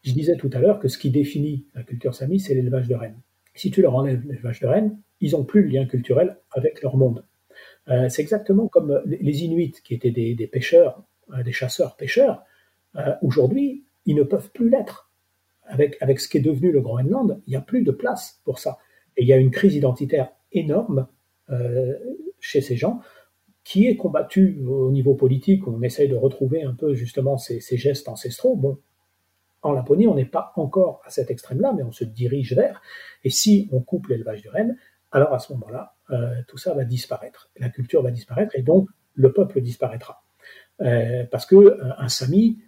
Je 0.04 0.14
disais 0.14 0.38
tout 0.38 0.50
à 0.54 0.60
l'heure 0.60 0.80
que 0.80 0.88
ce 0.88 0.98
qui 0.98 1.12
définit 1.12 1.68
la 1.76 1.84
culture 1.84 2.16
Sami, 2.16 2.40
c'est 2.40 2.56
l'élevage 2.56 2.88
de 2.88 2.96
rennes. 2.96 3.20
Si 3.54 3.72
tu 3.72 3.82
leur 3.82 3.96
enlèves 3.96 4.26
l'élevage 4.26 4.60
de 4.60 4.68
rennes, 4.68 5.00
ils 5.20 5.32
n'ont 5.32 5.44
plus 5.44 5.64
le 5.64 5.70
lien 5.70 5.86
culturel 5.86 6.38
avec 6.52 6.82
leur 6.82 6.98
monde. 6.98 7.26
Euh, 7.90 8.10
c'est 8.10 8.22
exactement 8.22 8.68
comme 8.68 9.02
les 9.06 9.44
Inuits, 9.44 9.76
qui 9.84 9.94
étaient 9.94 10.12
des, 10.12 10.48
pêcheurs, 10.48 11.04
euh, 11.34 11.44
des 11.44 11.52
chasseurs-pêcheurs. 11.52 12.44
Euh, 12.96 13.14
aujourd'hui, 13.22 13.86
ils 14.06 14.16
ne 14.16 14.24
peuvent 14.24 14.52
plus 14.52 14.70
l'être. 14.70 15.10
Avec, 15.64 15.96
avec 16.02 16.20
ce 16.20 16.28
qui 16.28 16.38
est 16.38 16.42
devenu 16.42 16.72
le 16.72 16.82
Groenland, 16.82 17.42
il 17.48 17.52
n'y 17.52 17.56
a 17.56 17.62
plus 17.62 17.84
de 17.84 17.92
place 17.92 18.42
pour 18.44 18.60
ça. 18.60 18.78
Et 19.16 19.24
il 19.24 19.28
y 19.28 19.34
a 19.34 19.38
une 19.38 19.52
crise 19.52 19.76
identitaire 19.76 20.32
énorme 20.52 21.08
chez 22.40 22.62
ces 22.62 22.78
gens 22.78 23.02
qui 23.66 23.88
est 23.88 23.98
combattue 23.98 24.64
au 24.66 24.90
niveau 24.90 25.16
politique. 25.16 25.68
On 25.68 25.82
essaye 25.82 26.08
de 26.08 26.16
retrouver 26.16 26.64
un 26.64 26.74
peu 26.74 26.94
justement 26.94 27.38
ces, 27.38 27.60
ces 27.60 27.78
gestes 27.78 28.08
ancestraux. 28.08 28.56
En 29.62 29.74
Laponie, 29.74 30.08
on 30.08 30.16
n'est 30.16 30.26
pas 30.26 30.54
encore 30.56 31.02
à 31.06 31.10
cet 31.10 31.30
extrême-là, 31.30 31.74
mais 31.76 31.84
on 31.84 31.92
se 31.92 32.04
dirige 32.04 32.54
vers. 32.54 32.82
Et 33.24 33.30
si 33.30 33.70
on 33.72 33.82
coupe 33.82 34.08
l'élevage 34.08 34.42
de 34.42 34.50
rennes, 34.50 34.78
alors 35.12 35.34
à 35.34 35.40
ce 35.40 35.54
moment-là, 35.54 35.96
euh, 36.12 36.42
tout 36.48 36.58
ça 36.58 36.74
va 36.74 36.84
disparaître. 36.84 37.50
La 37.58 37.70
culture 37.70 38.02
va 38.02 38.12
disparaître 38.12 38.56
et 38.56 38.62
donc 38.62 38.90
le 39.14 39.32
peuple 39.34 39.62
disparaîtra. 39.62 40.24
Euh, 40.82 41.26
parce 41.30 41.46
que 41.46 41.56
euh, 41.56 41.94
un 41.98 42.08
Sami, 42.08 42.60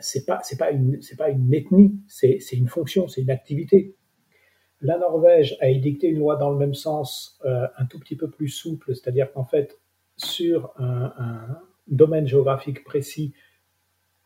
c'est 0.00 0.26
pas 0.26 0.40
pas 0.58 0.70
une 0.70 1.54
ethnie, 1.54 2.00
c'est 2.08 2.38
une 2.52 2.68
fonction, 2.68 3.06
c'est 3.06 3.20
une 3.20 3.30
activité. 3.30 3.94
La 4.80 4.98
Norvège 4.98 5.56
a 5.60 5.68
édicté 5.68 6.08
une 6.08 6.18
loi 6.18 6.36
dans 6.36 6.50
le 6.50 6.56
même 6.56 6.74
sens, 6.74 7.40
un 7.44 7.86
tout 7.86 8.00
petit 8.00 8.16
peu 8.16 8.28
plus 8.28 8.48
souple, 8.48 8.94
c'est-à-dire 8.96 9.32
qu'en 9.32 9.44
fait 9.44 9.78
sur 10.16 10.72
un, 10.78 11.60
domaine 11.86 12.26
géographique 12.26 12.82
précis, 12.84 13.32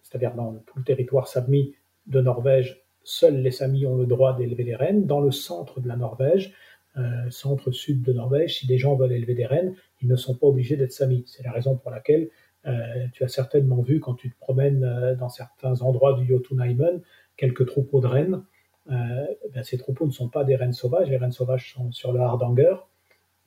c'est-à-dire 0.03 0.35
dans 0.35 0.55
tout 0.55 0.79
le 0.79 0.85
territoire 0.85 1.29
Sapmi, 1.29 1.75
de 2.07 2.21
Norvège, 2.21 2.83
seuls 3.05 3.41
les 3.41 3.51
Samis 3.51 3.87
ont 3.87 3.97
le 3.97 4.07
droit 4.07 4.37
d'élever 4.37 4.65
des 4.65 4.75
rennes. 4.75 5.07
Dans 5.07 5.21
le 5.21 5.31
centre 5.31 5.81
de 5.81 5.89
la 5.89 5.97
Norvège, 5.97 6.53
euh, 6.99 7.31
centre-sud 7.31 8.03
de 8.03 8.13
Norvège, 8.13 8.59
si 8.59 8.67
des 8.67 8.77
gens 8.77 8.97
veulent 8.97 9.13
élever 9.13 9.35
des 9.35 9.47
rennes, 9.47 9.75
ils 10.03 10.09
ne 10.09 10.17
sont 10.17 10.35
pas 10.35 10.47
obligés 10.47 10.77
d'être 10.77 10.93
Samis. 10.93 11.25
C'est 11.27 11.43
la 11.43 11.51
raison 11.51 11.77
pour 11.77 11.91
laquelle 11.91 12.29
euh, 12.67 13.07
tu 13.13 13.25
as 13.25 13.29
certainement 13.29 13.81
vu 13.81 13.99
quand 13.99 14.15
tu 14.15 14.31
te 14.31 14.39
promènes 14.39 14.85
euh, 14.85 15.15
dans 15.15 15.31
certains 15.31 15.81
endroits 15.81 16.15
du 16.15 16.27
Jotunheimen 16.27 17.01
quelques 17.37 17.67
troupeaux 17.67 18.01
de 18.01 18.07
rennes. 18.07 18.43
Ben, 18.87 19.63
ces 19.63 19.79
troupeaux 19.79 20.07
ne 20.07 20.11
sont 20.11 20.29
pas 20.29 20.43
des 20.43 20.57
rennes 20.57 20.73
sauvages, 20.73 21.09
les 21.09 21.17
rennes 21.17 21.33
sauvages 21.33 21.73
sont 21.73 21.93
sur 21.93 22.13
le 22.13 22.19
Hardanger, 22.19 22.75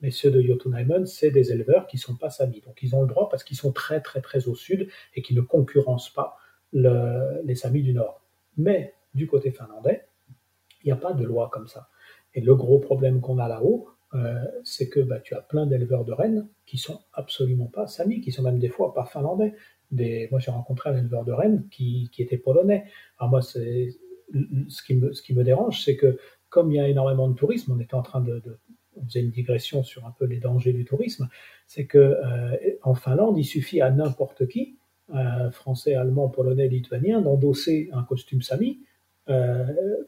mais 0.00 0.10
ceux 0.10 0.30
de 0.30 0.40
Jotunheimen, 0.40 1.04
c'est 1.04 1.30
des 1.30 1.52
éleveurs 1.52 1.86
qui 1.86 1.96
ne 1.96 2.00
sont 2.00 2.16
pas 2.16 2.30
Samis. 2.30 2.62
Donc 2.66 2.82
ils 2.82 2.96
ont 2.96 3.02
le 3.02 3.06
droit 3.06 3.28
parce 3.28 3.44
qu'ils 3.44 3.58
sont 3.58 3.70
très 3.70 4.00
très 4.00 4.22
très 4.22 4.48
au 4.48 4.54
sud 4.54 4.88
et 5.14 5.20
qui 5.20 5.34
ne 5.34 5.42
concurrencent 5.42 6.08
pas 6.08 6.38
les 6.72 7.54
Samis 7.54 7.82
du 7.82 7.92
Nord. 7.92 8.25
Mais 8.56 8.94
du 9.14 9.26
côté 9.26 9.50
finlandais, 9.50 10.06
il 10.82 10.86
n'y 10.86 10.92
a 10.92 10.96
pas 10.96 11.12
de 11.12 11.24
loi 11.24 11.50
comme 11.52 11.66
ça. 11.66 11.88
Et 12.34 12.40
le 12.40 12.54
gros 12.54 12.78
problème 12.78 13.20
qu'on 13.20 13.38
a 13.38 13.48
là-haut, 13.48 13.88
euh, 14.14 14.44
c'est 14.62 14.88
que 14.88 15.00
bah, 15.00 15.20
tu 15.20 15.34
as 15.34 15.40
plein 15.40 15.66
d'éleveurs 15.66 16.04
de 16.04 16.12
rennes 16.12 16.48
qui 16.64 16.78
sont 16.78 17.00
absolument 17.12 17.66
pas 17.66 17.86
samis, 17.86 18.20
qui 18.20 18.30
sont 18.30 18.42
même 18.42 18.58
des 18.58 18.68
fois 18.68 18.94
pas 18.94 19.04
finlandais. 19.04 19.54
Moi, 19.90 20.40
j'ai 20.40 20.50
rencontré 20.50 20.90
un 20.90 20.96
éleveur 20.96 21.24
de 21.24 21.32
rennes 21.32 21.66
qui, 21.70 22.10
était 22.18 22.38
polonais. 22.38 22.84
Alors 23.18 23.30
moi, 23.30 23.42
c'est 23.42 23.88
ce 24.68 24.82
qui 24.82 24.94
me, 24.94 25.12
ce 25.12 25.22
qui 25.22 25.34
me 25.34 25.44
dérange, 25.44 25.84
c'est 25.84 25.96
que 25.96 26.18
comme 26.48 26.72
il 26.72 26.76
y 26.76 26.80
a 26.80 26.88
énormément 26.88 27.28
de 27.28 27.34
tourisme, 27.34 27.72
on 27.72 27.80
était 27.80 27.94
en 27.94 28.02
train 28.02 28.20
de, 28.20 28.42
on 28.96 29.04
faisait 29.04 29.20
une 29.20 29.30
digression 29.30 29.82
sur 29.82 30.06
un 30.06 30.10
peu 30.10 30.24
les 30.24 30.38
dangers 30.38 30.72
du 30.72 30.84
tourisme, 30.84 31.28
c'est 31.66 31.86
que 31.86 31.98
euh, 31.98 32.56
en 32.82 32.94
Finlande, 32.94 33.38
il 33.38 33.44
suffit 33.44 33.80
à 33.80 33.90
n'importe 33.90 34.46
qui 34.48 34.75
français, 35.52 35.94
allemand, 35.94 36.28
polonais, 36.28 36.68
lituanien, 36.68 37.20
d'endosser 37.20 37.90
un 37.92 38.02
costume 38.02 38.42
sami 38.42 38.80
euh, 39.28 39.64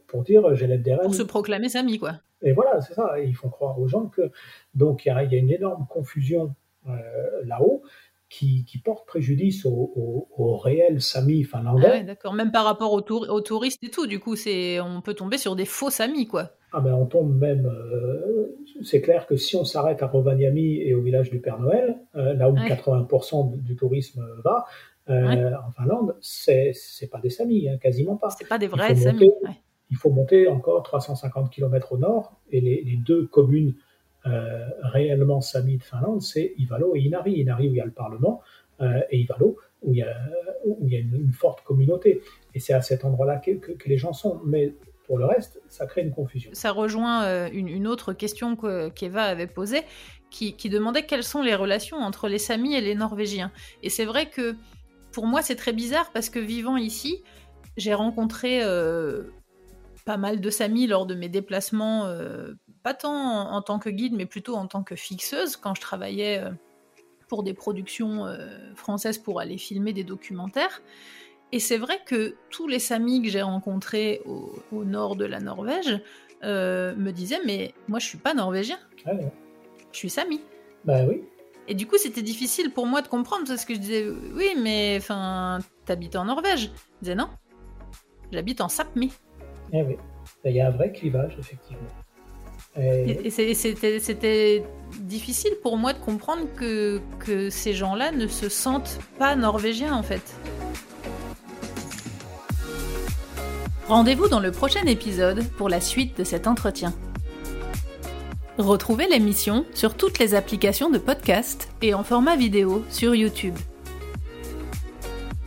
pour 0.07 0.23
dire 0.23 0.55
j'élève 0.55 0.83
des 0.83 0.95
rennes. 0.95 1.03
Pour 1.03 1.15
se 1.15 1.23
proclamer 1.23 1.69
sami, 1.69 1.99
quoi. 1.99 2.15
Et 2.43 2.53
voilà, 2.53 2.81
c'est 2.81 2.95
ça. 2.95 3.19
ils 3.21 3.35
font 3.35 3.49
croire 3.49 3.79
aux 3.81 3.89
gens 3.89 4.07
que. 4.07 4.31
Donc 4.75 5.07
il 5.07 5.09
y, 5.09 5.11
a 5.11 5.23
une 5.23 5.51
énorme 5.51 5.87
confusion 5.89 6.55
euh, 6.89 6.93
là-haut. 7.45 7.83
Qui, 8.31 8.67
porte 8.85 9.07
préjudice 9.07 9.65
aux 9.65 10.29
au, 10.37 10.57
réels 10.59 11.01
Samis 11.01 11.45
finlandais. 11.45 11.91
Ah 11.91 12.03
d'accord. 12.03 12.35
Même 12.35 12.53
par 12.53 12.67
rapport 12.67 12.93
aux, 12.93 13.01
touristes 13.01 13.83
et 13.83 13.89
tout, 13.89 14.07
du 14.07 14.21
coup, 14.21 14.37
c'est 14.37 14.81
on 14.81 15.01
peut 15.01 15.15
tomber 15.15 15.39
sur 15.39 15.57
des 15.57 15.65
faux 15.65 15.89
Samis, 15.89 16.27
quoi. 16.27 16.51
Ah 16.73 16.81
ben 16.81 16.93
on 16.93 17.07
tombe 17.07 17.35
même. 17.39 17.65
Euh, 17.65 18.55
c'est 18.83 19.01
clair 19.01 19.27
que 19.27 19.37
si 19.37 19.57
on 19.57 19.65
s'arrête 19.65 20.03
à 20.03 20.07
Rovaniemi 20.07 20.77
et 20.77 20.95
au 20.95 21.03
village 21.03 21.31
du 21.31 21.41
Père 21.41 21.59
Noël, 21.59 21.97
là 22.15 22.51
où 22.51 22.55
80% 22.55 23.61
du 23.63 23.77
tourisme 23.77 24.25
va, 24.45 24.67
euh, 25.11 25.53
en 25.67 25.71
Finlande, 25.71 26.17
c'est 26.21 26.75
pas 27.11 27.19
des 27.21 27.31
Samis, 27.31 27.69
hein, 27.69 27.79
quasiment 27.79 28.17
pas. 28.17 28.31
C'est 28.31 28.49
pas 28.49 28.59
des 28.59 28.67
vrais 28.67 28.95
Samis. 28.95 29.31
Il 29.91 29.97
faut 29.97 30.11
monter 30.11 30.49
encore 30.49 30.83
350 30.83 31.51
km 31.51 31.93
au 31.93 31.99
nord, 31.99 32.39
et 32.51 32.61
les, 32.61 32.97
deux 32.97 33.27
communes 33.27 33.75
euh, 34.27 34.67
réellement 34.83 35.41
Samis 35.41 35.79
de 35.79 35.83
Finlande, 35.83 36.21
c'est 36.21 36.53
Ivalo 36.59 36.95
et 36.95 37.01
Inari. 37.01 37.41
Inari 37.41 37.69
où 37.69 37.73
il 37.73 37.77
y 37.77 37.81
a 37.81 37.87
le 37.87 37.91
Parlement, 37.91 38.43
euh, 38.83 39.01
et 39.11 39.21
Ivalo 39.21 39.57
où 39.83 39.93
il 39.93 39.99
y 39.99 40.03
a, 40.03 40.15
où 40.67 40.77
il 40.83 40.93
y 40.93 40.97
a 40.97 40.99
une, 40.99 41.33
forte 41.33 41.63
communauté. 41.63 42.21
Et 42.55 42.61
c'est 42.61 42.75
à 42.75 42.83
cet 42.83 43.05
endroit-là 43.05 43.37
que, 43.37 43.53
que, 43.53 43.89
les 43.89 43.97
gens 43.97 44.13
sont. 44.13 44.41
Mais 44.45 44.75
pour 45.09 45.19
le 45.19 45.25
reste, 45.25 45.61
ça 45.69 45.87
crée 45.87 46.03
une 46.03 46.13
confusion. 46.13 46.51
Ça 46.53 46.71
rejoint 46.71 47.49
une, 47.49 47.67
une, 47.67 47.89
autre 47.89 48.13
question 48.13 48.57
qu'Eva 48.95 49.25
avait 49.25 49.49
posée, 49.49 49.83
qui, 50.31 50.69
demandait 50.69 51.07
quelles 51.07 51.25
sont 51.25 51.43
les 51.43 51.55
relations 51.55 51.99
entre 51.99 52.29
les 52.29 52.39
Samis 52.39 52.75
et 52.75 52.81
les 52.81 52.95
Norvégiens. 52.95 53.51
Et 53.83 53.91
c'est 53.91 54.05
vrai 54.05 54.29
que 54.29 54.55
pour 55.13 55.27
moi, 55.27 55.43
c'est 55.43 55.57
très 55.57 55.73
bizarre 55.73 56.11
parce 56.13 56.31
que 56.31 56.39
vivant 56.39 56.77
ici, 56.77 57.23
j'ai 57.77 57.95
rencontré 57.95 58.63
euh, 58.63 59.25
pas 60.05 60.17
mal 60.17 60.41
de 60.41 60.51
Samis 60.51 60.87
lors 60.87 61.07
de 61.07 61.15
mes 61.15 61.29
déplacements, 61.29 62.07
euh, 62.07 62.55
pas 62.83 62.95
tant 62.95 63.51
en, 63.51 63.63
tant 63.63 63.79
que 63.79 63.91
guide, 63.91 64.15
mais 64.15 64.27
plutôt 64.27 64.55
en 64.55 64.67
tant 64.67 64.83
que 64.83 64.97
fixeuse, 64.97 65.57
quand 65.57 65.75
je 65.75 65.81
travaillais 65.81 66.39
euh, 66.39 66.51
pour 67.29 67.43
des 67.43 67.55
productions 67.55 68.25
françaises 68.75 69.19
pour 69.19 69.39
aller 69.39 69.59
filmer 69.59 69.93
des 69.93 70.05
documentaires. 70.05 70.81
Et 71.53 71.61
c'est 71.61 71.79
vrai 71.79 71.99
que 72.05 72.37
tous 72.51 72.69
les 72.69 72.79
Samis 72.79 73.23
que 73.23 73.29
j'ai 73.29 73.43
rencontrés 73.43 74.23
au, 74.27 74.85
nord 74.85 75.17
de 75.17 75.25
la 75.25 75.41
Norvège 75.41 76.01
me 76.43 77.11
disaient 77.11 77.41
Mais 77.47 77.75
moi, 77.89 77.99
je 77.99 78.07
suis 78.07 78.19
pas 78.19 78.35
norvégien. 78.35 78.79
Ah 79.07 79.13
je 79.93 79.99
suis 79.99 80.11
Sami. 80.11 80.41
Bah 80.85 81.01
oui. 81.09 81.23
Et 81.67 81.75
du 81.75 81.87
coup, 81.87 81.97
c'était 81.99 82.23
difficile 82.23 82.71
pour 82.71 82.87
moi 82.87 83.03
de 83.03 83.09
comprendre 83.09 83.45
parce 83.47 83.65
que 83.65 83.75
je 83.75 83.79
disais 83.79 84.07
oui, 84.35 84.51
mais 84.63 84.97
enfin, 84.99 85.59
t'habites 85.85 86.17
en 86.17 86.25
Norvège. 86.25 86.71
Je 86.97 87.01
disais 87.03 87.15
non, 87.15 87.29
j'habite 88.33 88.61
en 88.61 88.69
Sapmi. 88.69 89.13
Eh 89.73 89.83
oui, 89.83 89.97
il 90.45 90.53
y 90.53 90.61
a 90.61 90.69
un 90.69 90.71
vrai 90.71 90.93
clivage 90.93 91.37
effectivement. 91.39 91.89
Et, 92.77 93.31
c'était 93.31 94.63
difficile 95.01 95.53
pour 95.63 95.77
moi 95.77 95.93
de 95.93 95.99
comprendre 95.99 96.47
que, 96.57 97.01
que 97.19 97.51
ces 97.51 97.73
gens-là 97.73 98.13
ne 98.13 98.27
se 98.29 98.49
sentent 98.49 99.01
pas 99.19 99.35
norvégiens 99.35 99.95
en 99.95 100.03
fait. 100.03 100.23
Rendez-vous 103.89 104.29
dans 104.29 104.41
le 104.41 104.53
prochain 104.53 104.85
épisode 104.85 105.49
pour 105.57 105.71
la 105.71 105.81
suite 105.81 106.19
de 106.19 106.25
cet 106.25 106.47
entretien. 106.47 106.93
Retrouvez 108.59 109.09
l'émission 109.09 109.65
sur 109.73 109.95
toutes 109.95 110.19
les 110.19 110.35
applications 110.35 110.91
de 110.91 110.99
podcast 110.99 111.71
et 111.81 111.95
en 111.95 112.05
format 112.05 112.37
vidéo 112.37 112.85
sur 112.91 113.15
YouTube. 113.15 113.55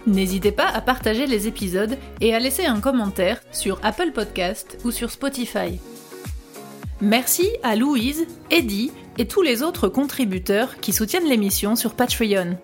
N'hésitez 0.07 0.51
pas 0.51 0.67
à 0.67 0.81
partager 0.81 1.27
les 1.27 1.47
épisodes 1.47 1.99
et 2.19 2.33
à 2.33 2.39
laisser 2.39 2.65
un 2.65 2.79
commentaire 2.79 3.39
sur 3.51 3.79
Apple 3.83 4.11
Podcast 4.11 4.79
ou 4.83 4.89
sur 4.89 5.11
Spotify. 5.11 5.79
Merci 6.99 7.47
à 7.61 7.75
Louise, 7.75 8.25
Eddie 8.49 8.91
et 9.19 9.27
tous 9.27 9.43
les 9.43 9.61
autres 9.61 9.87
contributeurs 9.87 10.79
qui 10.79 10.93
soutiennent 10.93 11.29
l'émission 11.29 11.75
sur 11.75 11.93
Patreon. 11.93 12.57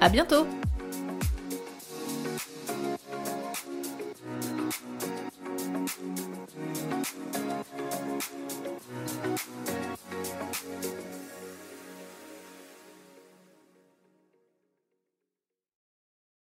À 0.00 0.08
bientôt! 0.08 0.48